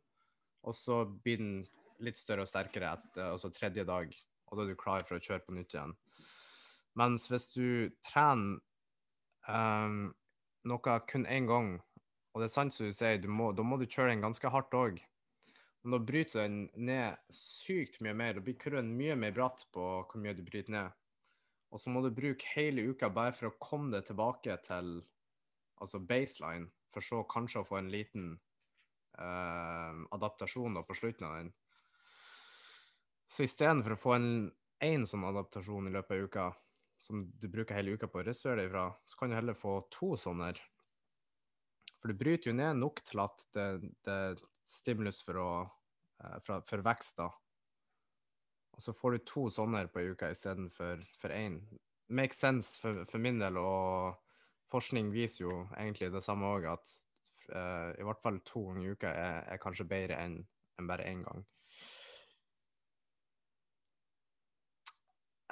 og 0.63 0.79
så 0.79 1.03
blir 1.25 1.43
den 1.43 1.57
litt 2.03 2.19
større 2.19 2.47
og 2.47 2.51
sterkere 2.51 2.95
etter 2.95 3.33
altså 3.33 3.51
tredje 3.55 3.87
dag, 3.87 4.15
og 4.47 4.59
da 4.59 4.65
er 4.65 4.71
du 4.71 4.79
klar 4.79 5.07
for 5.09 5.19
å 5.19 5.23
kjøre 5.23 5.43
på 5.47 5.55
nytt 5.59 5.75
igjen. 5.75 5.95
Mens 6.99 7.29
hvis 7.31 7.49
du 7.55 7.89
trener 8.05 8.59
um, 9.49 10.13
noe 10.69 10.99
kun 11.09 11.25
én 11.27 11.49
gang, 11.49 11.75
og 12.33 12.43
det 12.43 12.49
er 12.49 12.55
sant 12.55 12.75
som 12.75 12.89
du 12.89 12.97
sier, 12.97 13.21
du 13.21 13.29
må, 13.29 13.51
da 13.57 13.65
må 13.65 13.79
du 13.81 13.87
kjøre 13.87 14.13
den 14.13 14.25
ganske 14.25 14.53
hardt 14.53 14.77
òg. 14.77 15.01
Men 15.83 15.97
da 15.97 15.99
bryter 16.07 16.45
den 16.45 16.59
ned 16.79 17.19
sykt 17.35 17.99
mye 18.05 18.15
mer. 18.15 18.37
Da 18.37 18.45
blir 18.45 18.59
kurven 18.61 18.93
mye 18.97 19.17
mer 19.19 19.35
bratt 19.35 19.65
på 19.75 19.87
hvor 20.07 20.23
mye 20.23 20.35
du 20.39 20.45
bryter 20.47 20.73
ned. 20.73 20.95
Og 21.73 21.81
så 21.81 21.91
må 21.91 22.03
du 22.05 22.13
bruke 22.15 22.53
hele 22.55 22.85
uka 22.93 23.09
bare 23.13 23.35
for 23.35 23.49
å 23.49 23.59
komme 23.61 23.91
deg 23.97 24.07
tilbake 24.07 24.59
til 24.67 25.01
altså 25.83 25.99
baseline, 26.07 26.69
for 26.93 27.03
så 27.05 27.23
kanskje 27.27 27.63
å 27.63 27.67
få 27.67 27.81
en 27.81 27.91
liten 27.91 28.27
uh, 29.19 30.05
adaptasjon 30.15 30.77
da 30.79 30.85
på 30.87 30.97
slutten 30.97 31.27
av 31.27 31.39
den. 31.41 31.51
Så 33.33 33.47
istedenfor 33.49 33.97
å 33.97 34.01
få 34.01 34.15
en 34.19 34.29
én 34.85 35.07
sånn 35.09 35.25
adaptasjon 35.27 35.89
i 35.89 35.95
løpet 35.95 36.15
av 36.15 36.29
uka, 36.29 36.47
som 37.03 37.25
du 37.39 37.49
bruker 37.51 37.75
hele 37.75 37.97
uka 37.97 38.07
på 38.07 38.21
å 38.21 38.27
restaurere 38.27 38.63
deg 38.63 38.71
fra, 38.71 38.87
så 39.07 39.19
kan 39.19 39.33
du 39.33 39.37
heller 39.37 39.59
få 39.59 39.81
to 39.91 40.13
sånne. 40.21 40.53
For 41.99 42.13
du 42.13 42.19
bryter 42.19 42.51
jo 42.51 42.59
ned 42.59 42.79
nok 42.79 43.03
til 43.07 43.23
at 43.25 43.43
det, 43.57 43.69
det 44.07 44.19
er 44.29 44.43
stimulus 44.69 45.23
for, 45.27 45.39
å, 45.39 45.51
uh, 46.23 46.37
for, 46.47 46.63
for 46.69 46.85
vekst, 46.87 47.19
da. 47.19 47.29
Og 48.73 48.85
så 48.85 48.95
får 48.97 49.17
du 49.17 49.25
to 49.29 49.49
sånne 49.53 49.85
på 49.93 50.05
uka 50.15 50.31
istedenfor 50.33 51.03
for 51.21 51.35
én. 51.35 51.59
Makes 52.13 52.41
sense 52.45 52.79
for, 52.81 53.03
for, 53.11 53.23
min 53.23 53.43
del, 53.43 53.59
og 53.59 54.23
forskning 54.73 55.11
viser 55.13 55.49
jo 55.49 55.57
egentlig 55.75 56.13
det 56.15 56.23
samme 56.25 56.55
òg, 56.55 56.71
at 56.73 56.95
uh, 57.51 57.91
i 57.99 58.07
hvert 58.07 58.23
fall 58.23 58.39
to 58.47 58.69
ganger 58.69 58.87
i 58.87 58.95
uka 58.95 59.11
er, 59.11 59.43
er 59.57 59.63
kanskje 59.63 59.91
bedre 59.91 60.23
enn 60.23 60.39
en 60.79 60.89
bare 60.89 61.11
én 61.11 61.27
gang. 61.27 61.43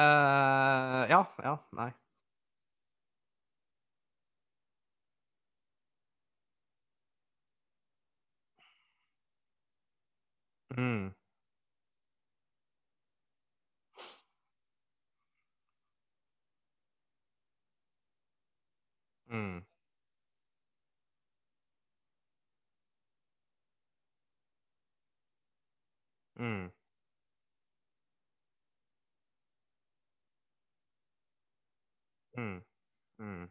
Uh, 0.00 1.04
ja, 1.10 1.28
ja, 1.42 1.58
nei. 1.72 1.92
Mm. 10.76 11.10
Mm. 19.30 19.60
Mm. 26.38 26.70
Mm. 32.40 32.64
Mm. 33.18 33.50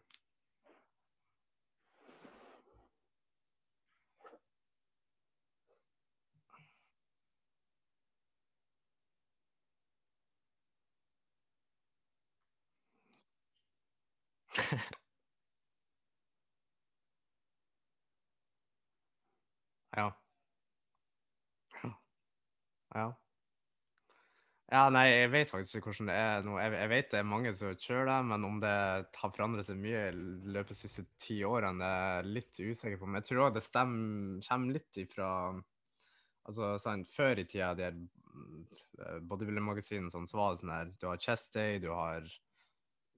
ja. 19.96 20.16
Ja. 22.94 23.18
Ja, 24.70 24.84
nei, 24.94 25.08
jeg 25.10 25.32
vet 25.34 25.50
faktisk 25.50 25.80
ikke 25.80 25.90
hvordan 25.90 26.10
det 26.12 26.16
er 26.22 26.44
nå. 26.46 26.58
Jeg, 26.62 26.74
jeg, 26.78 26.90
vet 26.92 27.08
det 27.10 27.20
er 27.20 27.26
mange 27.26 27.54
som 27.58 27.72
kjører 27.74 28.10
det, 28.12 28.18
men 28.30 28.44
om 28.46 28.60
det 28.62 28.74
har 29.18 29.32
forandret 29.34 29.66
seg 29.66 29.80
mye 29.82 30.04
i 30.12 30.14
løpet 30.14 30.76
av 30.76 30.76
de 30.76 30.78
siste 30.78 31.06
ti 31.22 31.40
årene, 31.48 31.82
det 31.82 31.90
er 31.90 32.30
litt 32.38 32.60
usikker 32.60 33.00
på. 33.02 33.10
Men 33.10 33.24
jeg 33.24 33.32
tror 33.32 33.48
òg 33.48 33.56
det 33.58 33.66
stemmer, 33.66 34.44
kommer 34.46 34.78
litt 34.78 35.04
ifra 35.06 35.32
Altså, 36.50 36.72
sånn, 36.82 37.04
før 37.14 37.38
i 37.38 37.44
tida, 37.46 37.76
de 37.78 37.84
her 37.86 37.98
bodybuilder-magasinene 39.30 40.10
sånn, 40.10 40.26
så 40.30 40.40
var 40.40 40.54
det 40.54 40.62
sånn 40.64 40.72
her 40.74 40.94
Du 40.98 41.06
har 41.06 41.20
chest 41.22 41.54
day, 41.54 41.78
du 41.82 41.92
har 41.94 42.26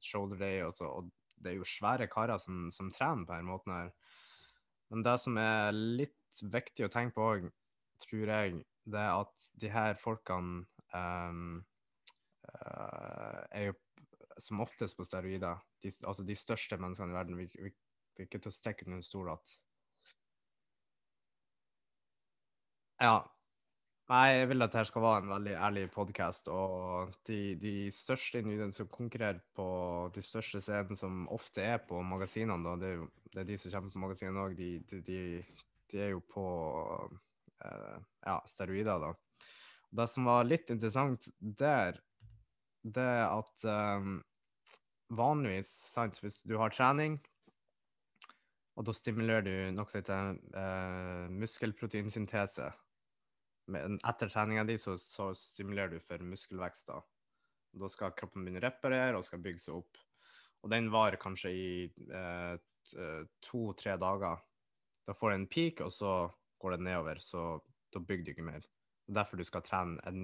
shoulder 0.04 0.40
day, 0.42 0.58
og, 0.66 0.74
så, 0.76 0.90
og 0.90 1.12
det 1.40 1.54
er 1.54 1.60
jo 1.60 1.68
svære 1.68 2.10
karer 2.12 2.42
som, 2.42 2.66
som 2.74 2.90
trener 2.92 3.24
på 3.24 3.36
denne 3.36 3.48
måten 3.48 3.76
her. 3.76 3.94
Men 4.92 5.06
det 5.06 5.16
som 5.24 5.40
er 5.40 5.72
litt 5.72 6.44
viktig 6.44 6.88
å 6.88 6.92
tenke 6.92 7.16
på 7.16 7.30
òg, 7.30 7.48
tror 8.04 8.34
jeg, 8.34 8.64
det 8.92 9.00
er 9.00 9.22
at 9.22 9.50
de 9.62 9.72
her 9.72 9.96
folkene 10.02 10.66
um, 10.96 11.62
uh, 12.52 13.42
er 13.52 13.72
jo 13.72 13.78
som 14.42 14.64
oftest 14.64 14.98
på 14.98 15.06
steroider. 15.06 15.60
De, 15.84 15.92
altså 16.08 16.24
de 16.26 16.38
største 16.38 16.78
menneskene 16.78 17.14
i 17.14 17.18
verden. 17.18 17.38
Vi, 17.38 17.50
vi, 17.58 17.74
vi 18.18 18.26
ikke 18.28 18.42
til 18.42 18.52
å 18.52 18.56
stikke 18.56 18.88
under 18.88 19.06
stol 19.06 19.34
at 19.34 19.60
Ja. 23.02 23.22
Nei, 24.12 24.26
jeg 24.42 24.48
vil 24.52 24.66
at 24.66 24.74
dette 24.74 24.90
skal 24.90 25.04
være 25.06 25.22
en 25.24 25.32
veldig 25.32 25.54
ærlig 25.56 25.86
podkast. 25.94 26.50
Og 26.52 27.14
de, 27.30 27.56
de, 27.62 27.74
største 27.96 28.42
individene 28.42 28.76
som 28.76 28.90
konkurrerer 28.92 29.40
på 29.56 29.66
de 30.14 30.24
største 30.26 30.60
scenene, 30.62 30.98
som 31.00 31.24
ofte 31.32 31.64
er 31.64 31.80
på 31.88 32.02
magasinene, 32.04 32.60
da, 32.66 32.76
det, 32.82 32.90
er 32.90 33.00
jo, 33.00 33.08
det 33.32 33.40
er 33.42 33.48
de 33.48 33.58
som 33.62 33.72
kommer 33.78 33.96
på 33.96 34.04
magasinene 34.04 34.44
òg, 34.44 34.58
de, 34.60 34.72
de, 34.92 35.00
de, 35.08 36.02
er 36.04 36.12
jo 36.12 36.20
på 36.28 36.44
uh, 37.08 37.98
ja, 38.28 38.36
steroider, 38.52 39.00
da. 39.06 39.14
Det 39.92 40.08
som 40.08 40.28
var 40.28 40.48
litt 40.48 40.70
interessant 40.72 41.28
der, 41.40 41.98
det 42.82 43.04
er 43.04 43.26
at 43.28 43.66
um, 43.68 44.22
vanligvis, 45.12 45.72
sant, 45.92 46.22
hvis 46.24 46.40
du 46.48 46.56
har 46.62 46.72
trening, 46.74 47.20
og 48.80 48.88
da 48.88 48.96
stimulerer 48.96 49.44
du 49.44 49.56
noe 49.76 49.92
som 49.92 50.00
heter 50.00 50.38
uh, 50.56 51.28
muskelproteinsyntese 51.36 52.70
Men 53.72 53.98
Etter 54.08 54.32
treninga 54.32 54.64
di 54.66 54.78
så, 54.80 54.96
så, 54.98 55.34
stimulerer 55.38 55.92
du 55.92 56.00
for 56.00 56.24
muskelvekst. 56.24 56.88
Da 56.88 57.02
Da 57.84 57.90
skal 57.92 58.16
kroppen 58.16 58.46
begynne 58.46 58.64
å 58.64 58.66
reparere 58.66 59.20
og 59.20 59.28
skal 59.28 59.44
bygge 59.44 59.66
seg 59.66 59.78
opp. 59.78 60.00
Og 60.64 60.72
den 60.72 60.90
varer 60.94 61.20
kanskje 61.20 61.52
i 61.52 61.68
uh, 62.12 62.56
to-tre 63.44 63.98
dager. 64.00 64.42
Da 65.08 65.16
får 65.16 65.32
du 65.32 65.36
en 65.36 65.48
peak, 65.52 65.84
og 65.86 65.92
så 65.94 66.16
går 66.60 66.78
det 66.78 66.86
nedover. 66.88 67.22
Så 67.24 67.60
da 67.94 68.00
bygger 68.00 68.26
du 68.26 68.34
ikke 68.34 68.50
mer 68.50 68.66
derfor 69.14 69.40
du 69.40 69.46
skal 69.48 69.64
trene 69.66 70.02
en 70.08 70.22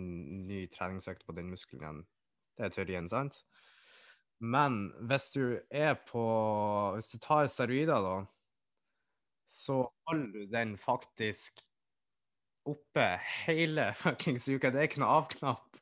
ny 0.47 0.65
treningsøkt 0.73 1.25
på 1.27 1.35
den 1.37 1.51
muskelen 1.51 1.83
igjen. 1.83 2.01
Det 2.57 2.65
er 2.67 2.73
teorien, 2.73 3.09
sant? 3.11 3.43
Men 4.39 4.91
hvis 5.09 5.31
du 5.33 5.57
er 5.73 5.95
på 6.05 6.23
Hvis 6.95 7.09
du 7.09 7.17
tar 7.21 7.47
steroider, 7.49 8.01
da, 8.05 8.17
så 9.47 9.79
holder 10.07 10.33
du 10.33 10.51
den 10.51 10.75
faktisk 10.77 11.61
oppe 12.67 13.05
hele 13.45 13.93
fuckings 14.01 14.49
uka. 14.49 14.71
Det 14.71 14.81
er 14.81 14.89
ikke 14.89 15.01
noe 15.03 15.21
avknapp. 15.21 15.79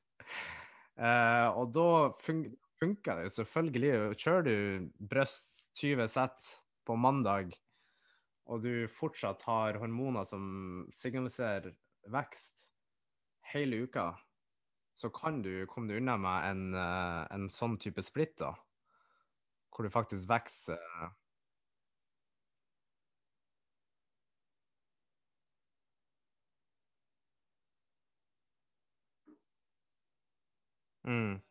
Uh, 0.95 1.49
og 1.59 1.73
da 1.75 1.89
fun 2.23 2.45
funker 2.79 3.23
det 3.23 3.31
selvfølgelig. 3.33 4.15
Kjører 4.19 4.45
du 4.45 4.89
bryst 4.99 5.65
20 5.79 6.07
sett 6.11 6.51
på 6.85 6.97
mandag, 6.99 7.55
og 8.45 8.61
du 8.63 8.85
fortsatt 8.91 9.41
har 9.47 9.79
hormoner 9.81 10.27
som 10.27 10.85
signaliserer 10.93 11.73
vekst, 12.13 12.67
hele 13.55 13.81
uka, 13.85 14.11
så 14.95 15.09
kan 15.09 15.41
du 15.43 15.65
komme 15.71 15.91
deg 15.91 16.01
unna 16.01 16.17
med 16.19 16.49
en, 16.51 16.63
eh, 16.75 17.21
en, 17.35 17.49
sånn 17.51 17.77
type 17.81 18.03
splitt, 18.03 18.37
da. 18.39 18.53
Hvor 19.71 19.87
du 19.87 19.91
faktisk 19.91 20.27
vokser 20.29 20.79
mm. 31.03 31.41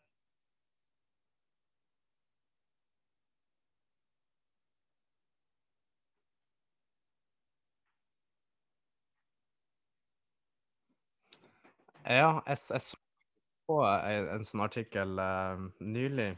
Ja, 12.05 12.43
jeg, 12.45 12.59
jeg 12.69 12.83
så 12.85 13.79
en, 13.81 14.27
en 14.35 14.45
sånn 14.45 14.65
artikkel 14.65 15.17
uh, 15.17 15.63
nylig 15.81 16.35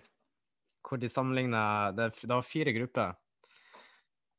hvor 0.86 1.00
de 1.02 1.08
sammenligna 1.10 1.90
det, 1.96 2.12
det, 2.20 2.30
var 2.30 2.46
fire 2.46 2.70
grupper. 2.76 3.16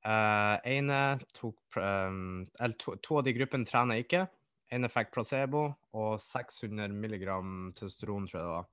Uh, 0.08 0.56
ene 0.64 1.18
tok 1.36 1.76
um, 1.82 2.46
Eller 2.56 2.78
to, 2.80 2.96
to, 3.04 3.18
av 3.20 3.26
de 3.28 3.34
gruppene 3.36 3.68
trener 3.68 4.00
ikke. 4.00 4.24
Ene 4.72 4.88
fikk 4.92 5.12
placebo 5.16 5.66
og 6.00 6.18
600 6.24 6.96
milligram 6.96 7.74
testosteron, 7.76 8.28
tror 8.28 8.40
jeg 8.40 8.48
det 8.48 8.54
var, 8.54 8.72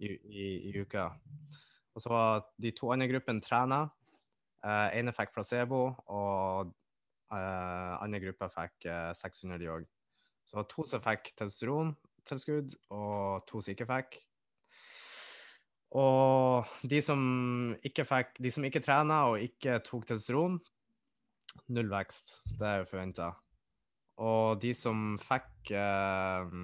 i, 0.00 0.10
i, 0.32 0.48
i 0.70 0.74
uka. 0.80 1.06
Og 1.92 2.04
så 2.04 2.12
var 2.12 2.44
de 2.60 2.72
to 2.76 2.92
andre 2.94 3.08
gruppene 3.12 3.44
trena. 3.44 3.82
Uh, 4.64 4.88
ene 4.96 5.12
fikk 5.16 5.32
placebo, 5.36 5.86
og 6.12 6.72
uh, 7.32 7.94
andre 8.00 8.20
gruppa 8.24 8.50
fikk 8.52 8.88
uh, 8.88 9.12
600, 9.16 9.60
de 9.60 9.72
òg. 9.72 9.88
Så 10.50 10.56
det 10.56 10.64
var 10.64 10.70
to 10.72 10.82
som 10.90 11.02
fikk 11.04 11.28
testosterontilskudd, 11.38 12.72
og 12.90 13.44
to 13.46 13.60
som 13.62 13.70
ikke 13.70 13.86
fikk. 13.86 14.16
Og 16.00 16.72
de 16.90 16.98
som 17.06 17.20
ikke 17.86 18.02
fikk, 18.08 18.32
de 18.42 18.50
som 18.50 18.66
ikke 18.66 18.82
trena 18.82 19.20
og 19.30 19.44
ikke 19.46 19.76
tok 19.86 20.08
testosteron, 20.08 20.58
null 21.70 21.94
vekst. 21.94 22.40
Det 22.50 22.66
er 22.66 22.82
jo 22.82 22.90
forventa. 22.90 23.30
Og 24.26 24.58
de 24.66 24.74
som 24.74 25.14
fikk 25.22 25.70
eh, 25.78 26.58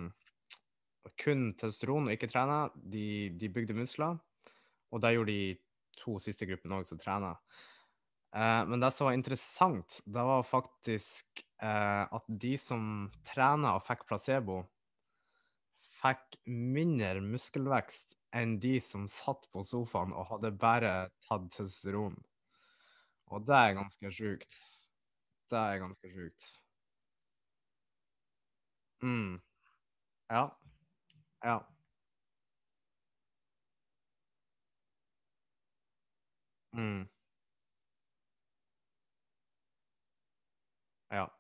kun 1.23 1.49
testosteron 1.55 2.11
og 2.11 2.19
ikke 2.19 2.33
trena, 2.35 2.65
de, 2.75 3.31
de 3.39 3.55
bygde 3.55 3.79
muskler. 3.79 4.19
Og 4.91 5.07
det 5.07 5.15
gjorde 5.15 5.31
de 5.31 5.57
to 6.03 6.19
siste 6.27 6.51
gruppene 6.51 6.83
òg, 6.83 6.91
som 6.91 6.99
trena. 6.99 7.37
Eh, 8.35 8.63
men 8.67 8.83
det 8.83 8.91
som 8.99 9.13
var 9.13 9.15
interessant, 9.15 10.03
det 10.03 10.27
var 10.35 10.43
faktisk 10.51 11.46
at 11.65 12.25
de 12.29 12.55
som 12.61 13.11
trener 13.25 13.77
og 13.79 13.85
fikk 13.87 14.05
placebo, 14.09 14.61
fikk 16.01 16.37
mindre 16.77 17.23
muskelvekst 17.25 18.17
enn 18.37 18.59
de 18.63 18.75
som 18.85 19.07
satt 19.11 19.49
på 19.55 19.65
sofaen 19.65 20.13
og 20.13 20.29
hadde 20.35 20.53
bare 20.67 20.95
tatt 21.29 21.49
testosteron. 21.57 22.19
Og 23.31 23.47
det 23.47 23.57
er 23.59 23.77
ganske 23.79 24.11
sjukt. 24.19 24.59
Det 25.51 25.59
er 25.59 25.83
ganske 25.83 26.11
sjukt. 26.13 26.53
Mm. 29.03 29.41
Ja. 30.31 30.59
Ja. 31.45 31.67
Mm. 36.75 37.07
Ja. 41.11 41.36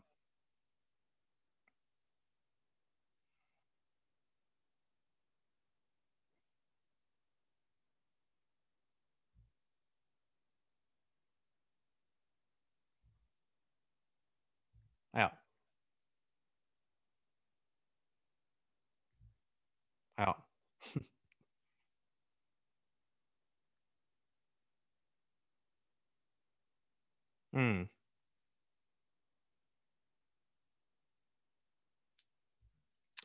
Mm. 27.55 27.89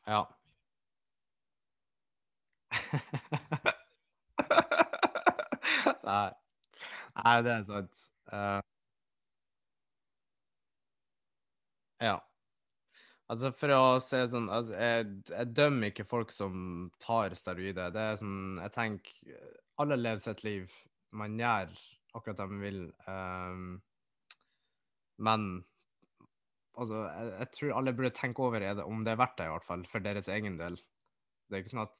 Ja. 0.08 0.28
Nei. 6.04 6.32
Nei, 7.24 7.42
det 7.44 7.52
er. 7.52 7.60
Eh, 8.34 8.62
ja. 12.00 12.31
Altså, 13.32 13.54
for 13.56 13.72
å 13.72 13.84
si 14.04 14.20
sånn, 14.28 14.50
altså, 14.52 14.76
jeg, 14.76 15.06
jeg 15.32 15.52
dømmer 15.56 15.92
ikke 15.92 16.04
folk 16.08 16.34
som 16.36 16.90
tar 17.00 17.32
steroider. 17.40 17.94
Det 17.96 18.02
er 18.04 18.20
sånn, 18.20 18.60
jeg 18.60 18.74
tenker 18.76 19.38
Alle 19.80 19.98
lever 20.00 20.20
sitt 20.24 20.44
liv. 20.44 20.74
Man 21.16 21.38
gjør 21.40 21.72
akkurat 22.18 22.42
det 22.42 22.48
man 22.52 22.64
vil. 22.66 22.82
Um, 23.08 23.70
men 25.24 25.48
altså, 26.76 27.06
jeg, 27.08 27.32
jeg 27.38 27.50
tror 27.56 27.74
alle 27.80 27.96
burde 27.96 28.14
tenke 28.20 28.44
over 28.44 28.60
er 28.60 28.76
det, 28.80 28.84
om 28.84 29.06
det 29.08 29.16
er 29.16 29.22
verdt 29.24 29.40
det, 29.40 29.48
i 29.48 29.56
hvert 29.56 29.68
fall, 29.70 29.88
for 29.94 30.04
deres 30.04 30.28
egen 30.36 30.60
del. 30.60 30.80
Det 31.48 31.56
er 31.56 31.64
ikke 31.64 31.76
sånn 31.76 31.86
at 31.86 31.96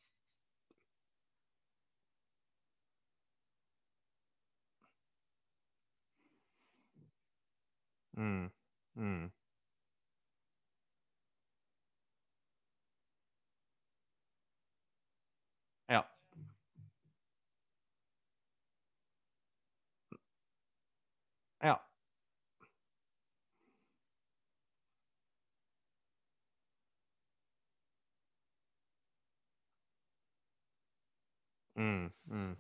mm, 8.18 8.50
mm, 8.96 9.30
Mm, 31.78 32.12
mm. 32.30 32.56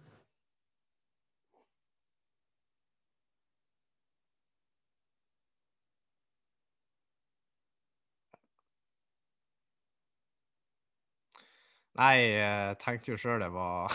Nei, 11.99 12.15
jeg 12.35 12.77
tenkte 12.83 13.11
jo 13.13 13.17
sjøl 13.19 13.43
det 13.43 13.49
var 13.55 13.91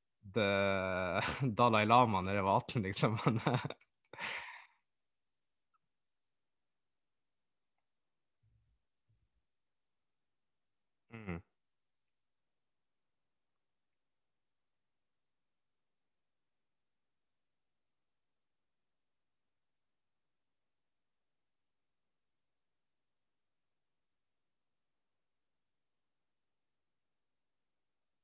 det 0.34 0.46
Dalai 1.58 1.84
Lama 1.86 2.20
når 2.22 2.38
jeg 2.38 2.44
var 2.46 2.56
18, 2.62 2.82
liksom. 2.82 3.18
Men 3.24 3.40
mm, 11.12 11.38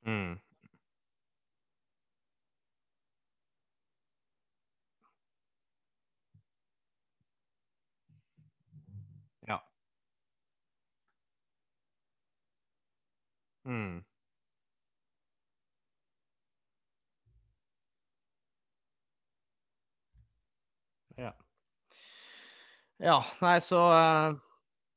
mm, 0.08 0.38
ja. 9.48 9.62
Mm, 13.66 14.02
ja. 21.16 21.34
Ja, 22.98 23.22
nei, 23.40 23.60
så 23.60 23.78
eh, 23.94 24.34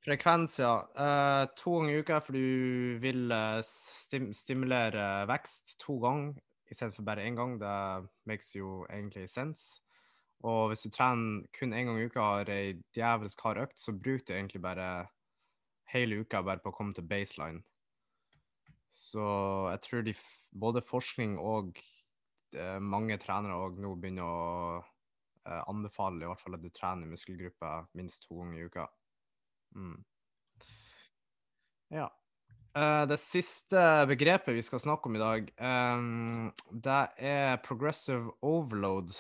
frekvens, 0.06 0.60
ja. 0.60 0.74
Uh, 0.96 1.46
to 1.58 1.78
ganger 1.78 1.94
i 1.94 2.02
uka 2.02 2.20
for 2.26 2.38
du 2.38 2.98
vil 3.04 3.32
eh, 3.32 3.60
stim 3.66 4.32
stimulere 4.34 5.28
vekst 5.30 5.78
to 5.82 6.00
ganger 6.02 6.40
istedenfor 6.72 7.06
bare 7.06 7.26
én 7.28 7.36
gang. 7.36 7.58
Det 7.60 8.10
makes 8.26 8.56
jo 8.56 8.86
egentlig 8.90 9.30
sense. 9.30 9.82
Og 10.48 10.72
hvis 10.72 10.86
du 10.88 10.90
trener 10.90 11.44
kun 11.54 11.74
én 11.74 11.86
gang 11.86 12.00
i 12.00 12.06
uka 12.06 12.22
og 12.22 12.38
har 12.40 12.54
ei 12.54 12.78
djevelsk 12.96 13.44
hard 13.46 13.60
økt, 13.66 13.80
så 13.80 13.94
bruk 13.94 14.26
du 14.26 14.34
egentlig 14.34 14.62
bare 14.62 14.88
hele 15.94 16.22
uka 16.24 16.42
bare 16.42 16.64
på 16.64 16.72
å 16.72 16.76
komme 16.76 16.96
til 16.98 17.06
baseline. 17.06 17.62
Så 18.92 19.24
jeg 19.72 19.84
tror 19.86 20.08
de, 20.08 20.16
både 20.52 20.82
forskning 20.84 21.38
og 21.40 21.78
eh, 22.56 22.80
mange 22.80 23.20
trenere 23.22 23.60
òg 23.60 23.78
nå 23.84 23.94
begynner 24.00 24.26
å 24.26 24.80
eh, 24.80 25.62
anbefale 25.70 26.26
i 26.26 26.32
hvert 26.32 26.42
fall 26.42 26.58
at 26.58 26.66
du 26.66 26.72
trener 26.74 27.12
muskelgrupper 27.12 27.88
minst 28.00 28.26
to 28.26 28.40
ganger 28.40 28.58
i 28.58 28.66
uka. 28.72 28.88
Mm. 29.76 30.00
Ja. 31.92 32.08
Uh, 32.72 33.04
det 33.10 33.20
siste 33.20 34.06
begrepet 34.08 34.56
vi 34.56 34.64
skal 34.64 34.80
snakke 34.80 35.10
om 35.10 35.18
i 35.18 35.22
dag, 35.22 35.50
um, 35.60 36.52
det 36.72 37.02
er 37.20 37.60
progressive 37.66 38.32
overload. 38.42 39.12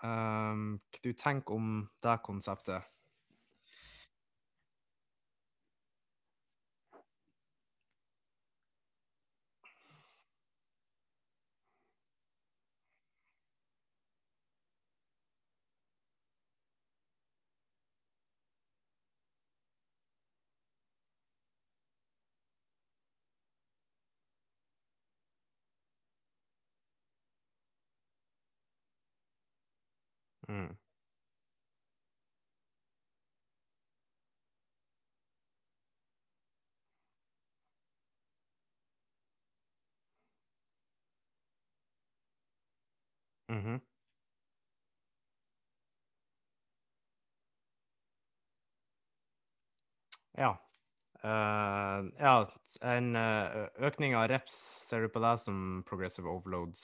Um, 0.00 0.80
hva 0.92 1.00
du 1.04 1.12
tenker 1.16 1.56
om 1.56 1.70
det 2.04 2.18
konseptet? 2.24 2.84
Mm. 30.50 30.76
Mhm. 43.48 43.80
Ja. 50.38 50.60
Eh, 51.22 52.04
ja, 52.20 52.34
en 52.82 53.16
eh, 53.16 53.68
økning 53.88 54.16
av 54.16 54.28
reps, 54.32 54.56
ser 54.88 55.02
du 55.06 55.08
på 55.12 55.22
det 55.24 55.34
som 55.44 55.82
progressive 55.88 56.28
overload? 56.30 56.76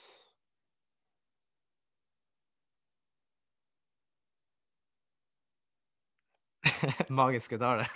Magiske 7.09 7.57
tallet. 7.57 7.87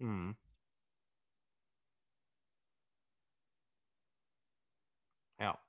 mm. 0.00 0.30
Ja. 5.38 5.60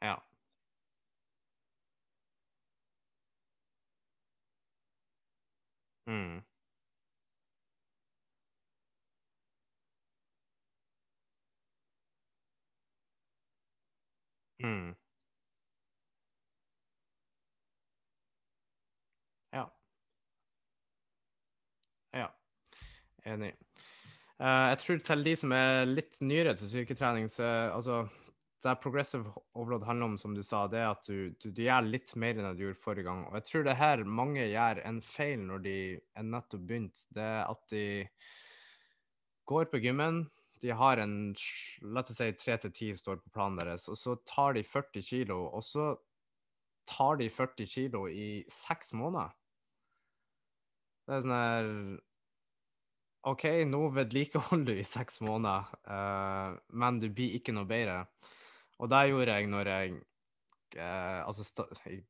Ja. 0.00 0.24
Mm. 6.06 6.44
Mm. 14.64 14.94
Ja. 19.52 19.64
Ja. 22.12 22.28
Enig. 23.24 23.52
Uh, 24.40 24.70
jeg 24.72 24.78
tror 24.82 25.02
til 25.04 25.24
de 25.26 25.34
som 25.38 25.52
er 25.54 25.84
litt 25.86 26.16
nyere 26.24 26.54
til 26.58 26.70
styrketrening, 26.70 27.28
så 27.30 27.44
altså 27.74 28.06
det 28.64 28.78
progressive 28.80 29.28
overload 29.52 29.84
handler 29.84 30.06
om, 30.06 30.16
som 30.18 30.34
du 30.34 30.40
sa, 30.42 30.64
det 30.72 30.80
er 30.80 30.88
at 30.94 31.04
du, 31.04 31.34
du, 31.36 31.50
du 31.52 31.60
gjør 31.66 31.84
litt 31.84 32.14
mer 32.16 32.38
enn 32.40 32.56
du 32.56 32.64
gjorde 32.64 32.80
forrige 32.80 33.04
gang. 33.10 33.26
Og 33.28 33.36
jeg 33.36 33.46
tror 33.50 33.66
det 33.66 33.76
her 33.76 34.04
mange 34.08 34.46
gjør 34.48 34.80
en 34.88 35.02
feil 35.04 35.44
når 35.44 35.64
de 35.66 35.76
er 36.16 36.26
nettopp 36.30 36.64
begynt, 36.64 37.04
det 37.12 37.26
er 37.26 37.42
at 37.44 37.74
de 37.74 37.84
går 39.44 39.68
på 39.68 39.82
gymmen. 39.84 40.24
De 40.64 40.72
har 40.72 41.00
en 41.02 41.14
La 41.84 42.00
oss 42.00 42.16
si 42.16 42.30
tre 42.40 42.56
til 42.62 42.72
ti 42.72 42.90
står 42.96 43.20
på 43.20 43.32
planen 43.34 43.60
deres, 43.60 43.84
og 43.92 43.98
så 44.00 44.16
tar 44.24 44.56
de 44.56 44.64
40 44.64 45.04
kilo, 45.04 45.42
og 45.52 45.64
så 45.66 45.92
tar 46.88 47.20
de 47.20 47.28
40 47.32 47.68
kilo 47.68 48.06
i 48.08 48.44
seks 48.50 48.94
måneder. 48.96 49.34
Det 51.04 51.16
er 51.16 51.24
sånn 51.24 51.36
her 51.36 51.70
OK, 53.24 53.44
nå 53.68 53.80
vedlikeholder 53.96 54.74
du 54.74 54.80
i 54.80 54.84
seks 54.84 55.22
måneder, 55.24 55.68
uh, 55.88 56.56
men 56.76 56.98
du 57.00 57.08
blir 57.08 57.38
ikke 57.38 57.54
noe 57.56 57.68
bedre. 57.68 58.02
Og 58.80 58.90
det 58.92 59.00
gjorde 59.08 59.36
jeg 59.38 59.48
når 59.48 59.70
jeg 59.70 59.94
uh, 60.76 61.22
Altså, 61.24 61.64
jeg 61.88 62.02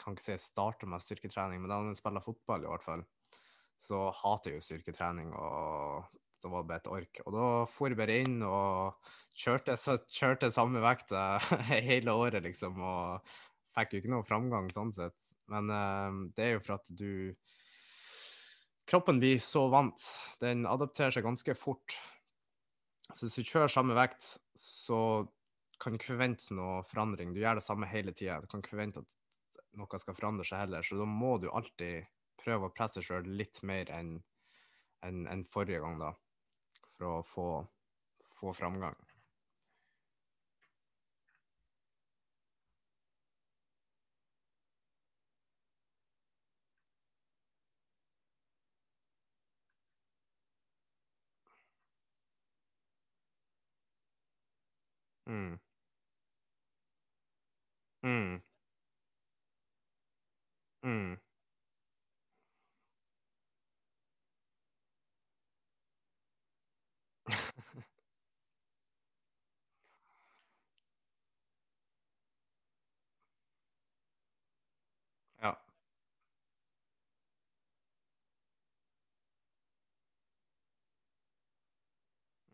kan 0.00 0.16
ikke 0.16 0.24
si 0.24 0.32
jeg 0.32 0.40
starta 0.40 0.88
med 0.88 1.04
styrketrening, 1.04 1.60
men 1.60 1.72
da 1.72 1.80
jeg 1.90 2.00
spiller 2.00 2.24
fotball, 2.24 2.64
i 2.64 2.72
hvert 2.72 2.86
fall, 2.86 3.04
så 3.76 4.06
hater 4.16 4.52
jeg 4.52 4.62
jo 4.62 4.66
styrketrening, 4.68 5.34
og 5.36 6.08
da 6.42 6.50
var 6.50 6.64
det 6.64 6.70
bare 6.70 6.82
et 6.82 6.92
ork. 6.92 7.22
Og 7.26 7.34
da 7.36 7.48
for 7.70 7.92
jeg 7.92 7.98
bare 8.00 8.18
inn 8.24 8.40
og 8.46 9.10
kjørte, 9.38 9.76
kjørte 10.12 10.52
samme 10.54 10.82
vekt 10.84 11.14
hele 11.72 12.14
året, 12.18 12.42
liksom, 12.44 12.80
og 12.82 13.34
fikk 13.76 13.94
jo 13.94 14.02
ikke 14.02 14.12
noe 14.12 14.28
framgang 14.28 14.70
sånn 14.74 14.92
sett. 14.96 15.34
Men 15.52 15.70
uh, 15.72 16.22
det 16.36 16.46
er 16.46 16.56
jo 16.56 16.64
for 16.64 16.78
at 16.78 16.90
du 16.92 17.34
kroppen 18.88 19.20
blir 19.22 19.38
så 19.42 19.68
vant. 19.72 20.08
Den 20.42 20.66
adapterer 20.68 21.14
seg 21.14 21.24
ganske 21.26 21.56
fort. 21.56 21.96
Så 23.12 23.26
hvis 23.26 23.38
du 23.38 23.48
kjører 23.48 23.72
samme 23.72 23.96
vekt, 23.96 24.36
så 24.58 25.24
kan 25.82 25.94
du 25.94 25.98
ikke 25.98 26.12
forvente 26.14 26.54
noe 26.56 26.82
forandring. 26.88 27.32
Du 27.34 27.40
gjør 27.42 27.58
det 27.58 27.66
samme 27.66 27.88
hele 27.90 28.14
tida. 28.14 28.40
Du 28.40 28.50
kan 28.50 28.62
ikke 28.62 28.74
forvente 28.76 29.02
at 29.02 29.62
noe 29.78 30.00
skal 30.00 30.16
forandre 30.16 30.46
seg 30.46 30.62
heller. 30.62 30.84
Så 30.86 30.98
da 31.00 31.06
må 31.08 31.36
du 31.42 31.48
alltid 31.50 32.06
prøve 32.42 32.68
å 32.68 32.74
presse 32.74 33.00
deg 33.00 33.08
sjøl 33.08 33.32
litt 33.40 33.62
mer 33.66 33.90
enn 33.94 34.18
en, 35.02 35.24
en 35.26 35.42
forrige 35.50 35.80
gang, 35.82 35.98
da. 35.98 36.12
For 37.02 37.10
å 37.18 37.22
få, 37.26 37.44
få 38.38 38.52
framgang. 38.54 38.94
Mm. 55.26 55.58
Mm. 58.04 58.42
Mm. 60.84 61.16
ja. 75.42 75.56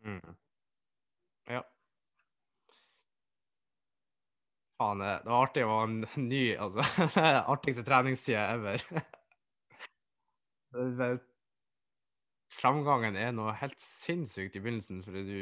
Mm. 0.05 0.35
Ja. 1.47 1.63
Faen, 4.79 5.01
det 5.03 5.27
var 5.27 5.43
artig 5.43 5.65
å 5.67 5.71
ha 5.73 5.79
en 5.87 5.97
ny, 6.29 6.43
altså. 6.55 6.83
Artigste 7.53 7.83
treningstida 7.87 8.45
ever. 8.53 8.83
Framgangen 12.59 13.17
er 13.19 13.33
noe 13.35 13.53
helt 13.59 13.79
sinnssykt 13.83 14.55
i 14.55 14.61
begynnelsen, 14.63 15.01
fordi 15.05 15.23
du 15.27 15.39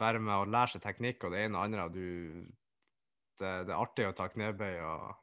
bare 0.00 0.20
med 0.22 0.36
å 0.36 0.48
lære 0.48 0.74
seg 0.74 0.82
teknikk 0.84 1.24
og 1.24 1.32
det 1.34 1.44
ene 1.46 1.58
og 1.58 1.64
andre 1.66 1.86
du, 1.92 2.06
det, 3.40 3.52
det, 3.68 3.72
er 3.72 3.78
artig 3.78 4.08
å 4.08 4.16
ta 4.16 4.26
knebøy 4.32 4.74
og 4.84 5.14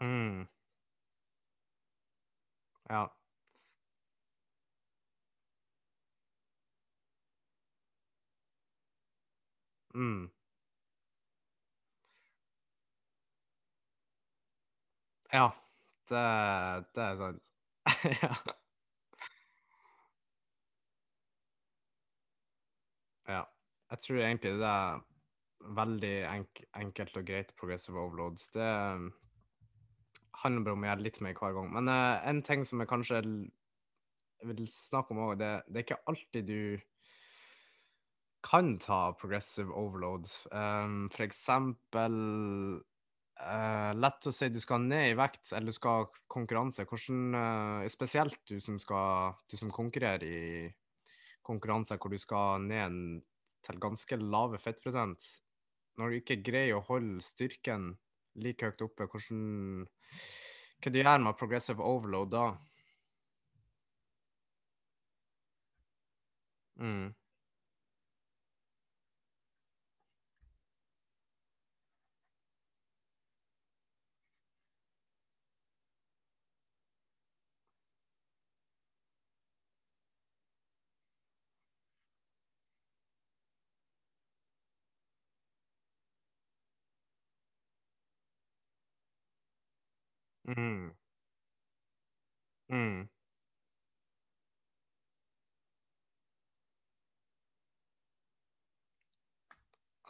mm. 0.00 0.46
Ja. 2.90 3.10
Mm. 9.96 10.30
Ja, 15.32 15.48
det, 16.10 16.22
det 16.94 17.02
er 17.02 17.14
sant. 17.18 17.52
ja. 18.22 18.32
ja. 23.28 23.42
Jeg 23.90 24.02
tror 24.02 24.20
egentlig 24.20 24.52
det 24.60 24.70
er 24.70 25.00
veldig 25.76 26.14
enk 26.28 26.62
enkelt 26.78 27.16
og 27.16 27.26
greit 27.26 27.54
progressive 27.58 28.00
overloads. 28.00 28.48
Det 28.54 28.68
handler 30.42 30.66
bare 30.66 30.76
om 30.76 30.84
å 30.84 30.90
gjøre 30.90 31.06
litt 31.06 31.22
mer 31.24 31.38
hver 31.38 31.56
gang. 31.56 31.72
Men 31.78 31.88
uh, 31.90 32.20
en 32.28 32.42
ting 32.46 32.66
som 32.68 32.82
jeg 32.82 32.90
kanskje 32.90 33.22
vil 34.46 34.68
snakke 34.70 35.14
om 35.14 35.22
òg, 35.24 35.38
det, 35.40 35.52
det, 35.66 35.80
er 35.80 35.86
ikke 35.86 36.04
alltid 36.12 36.50
du 36.50 36.60
kan 38.46 38.76
ta 38.78 39.00
progressive 39.18 39.74
overload. 39.74 40.28
Um, 40.52 41.08
for 41.12 41.26
eksempel 41.26 42.16
uh, 43.42 43.92
Lett 43.98 44.28
å 44.28 44.32
si 44.34 44.48
du 44.52 44.60
skal 44.62 44.86
ned 44.86 45.10
i 45.10 45.18
vekt, 45.18 45.50
eller 45.52 45.72
du 45.72 45.76
skal 45.76 46.04
ha 46.04 46.24
konkurranse. 46.32 46.86
Hvordan, 46.86 47.22
uh, 47.34 47.88
spesielt 47.92 48.38
du 48.48 48.60
som, 48.62 48.78
skal, 48.82 49.34
du 49.50 49.58
som 49.58 49.72
konkurrerer 49.74 50.26
i 50.26 50.68
konkurranser 51.46 51.98
hvor 52.02 52.10
du 52.10 52.18
skal 52.18 52.62
ned 52.66 53.20
til 53.66 53.82
ganske 53.82 54.18
lave 54.22 54.58
fettprosent. 54.62 55.28
Når 55.96 56.10
du 56.10 56.18
ikke 56.20 56.42
greier 56.44 56.78
å 56.78 56.86
holde 56.86 57.24
styrken 57.24 57.94
like 58.42 58.66
høyt 58.66 58.82
oppe, 58.84 59.06
hvordan 59.08 59.86
Hva 60.84 60.92
du 60.92 60.98
gjør 61.00 61.22
med 61.24 61.38
progressive 61.40 61.82
overload 61.82 62.34
da? 62.34 62.48
Mm. 66.76 67.14
Mm. 90.46 90.92
Mm. 92.70 93.08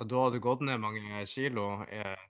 Og 0.01 0.09
da 0.11 0.21
har 0.23 0.31
du 0.35 0.39
gått 0.47 0.63
ned 0.69 0.79
mange 0.85 1.25
kilo? 1.35 1.67
Eh, 1.89 2.27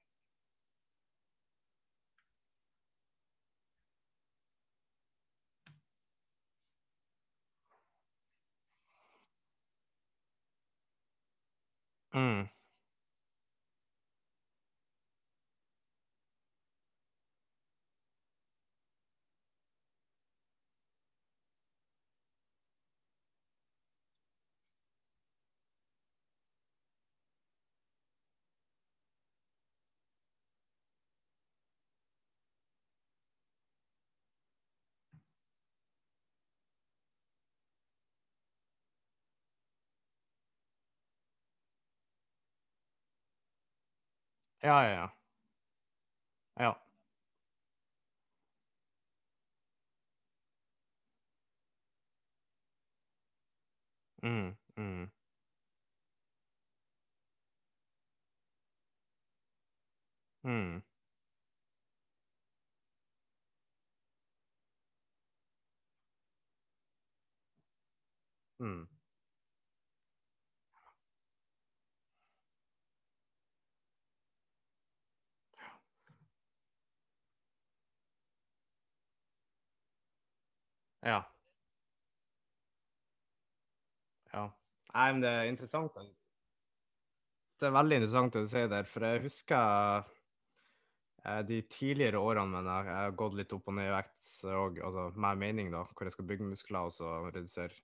Mm. 12.15 12.49
Ja, 44.67 44.83
ja, 44.83 44.91
ja. 44.95 45.13
Ja. 46.57 46.77
Mm, 54.23 54.57
mm, 54.77 55.11
mm, 60.45 60.83
mm. 68.61 68.96
Ja. 81.07 81.23
Ja. 84.33 84.45
Nei, 84.93 85.07
men 85.13 85.23
det 85.23 85.31
er 85.31 85.51
interessant. 85.51 85.97
Det 87.57 87.69
er 87.69 87.75
veldig 87.77 88.01
interessant 88.01 88.35
det 88.37 88.45
du 88.45 88.51
sier 88.51 88.69
der, 88.69 88.89
for 88.89 89.07
jeg 89.07 89.23
husker 89.25 90.05
eh, 91.25 91.43
de 91.49 91.63
tidligere 91.73 92.21
årene 92.21 92.59
mine 92.59 92.77
jeg 92.89 92.99
har 92.99 93.17
gått 93.23 93.39
litt 93.39 93.55
opp 93.57 93.71
og 93.73 93.79
ned 93.79 93.89
i 93.89 93.95
vekt 93.95 94.35
og 94.53 94.81
altså 94.85 95.07
med 95.15 95.41
mening, 95.41 95.71
da, 95.73 95.85
hvor 95.93 96.09
jeg 96.09 96.17
skal 96.17 96.29
bygge 96.29 96.51
muskler 96.51 96.91
og 96.91 96.97
så 96.97 97.15
redusere. 97.31 97.77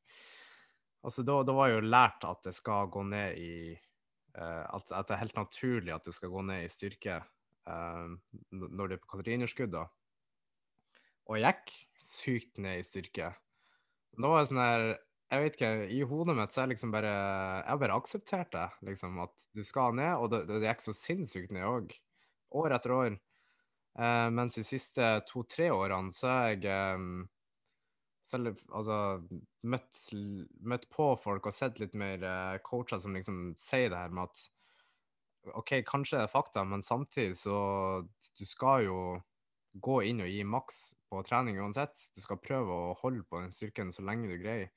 Altså, 1.02 1.24
da, 1.26 1.40
da 1.46 1.54
var 1.56 1.70
jeg 1.70 1.80
jo 1.80 1.88
lært 1.88 2.26
at 2.28 2.44
det 2.46 2.54
skal 2.54 2.90
gå 2.92 3.02
ned 3.08 3.38
i 3.40 3.54
eh, 3.72 4.64
at, 4.66 4.92
at 4.92 5.08
det 5.08 5.16
er 5.16 5.24
helt 5.24 5.40
naturlig 5.40 5.94
at 5.94 6.06
det 6.06 6.14
skal 6.18 6.30
gå 6.34 6.44
ned 6.46 6.66
i 6.66 6.70
styrke 6.70 7.18
um, 7.66 8.20
når 8.52 8.92
det 8.92 8.98
er 8.98 9.02
på 9.02 9.10
kaloriunderskudd, 9.16 9.72
da. 9.74 9.86
Og 11.30 11.38
jeg 11.38 11.54
gikk 11.54 11.72
sykt 12.02 12.60
ned 12.62 12.80
i 12.80 12.86
styrke. 12.86 13.32
Da 14.18 14.28
var 14.28 14.42
det 14.42 14.50
sånn 14.50 14.60
her 14.62 14.86
Jeg 15.32 15.42
vet 15.42 15.54
ikke, 15.56 15.72
i 15.88 16.00
hodet 16.04 16.34
mitt 16.36 16.52
så 16.52 16.64
er 16.64 16.72
liksom 16.74 16.90
bare 16.92 17.12
Jeg 17.12 17.70
har 17.70 17.78
bare 17.80 17.98
akseptert 17.98 18.50
det, 18.52 18.68
liksom, 18.90 19.20
at 19.24 19.46
du 19.56 19.62
skal 19.64 19.94
ned, 19.96 20.16
og 20.18 20.32
det, 20.32 20.42
det 20.50 20.64
gikk 20.66 20.84
så 20.84 20.96
sinnssykt 20.96 21.54
ned 21.54 21.68
òg. 21.68 21.94
År 22.62 22.76
etter 22.76 22.92
år. 22.96 23.14
Eh, 23.98 24.28
mens 24.32 24.56
de 24.56 24.64
siste 24.64 25.08
to-tre 25.28 25.70
årene 25.72 26.12
så 26.16 26.28
har 26.28 26.50
jeg 26.52 26.68
eh, 26.72 27.06
selv, 28.24 28.60
altså, 28.72 28.98
møtt, 29.68 30.00
møtt 30.60 30.88
på 30.92 31.12
folk 31.20 31.48
og 31.48 31.56
sett 31.56 31.80
litt 31.82 31.96
mer 31.98 32.24
eh, 32.24 32.58
coacher 32.64 33.00
som 33.02 33.16
liksom 33.16 33.52
sier 33.60 33.92
det 33.92 34.00
her 34.04 34.12
med 34.14 34.30
at 34.30 34.48
OK, 35.58 35.80
kanskje 35.88 36.20
det 36.20 36.26
er 36.28 36.30
fakta, 36.30 36.62
men 36.62 36.84
samtidig 36.86 37.34
så 37.34 37.56
Du 38.38 38.44
skal 38.46 38.84
jo 38.86 38.98
gå 39.72 40.02
inn 40.08 40.22
og 40.24 40.30
gi 40.30 40.42
maks 40.44 40.80
på 41.10 41.22
trening 41.26 41.60
uansett. 41.60 41.96
Du 42.16 42.20
skal 42.24 42.40
prøve 42.42 42.72
å 42.72 42.96
holde 43.02 43.24
på 43.28 43.40
den 43.42 43.54
styrken 43.54 43.92
så 43.94 44.04
lenge 44.06 44.30
du 44.30 44.36
greier. 44.40 44.72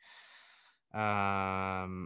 Um, 0.95 2.05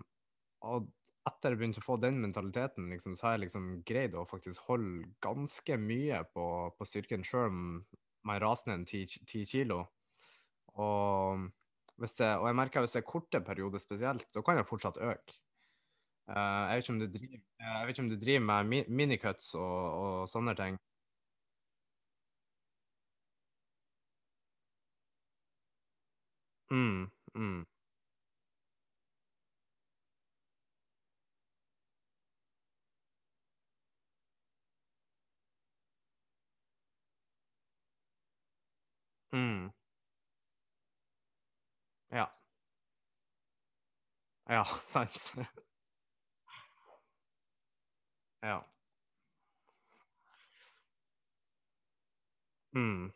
og 0.66 0.90
etter 1.30 1.54
jeg 1.54 1.60
begynte 1.60 1.82
å 1.84 1.86
få 1.86 2.00
den 2.02 2.20
mentaliteten, 2.24 2.90
liksom, 2.94 3.16
så 3.18 3.28
har 3.28 3.38
jeg 3.38 3.46
liksom 3.46 3.70
greid 3.88 4.16
å 4.18 4.26
faktisk 4.30 4.70
holde 4.70 5.12
ganske 5.24 5.78
mye 5.82 6.24
på, 6.34 6.46
på 6.78 6.88
styrken, 6.88 7.26
sjøl 7.28 7.50
om 7.52 7.62
man 8.28 8.42
raser 8.42 8.72
ned 8.72 8.88
ti, 8.90 9.04
kilo. 9.48 9.84
Og, 10.80 11.46
det, 12.00 12.32
og 12.40 12.48
jeg 12.50 12.58
merker 12.58 12.84
hvis 12.84 12.98
det 12.98 13.04
er 13.04 13.12
korte 13.12 13.44
perioder 13.46 13.84
spesielt, 13.84 14.28
da 14.34 14.44
kan 14.46 14.60
jeg 14.60 14.70
fortsatt 14.70 15.00
øke. 15.04 15.40
Uh, 16.30 16.70
jeg 16.70 16.84
vet 16.84 16.90
driver, 17.18 17.40
jeg 17.66 17.86
vet 17.86 17.96
ikke 17.96 18.04
om 18.06 18.12
du 18.12 18.20
driver 18.22 18.46
med 18.46 18.68
mi, 18.70 18.82
minicuts 19.02 19.54
og, 19.58 19.78
og 20.02 20.30
sånne 20.30 20.54
ting. 20.58 20.78
Mm, 26.72 27.12
mm, 27.36 27.66
mm. 39.34 39.70
Ja. 42.12 42.30
Ja, 44.48 44.66
sant. 44.86 45.34
Ja. 48.42 48.66
Mm, 52.76 53.10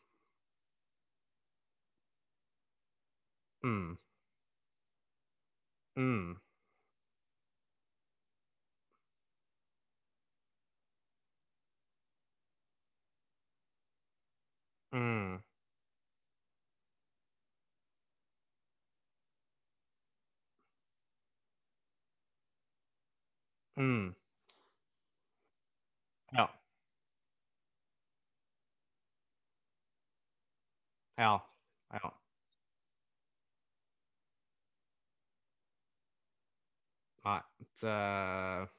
mm, 3.63 3.97
mm, 5.97 6.35
mm. 14.93 15.43
Mm. 23.77 24.13
Ja. 26.31 26.49
Ja. 31.17 31.52
Det 37.83 38.69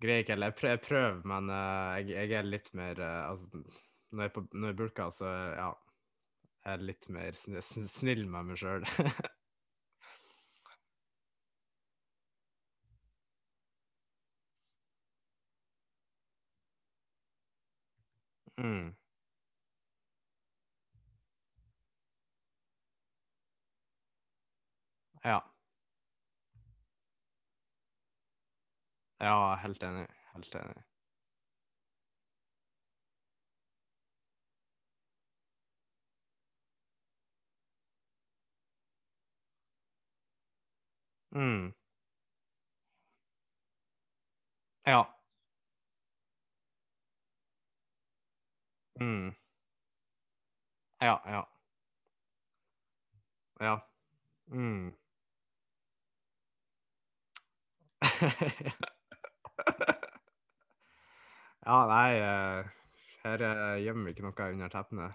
greier 0.00 0.22
ikke 0.24 0.32
heller. 0.34 0.54
Jeg 0.72 0.80
prøver, 0.86 1.20
men 1.28 1.50
uh, 1.52 1.98
jeg, 2.00 2.30
jeg 2.30 2.38
er 2.40 2.48
litt 2.48 2.70
mer 2.78 3.00
uh, 3.04 3.30
Altså, 3.30 3.62
når 4.10 4.26
jeg, 4.26 4.32
på, 4.36 4.44
når 4.54 4.72
jeg 4.72 4.78
bulker, 4.80 5.10
så 5.14 5.28
ja, 5.54 5.68
jeg 6.64 6.72
er 6.76 6.86
litt 6.88 7.10
mer 7.12 7.36
sn 7.38 7.60
snill 7.90 8.24
med 8.30 8.50
meg 8.52 8.60
sjøl. 8.62 8.88
Mm. 18.60 18.92
Ja. 25.24 25.40
Ja, 29.20 29.56
helt 29.62 29.82
enig. 29.82 30.08
Helt 30.32 30.54
enig. 30.54 30.82
Mm. 41.34 41.72
Ja. 44.86 45.10
Mm. 48.98 49.30
Ja, 51.00 51.22
ja. 51.26 51.50
Ja. 53.60 53.86
Mm. 54.50 54.94
Ja, 61.60 61.82
nei, 61.86 62.14
eh, 62.16 62.68
her 63.22 63.42
eh, 63.44 63.82
gjemmer 63.84 64.08
vi 64.08 64.14
ikke 64.14 64.24
noe 64.24 64.46
under 64.54 64.72
teppene. 64.72 65.10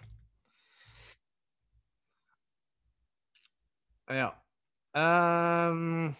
Ja. 4.14 4.30
Um, 4.94 6.14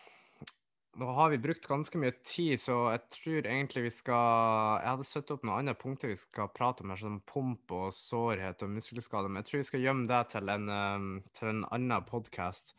nå 0.98 1.12
har 1.16 1.30
vi 1.30 1.38
brukt 1.44 1.68
ganske 1.70 2.00
mye 2.02 2.16
tid, 2.26 2.58
så 2.60 2.80
jeg 2.96 3.04
tror 3.14 3.48
egentlig 3.52 3.86
vi 3.86 3.92
skal 3.94 4.82
Jeg 4.82 4.90
hadde 4.90 5.08
satt 5.08 5.32
opp 5.32 5.46
noen 5.46 5.62
andre 5.62 5.78
punkter 5.78 6.12
vi 6.12 6.18
skal 6.20 6.50
prate 6.56 6.84
om, 6.84 6.92
her, 6.92 7.00
som 7.00 7.22
pump 7.30 7.72
og 7.76 7.94
sårhet 7.96 8.66
og 8.66 8.74
muskelskader, 8.74 9.30
men 9.30 9.44
jeg 9.44 9.52
tror 9.52 9.62
vi 9.62 9.70
skal 9.70 9.86
gjemme 9.86 10.10
det 10.10 10.22
til 10.34 10.52
en, 10.56 10.70
um, 10.74 11.10
til 11.38 11.52
en 11.54 11.66
annen 11.70 12.10
podkast. 12.10 12.74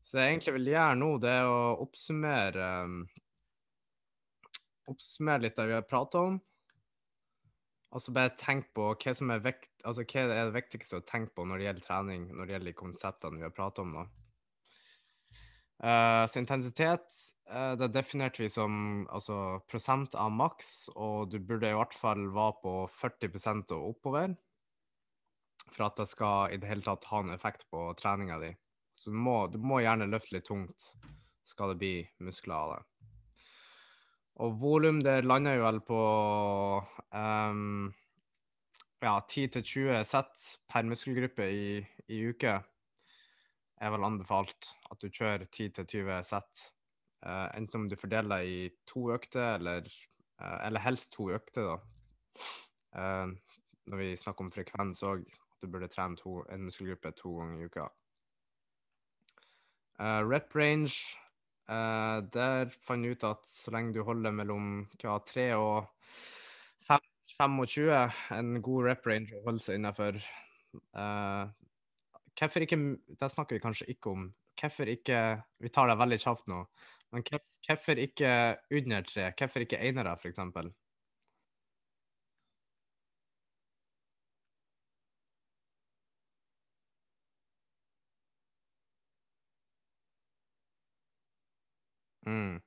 Så 0.00 0.16
det 0.16 0.24
jeg 0.24 0.36
egentlig 0.36 0.60
vil 0.60 0.70
gjøre 0.76 1.00
nå, 1.02 1.14
det 1.26 1.34
er 1.40 1.50
å 1.50 1.62
oppsummere 1.82 2.68
um, 2.86 3.00
Oppsummere 4.88 5.44
litt 5.46 5.58
det 5.58 5.68
vi 5.68 5.76
har 5.76 5.86
prata 5.86 6.22
om. 6.30 6.38
Og 7.88 8.04
så 8.04 8.12
bare 8.12 8.34
tenk 8.36 8.68
på 8.76 8.90
hva 8.92 9.14
som 9.16 9.30
er 9.32 9.44
vekt, 9.44 9.70
altså 9.86 10.04
hva 10.04 10.26
er 10.26 10.50
det 10.50 10.56
viktigste 10.58 11.00
å 11.00 11.06
tenke 11.08 11.32
på 11.36 11.46
når 11.48 11.60
det 11.60 11.68
gjelder 11.68 11.86
trening, 11.86 12.26
når 12.34 12.44
det 12.44 12.54
gjelder 12.54 12.70
de 12.70 12.80
konseptene 12.82 13.40
vi 13.40 13.46
har 13.46 13.54
prata 13.56 13.84
om 13.84 13.94
nå. 13.96 14.04
Uh, 15.78 16.24
så 16.26 16.40
intensitet 16.40 17.06
uh, 17.52 17.78
det 17.78 17.92
definerte 17.94 18.42
vi 18.42 18.48
som 18.50 19.06
altså, 19.14 19.60
prosent 19.70 20.16
av 20.18 20.32
maks, 20.34 20.90
og 20.96 21.30
du 21.32 21.38
burde 21.38 21.70
i 21.70 21.76
hvert 21.78 21.96
fall 21.96 22.26
være 22.34 22.58
på 22.64 22.74
40% 22.98 23.76
og 23.76 23.92
oppover 23.94 24.34
for 25.68 25.86
at 25.86 26.00
det 26.00 26.08
skal 26.10 26.52
i 26.52 26.58
det 26.60 26.68
hele 26.68 26.84
tatt 26.84 27.06
ha 27.12 27.22
en 27.22 27.34
effekt 27.34 27.68
på 27.70 27.86
treninga 27.98 28.40
di. 28.42 28.52
Så 28.98 29.12
du 29.14 29.16
må, 29.16 29.46
du 29.46 29.60
må 29.62 29.80
gjerne 29.84 30.10
løfte 30.10 30.34
litt 30.34 30.48
tungt, 30.48 30.92
skal 31.46 31.72
det 31.72 31.80
bli 31.80 31.94
muskler 32.24 32.56
av 32.56 32.72
det. 32.74 32.80
Og 34.38 34.58
volum, 34.60 35.00
det 35.02 35.24
lander 35.26 35.56
jo 35.58 35.64
vel 35.64 35.80
på 35.82 36.00
um, 37.10 37.88
ja, 39.02 39.14
10-20 39.18 40.04
sett 40.06 40.50
per 40.70 40.86
muskelgruppe 40.86 41.48
i, 41.50 41.80
i 42.14 42.20
uke 42.30 42.54
er 43.78 43.94
vel 43.94 44.06
anbefalt 44.06 44.70
at 44.90 45.02
du 45.02 45.08
kjører 45.10 45.46
10-20 45.46 46.22
sett. 46.26 46.64
Uh, 47.26 47.48
enten 47.58 47.82
om 47.82 47.88
du 47.90 47.96
fordeler 47.98 48.46
i 48.46 48.58
to 48.86 49.08
økter, 49.14 49.56
eller, 49.56 49.86
uh, 50.38 50.58
eller 50.66 50.86
helst 50.86 51.12
to 51.14 51.30
økter, 51.34 51.72
da. 51.72 52.48
Uh, 52.94 53.54
når 53.90 54.02
vi 54.02 54.16
snakker 54.18 54.46
om 54.46 54.52
frekvens 54.54 55.02
òg, 55.06 55.24
at 55.26 55.62
du 55.62 55.70
burde 55.70 55.90
trene 55.90 56.18
to, 56.18 56.42
en 56.52 56.66
muskelgruppe 56.66 57.14
to 57.18 57.38
ganger 57.40 57.62
i 57.62 57.70
uka. 57.70 57.88
rep 59.98 60.54
range, 60.54 60.94
der 61.68 62.70
fant 62.86 63.04
jeg 63.04 63.16
ut 63.18 63.24
at 63.28 63.42
så 63.52 63.72
lenge 63.74 63.92
du 63.96 64.02
holder 64.06 64.32
mellom 64.34 64.68
hva, 65.02 65.18
3 65.28 65.50
og 65.58 65.88
5, 66.88 67.04
25, 67.36 68.00
en 68.38 68.54
god 68.64 68.88
rep 68.88 69.06
range 69.10 69.36
å 69.36 69.44
holde 69.46 69.64
seg 69.64 69.78
innenfor. 69.80 70.20
Hvorfor 72.38 72.64
ikke 72.64 72.78
Det 73.20 73.30
snakker 73.32 73.58
vi 73.58 73.62
kanskje 73.64 73.88
ikke 73.94 74.12
om. 74.14 74.28
Hvorfor 74.60 74.90
ikke 74.90 75.20
Vi 75.62 75.68
tar 75.74 75.88
det 75.90 75.98
veldig 76.00 76.20
kjapt 76.24 76.48
nå. 76.50 76.62
Men 77.12 77.24
hvorfor 77.68 78.00
ikke 78.04 78.32
under 78.80 79.02
tre? 79.08 79.30
Hvorfor 79.38 79.64
ikke 79.66 79.80
enere, 79.90 80.16
f.eks.? 80.20 80.40
Mm. 92.26 92.58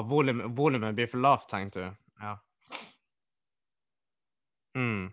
Volum, 0.00 0.54
volumet 0.56 0.94
blir 0.94 1.06
for 1.06 1.18
lavt, 1.20 1.50
tenkte 1.50 1.80
du? 1.80 1.90
Ja. 2.20 2.38
Mm. 4.76 5.12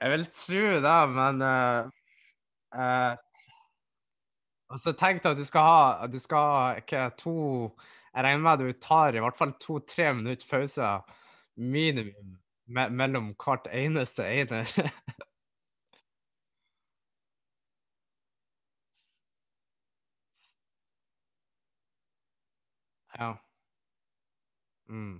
Jeg 0.00 0.10
vil 0.10 0.26
tro 0.34 0.64
det, 0.84 1.08
men 1.14 1.42
uh, 1.42 1.88
uh, 2.74 3.16
Altså, 4.68 4.92
tenk 4.92 5.22
deg 5.24 5.32
at 5.32 5.38
du 5.40 5.46
skal 5.48 5.64
ha, 5.64 6.06
du 6.12 6.18
skal 6.20 6.50
ha 6.52 6.64
ikke, 6.76 7.06
to 7.16 7.34
Jeg 8.14 8.24
regner 8.24 8.42
med 8.44 8.52
at 8.52 8.60
du 8.64 8.80
tar 8.82 9.14
i 9.16 9.22
hvert 9.22 9.38
fall 9.38 9.52
to-tre 9.62 10.10
minutter 10.14 10.46
pause 10.50 10.90
minimum 11.56 12.36
me 12.68 12.88
mellom 12.90 13.30
hvert 13.44 13.68
eneste 13.72 14.26
ene. 14.28 14.64
ja. 23.18 23.38
Mm. 24.88 25.18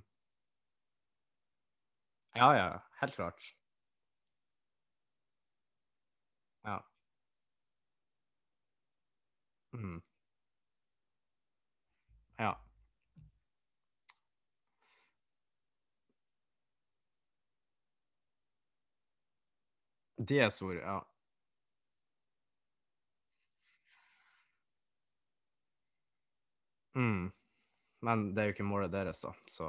Ja, 2.35 2.55
ja. 2.57 2.83
Helt 3.01 3.15
klart. 3.15 3.55
Ja. 6.65 6.83
Mm. 9.75 9.99
Ja. 12.39 12.59
De 20.19 20.41
er 20.43 20.51
store, 20.51 20.81
ja. 20.83 20.99
Mm. 26.99 27.29
Men 28.03 28.25
det 28.35 28.43
er 28.43 28.51
jo 28.51 28.57
ikke 28.57 28.67
målet 28.67 28.93
deres, 28.95 29.21
da. 29.23 29.33
Så 29.51 29.69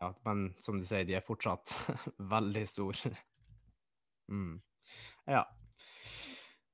ja. 0.00 0.10
Men 0.26 0.48
som 0.62 0.80
du 0.80 0.86
sier, 0.86 1.06
de 1.08 1.16
er 1.18 1.24
fortsatt 1.24 1.72
veldig 2.34 2.64
store. 2.68 3.12
mm. 4.32 4.56
Ja. 5.30 5.44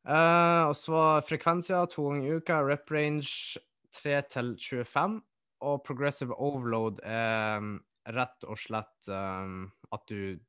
Uh, 0.02 0.72
og 0.72 0.74
så 0.74 1.02
frekvenser 1.28 1.86
to 1.92 2.08
ganger 2.08 2.26
i 2.26 2.40
uka, 2.40 2.58
rep 2.66 2.90
range 2.90 3.60
3 4.00 4.16
til 4.32 4.56
25. 4.58 5.20
Og 5.62 5.84
progressive 5.86 6.34
overload 6.34 6.98
er 7.06 7.60
um, 7.62 7.76
rett 8.10 8.48
og 8.50 8.58
slett 8.58 9.12
um, 9.12 9.68
at 9.94 10.08
du 10.10 10.40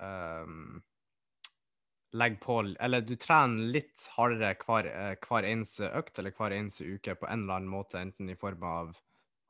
um, 0.00 0.80
legger 2.12 2.40
på 2.42 2.58
Eller 2.80 3.00
du 3.00 3.14
trener 3.16 3.72
litt 3.72 4.04
hardere 4.16 4.54
hver, 4.60 4.88
hver, 5.22 5.48
eneste 5.48 5.88
økt 5.96 6.18
eller 6.18 6.34
hver 6.36 6.54
eneste 6.56 6.84
uke 6.84 7.16
på 7.16 7.28
en 7.28 7.44
eller 7.44 7.60
annen 7.60 7.72
måte, 7.72 8.00
enten 8.00 8.30
i 8.30 8.38
form 8.38 8.64
av 8.68 8.96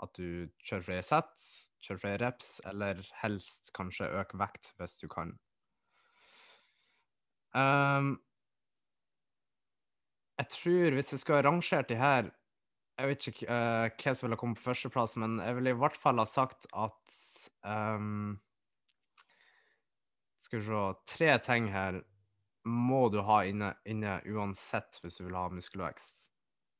at 0.02 0.14
du 0.18 0.50
kjører 0.62 0.86
flere 0.86 1.06
sett, 1.06 1.48
kjører 1.82 2.02
flere 2.02 2.20
reps, 2.24 2.52
eller 2.66 3.02
helst 3.22 3.72
kanskje 3.76 4.10
øker 4.18 4.40
vekt 4.40 4.72
hvis 4.78 4.98
du 5.02 5.08
kan. 5.10 5.34
Um, 7.54 8.16
jeg 10.40 10.48
tror 10.54 10.94
hvis 10.96 11.12
jeg 11.12 11.20
skulle 11.20 11.42
rangert 11.44 11.90
de 11.90 11.98
her 12.00 12.30
Jeg 12.96 13.08
vet 13.10 13.26
ikke 13.28 13.48
uh, 13.52 13.90
hva 13.92 14.14
som 14.14 14.24
ville 14.24 14.38
kommet 14.40 14.56
på 14.56 14.70
førsteplass, 14.70 15.18
men 15.20 15.36
jeg 15.42 15.58
ville 15.58 15.74
i 15.74 15.76
hvert 15.82 15.98
fall 16.00 16.22
ha 16.22 16.24
sagt 16.28 16.64
at 16.72 17.18
um, 17.68 18.38
Skal 20.40 20.62
vi 20.62 20.64
se 20.70 20.86
Tre 21.12 21.36
ting 21.44 21.68
her 21.74 22.00
må 22.64 23.08
du 23.12 23.20
ha 23.26 23.42
inne, 23.48 23.72
inne, 23.88 24.20
uansett 24.28 25.00
hvis 25.02 25.18
du 25.18 25.26
vil 25.26 25.36
ha 25.38 25.48
muskelvekst. 25.52 26.30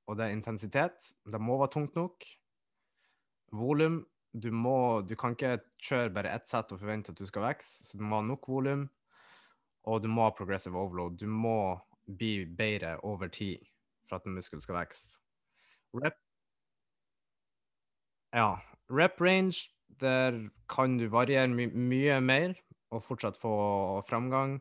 Og 0.09 0.19
det 0.19 0.27
er 0.27 0.37
intensitet. 0.37 1.13
Det 1.25 1.41
må 1.41 1.59
være 1.61 1.75
tungt 1.77 1.99
nok. 1.99 2.27
Volum. 3.53 4.03
Du, 4.33 4.49
du 4.49 5.15
kan 5.21 5.35
ikke 5.37 5.59
kjøre 5.83 6.13
bare 6.15 6.33
ett 6.33 6.49
sett 6.49 6.71
og 6.73 6.81
forvente 6.81 7.13
at 7.13 7.19
du 7.21 7.27
skal 7.29 7.45
vokse, 7.45 7.85
så 7.85 7.99
du 7.99 8.05
må 8.07 8.23
ha 8.23 8.25
nok 8.25 8.49
volum. 8.49 8.87
Og 9.85 10.01
du 10.01 10.09
må 10.09 10.25
ha 10.25 10.33
progressive 10.33 10.79
overload. 10.79 11.19
Du 11.21 11.27
må 11.29 11.77
bli 12.07 12.47
bedre 12.47 12.97
over 13.05 13.29
tid 13.29 13.61
for 14.09 14.17
at 14.19 14.27
en 14.27 14.39
muskel 14.39 14.63
skal 14.63 14.79
vokse. 14.81 15.21
Rep 15.93 16.17
Ja. 18.33 18.63
Rep 18.89 19.21
range, 19.21 19.69
der 20.01 20.49
kan 20.69 20.99
du 20.99 21.09
variere 21.09 21.49
my 21.49 21.67
mye 21.67 22.21
mer 22.21 22.55
og 22.91 23.05
fortsatt 23.05 23.37
få 23.41 24.03
framgang. 24.09 24.61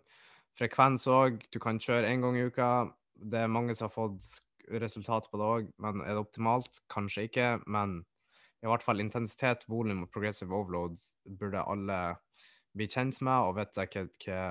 Frekvens 0.60 1.08
òg. 1.12 1.44
Du 1.54 1.60
kan 1.64 1.80
kjøre 1.82 2.10
én 2.10 2.24
gang 2.24 2.38
i 2.38 2.48
uka. 2.48 2.70
Det 3.16 3.44
er 3.44 3.52
mange 3.52 3.76
som 3.78 3.88
har 3.88 3.96
fått 3.96 4.42
resultat 4.82 5.28
på 5.32 5.40
det 5.40 5.48
òg, 5.48 5.70
men 5.84 6.02
er 6.06 6.16
det 6.16 6.24
optimalt? 6.24 6.82
Kanskje 6.92 7.28
ikke. 7.28 7.48
Men 7.68 8.02
i 8.62 8.70
hvert 8.70 8.86
fall 8.86 9.02
intensitet, 9.04 9.66
volum 9.70 10.06
og 10.06 10.12
progressive 10.14 10.56
overload 10.56 11.00
burde 11.40 11.64
alle 11.66 12.02
bli 12.78 12.88
kjent 12.88 13.20
med 13.26 13.48
og 13.48 13.58
hva, 13.58 13.66
hva, 13.74 14.44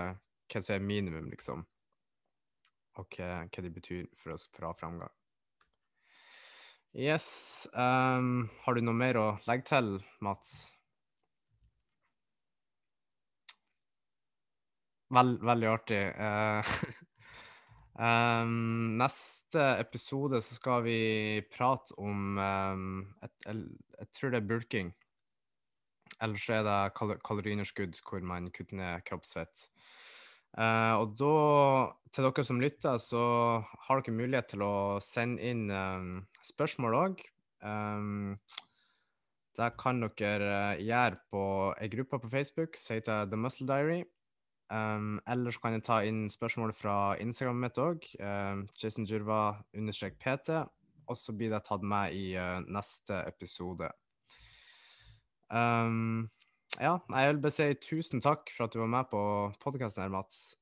hva 0.50 0.60
som 0.60 0.74
er 0.76 0.84
minimum, 0.84 1.30
liksom 1.32 1.64
og 2.98 3.16
hva, 3.16 3.46
hva 3.46 3.64
de 3.64 3.72
betyr 3.72 4.08
for 4.20 4.34
oss 4.34 4.48
fra 4.56 4.72
framgang. 4.76 5.12
Yes. 6.90 7.68
Um, 7.72 8.50
har 8.64 8.74
du 8.74 8.82
noe 8.82 8.98
mer 8.98 9.18
å 9.20 9.26
legge 9.46 9.68
til, 9.70 9.92
Mats? 10.26 10.72
Vel, 15.10 15.36
veldig 15.42 15.70
artig. 15.70 16.02
Um, 18.00 18.96
neste 18.96 19.60
episode 19.76 20.38
så 20.40 20.54
skal 20.56 20.84
vi 20.86 21.00
prate 21.52 21.92
om 22.00 22.38
um, 22.38 22.84
et, 23.20 23.32
et, 23.50 23.58
Jeg 23.98 24.08
tror 24.16 24.32
det 24.32 24.38
er 24.40 24.46
bulking. 24.48 24.92
Eller 26.20 26.40
så 26.40 26.54
er 26.56 26.64
det 26.64 26.78
kal 26.96 27.12
kaloriunderskudd, 27.24 27.98
hvor 28.06 28.24
man 28.24 28.48
kutter 28.56 28.78
ned 28.78 29.04
kroppsfett. 29.04 29.66
Uh, 30.56 30.96
og 31.02 31.12
da, 31.20 31.34
til 32.14 32.26
dere 32.26 32.44
som 32.46 32.62
lytter, 32.62 32.96
så 33.04 33.24
har 33.84 34.00
dere 34.00 34.16
mulighet 34.16 34.48
til 34.54 34.64
å 34.64 34.74
sende 35.04 35.44
inn 35.50 35.68
um, 35.68 36.24
spørsmål 36.46 36.96
òg. 37.02 37.22
Det 39.60 39.66
kan 39.76 40.00
dere 40.00 40.78
gjøre 40.80 41.20
på 41.28 41.42
ei 41.76 41.90
gruppe 41.92 42.22
på 42.22 42.32
Facebook 42.32 42.80
som 42.80 42.96
heter 42.96 43.28
The 43.28 43.36
Muscle 43.36 43.68
Diary. 43.68 44.00
Um, 44.70 45.18
eller 45.26 45.50
så 45.50 45.62
kan 45.64 45.74
jeg 45.74 45.82
ta 45.86 45.96
inn 46.06 46.28
spørsmål 46.30 46.72
fra 46.78 46.96
Instagram 47.18 47.64
mitt 47.64 47.78
òg, 47.82 48.04
um, 48.22 48.66
Jason 48.78 49.08
Jurva 49.08 49.58
understrek 49.74 50.18
PT. 50.22 50.60
Og 51.10 51.18
så 51.18 51.34
blir 51.34 51.50
det 51.50 51.64
tatt 51.66 51.82
med 51.82 52.14
i 52.14 52.36
uh, 52.38 52.60
neste 52.70 53.18
episode. 53.26 53.90
Um, 55.50 56.28
ja, 56.78 56.94
jeg 57.02 57.32
vil 57.32 57.42
bare 57.42 57.56
si 57.56 57.66
tusen 57.82 58.22
takk 58.22 58.52
for 58.54 58.68
at 58.68 58.74
du 58.76 58.78
var 58.84 58.92
med 58.92 59.10
på 59.10 59.22
podkasten 59.62 60.04
her, 60.04 60.12
Mats. 60.14 60.52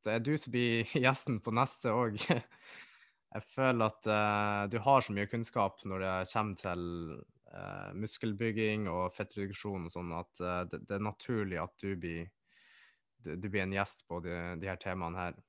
Det 0.00 0.16
er 0.16 0.22
du 0.24 0.32
som 0.40 0.54
blir 0.54 0.88
gjesten 1.04 1.38
på 1.44 1.54
neste 1.54 1.94
òg. 1.94 2.18
Jeg 3.30 3.44
føler 3.54 3.86
at 3.86 4.08
uh, 4.10 4.64
du 4.66 4.80
har 4.82 5.04
så 5.06 5.14
mye 5.14 5.28
kunnskap 5.30 5.84
når 5.86 6.02
det 6.02 6.14
kommer 6.32 6.56
til 6.58 6.80
uh, 7.54 7.90
muskelbygging 7.96 8.88
og 8.90 9.14
fettreduksjon, 9.16 9.88
sånn 9.92 10.12
at 10.18 10.42
uh, 10.42 10.62
det, 10.70 10.84
det, 10.86 10.96
er 10.98 11.06
naturlig 11.06 11.60
at 11.62 11.74
du 11.82 11.94
blir, 12.00 12.30
du, 13.24 13.34
du 13.36 13.48
blir 13.48 13.66
en 13.66 13.76
gjest 13.78 14.06
på 14.08 14.20
de, 14.24 14.36
de 14.60 14.70
her 14.70 14.80
temaene 14.80 15.28
her. 15.28 15.40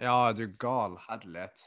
Ja, 0.00 0.30
er 0.30 0.32
du 0.32 0.46
gal 0.56 0.96
herlighet. 1.10 1.60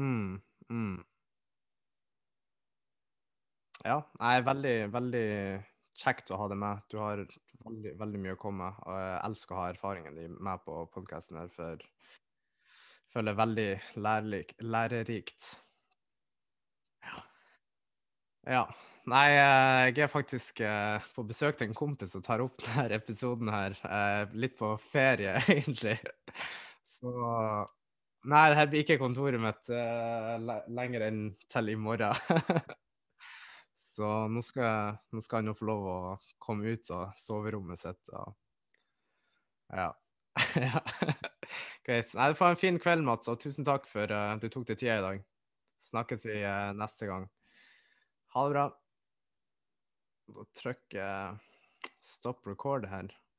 Mm, 0.00 0.40
mm. 0.70 1.04
Ja, 3.84 3.98
nei, 4.20 4.34
veldig, 4.44 4.74
veldig 4.92 5.26
kjekt 6.00 6.30
å 6.32 6.38
ha 6.40 6.48
deg 6.52 6.60
med. 6.60 6.82
Du 6.92 6.98
har 7.00 7.22
veldig, 7.66 7.94
veldig 8.00 8.20
mye 8.24 8.36
å 8.36 8.40
komme 8.40 8.68
med, 8.68 8.82
og 8.86 9.00
jeg 9.00 9.16
elsker 9.28 9.56
å 9.56 9.60
ha 9.60 9.70
erfaringen 9.72 10.16
din 10.16 10.36
med 10.40 10.62
på 10.64 10.76
podkasten 10.94 11.40
her, 11.40 11.50
for 11.52 11.80
jeg 11.80 13.12
føler 13.12 13.32
det 13.32 13.40
veldig 13.40 13.68
lærerik, 14.06 14.54
lærerikt. 14.76 15.50
Ja. 17.04 17.18
ja. 18.56 18.64
Nei, 19.10 19.26
eh, 19.32 19.86
jeg 19.90 20.04
er 20.04 20.12
faktisk 20.12 20.60
eh, 20.62 21.10
på 21.16 21.24
besøk 21.26 21.56
til 21.58 21.70
en 21.70 21.76
kompis 21.76 22.12
og 22.16 22.24
tar 22.24 22.44
opp 22.44 22.60
denne 22.68 23.00
episoden 23.00 23.52
her. 23.52 23.76
Eh, 23.84 24.36
litt 24.44 24.56
på 24.60 24.72
ferie, 24.92 25.36
egentlig. 25.56 25.96
Så 26.88 27.12
Nei, 28.28 28.42
det 28.52 28.58
her 28.58 28.68
blir 28.68 28.84
ikke 28.84 28.98
kontoret 29.00 29.40
mitt 29.40 29.70
lenger 30.76 31.06
enn 31.06 31.22
til 31.48 31.72
i 31.72 31.76
morgen. 31.80 32.12
Så 33.90 34.08
nå 34.32 34.42
skal, 34.44 35.00
nå 35.12 35.20
skal 35.24 35.40
han 35.40 35.50
jo 35.50 35.56
få 35.58 35.66
lov 35.68 35.86
å 35.88 35.96
komme 36.40 36.72
ut 36.72 36.92
av 36.94 37.10
soverommet 37.20 37.80
sitt 37.80 38.14
og 38.14 38.36
Ja. 39.70 39.90
ja. 40.56 40.80
Greit. 41.86 42.14
Nei, 42.14 42.30
får 42.38 42.54
en 42.54 42.60
fin 42.60 42.78
kveld, 42.80 43.04
Mats, 43.06 43.28
og 43.30 43.40
tusen 43.42 43.66
takk 43.66 43.88
for 43.90 44.10
uh, 44.14 44.38
du 44.40 44.48
tok 44.48 44.68
deg 44.70 44.78
tida 44.80 44.98
i 45.00 45.04
dag. 45.04 45.24
Snakkes 45.84 46.24
vi 46.28 46.38
uh, 46.40 46.70
neste 46.76 47.10
gang. 47.10 47.26
Ha 48.34 48.46
det 48.46 48.54
bra. 48.54 48.66
Da 50.30 50.46
trykker 50.62 51.00
jeg 51.02 51.90
stop 52.06 52.46
record 52.46 52.86
her. 52.90 53.10